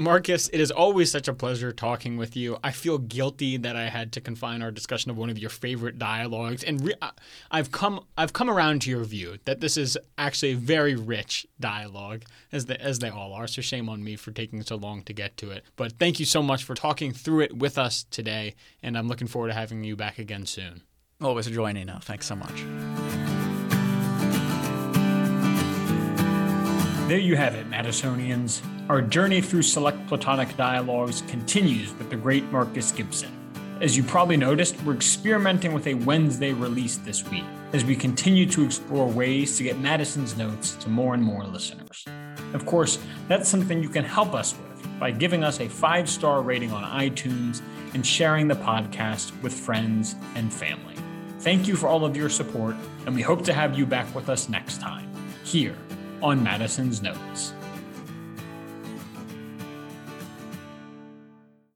Marcus, 0.00 0.48
it 0.52 0.60
is 0.60 0.70
always 0.70 1.10
such 1.10 1.26
a 1.26 1.34
pleasure 1.34 1.72
talking 1.72 2.16
with 2.16 2.36
you. 2.36 2.56
I 2.62 2.70
feel 2.70 2.98
guilty 2.98 3.56
that 3.56 3.74
I 3.74 3.88
had 3.88 4.12
to 4.12 4.20
confine 4.20 4.62
our 4.62 4.70
discussion 4.70 5.10
of 5.10 5.18
one 5.18 5.28
of 5.28 5.40
your 5.40 5.50
favorite 5.50 5.98
dialogues, 5.98 6.62
and 6.62 6.80
re- 6.84 6.94
I've 7.50 7.72
come 7.72 8.04
I've 8.16 8.32
come 8.32 8.48
around 8.48 8.82
to 8.82 8.90
your 8.90 9.02
view 9.02 9.38
that 9.44 9.58
this 9.58 9.76
is 9.76 9.98
actually 10.16 10.52
a 10.52 10.56
very 10.56 10.94
rich 10.94 11.48
dialogue, 11.58 12.22
as 12.52 12.66
the, 12.66 12.80
as 12.80 13.00
they 13.00 13.08
all 13.08 13.32
are. 13.32 13.48
So 13.48 13.60
shame 13.60 13.88
on 13.88 14.04
me 14.04 14.14
for 14.14 14.30
taking 14.30 14.62
so 14.62 14.76
long 14.76 15.02
to 15.02 15.12
get 15.12 15.36
to 15.38 15.50
it. 15.50 15.64
But 15.74 15.98
thank 15.98 16.20
you 16.20 16.26
so 16.26 16.44
much 16.44 16.62
for 16.62 16.76
talking 16.76 17.12
through 17.12 17.40
it 17.40 17.58
with 17.58 17.76
us 17.76 18.04
today, 18.04 18.54
and 18.84 18.96
I'm 18.96 19.08
looking 19.08 19.26
forward 19.26 19.48
to 19.48 19.54
having 19.54 19.82
you 19.82 19.96
back 19.96 20.20
again 20.20 20.46
soon. 20.46 20.82
Always 21.20 21.48
a 21.48 21.50
joy, 21.50 21.72
Nino. 21.72 21.98
Thanks 22.00 22.26
so 22.26 22.36
much. 22.36 23.27
There 27.08 27.16
you 27.16 27.36
have 27.36 27.54
it, 27.54 27.70
Madisonians. 27.70 28.60
Our 28.90 29.00
journey 29.00 29.40
through 29.40 29.62
select 29.62 30.06
Platonic 30.08 30.54
dialogues 30.58 31.22
continues 31.22 31.94
with 31.94 32.10
the 32.10 32.16
great 32.16 32.44
Marcus 32.52 32.92
Gibson. 32.92 33.32
As 33.80 33.96
you 33.96 34.02
probably 34.02 34.36
noticed, 34.36 34.78
we're 34.82 34.92
experimenting 34.92 35.72
with 35.72 35.86
a 35.86 35.94
Wednesday 35.94 36.52
release 36.52 36.98
this 36.98 37.26
week 37.30 37.46
as 37.72 37.82
we 37.82 37.96
continue 37.96 38.44
to 38.50 38.62
explore 38.62 39.06
ways 39.06 39.56
to 39.56 39.62
get 39.62 39.78
Madison's 39.78 40.36
notes 40.36 40.74
to 40.74 40.90
more 40.90 41.14
and 41.14 41.22
more 41.22 41.44
listeners. 41.44 42.04
Of 42.52 42.66
course, 42.66 42.98
that's 43.26 43.48
something 43.48 43.82
you 43.82 43.88
can 43.88 44.04
help 44.04 44.34
us 44.34 44.54
with 44.54 45.00
by 45.00 45.10
giving 45.10 45.42
us 45.42 45.60
a 45.60 45.68
five 45.68 46.10
star 46.10 46.42
rating 46.42 46.72
on 46.72 46.84
iTunes 46.84 47.62
and 47.94 48.06
sharing 48.06 48.48
the 48.48 48.56
podcast 48.56 49.32
with 49.40 49.54
friends 49.54 50.14
and 50.34 50.52
family. 50.52 50.96
Thank 51.40 51.66
you 51.68 51.74
for 51.74 51.88
all 51.88 52.04
of 52.04 52.18
your 52.18 52.28
support, 52.28 52.76
and 53.06 53.14
we 53.14 53.22
hope 53.22 53.44
to 53.46 53.54
have 53.54 53.78
you 53.78 53.86
back 53.86 54.14
with 54.14 54.28
us 54.28 54.50
next 54.50 54.82
time, 54.82 55.10
here 55.42 55.74
on 56.22 56.42
Madison's 56.42 57.02
Notes. 57.02 57.52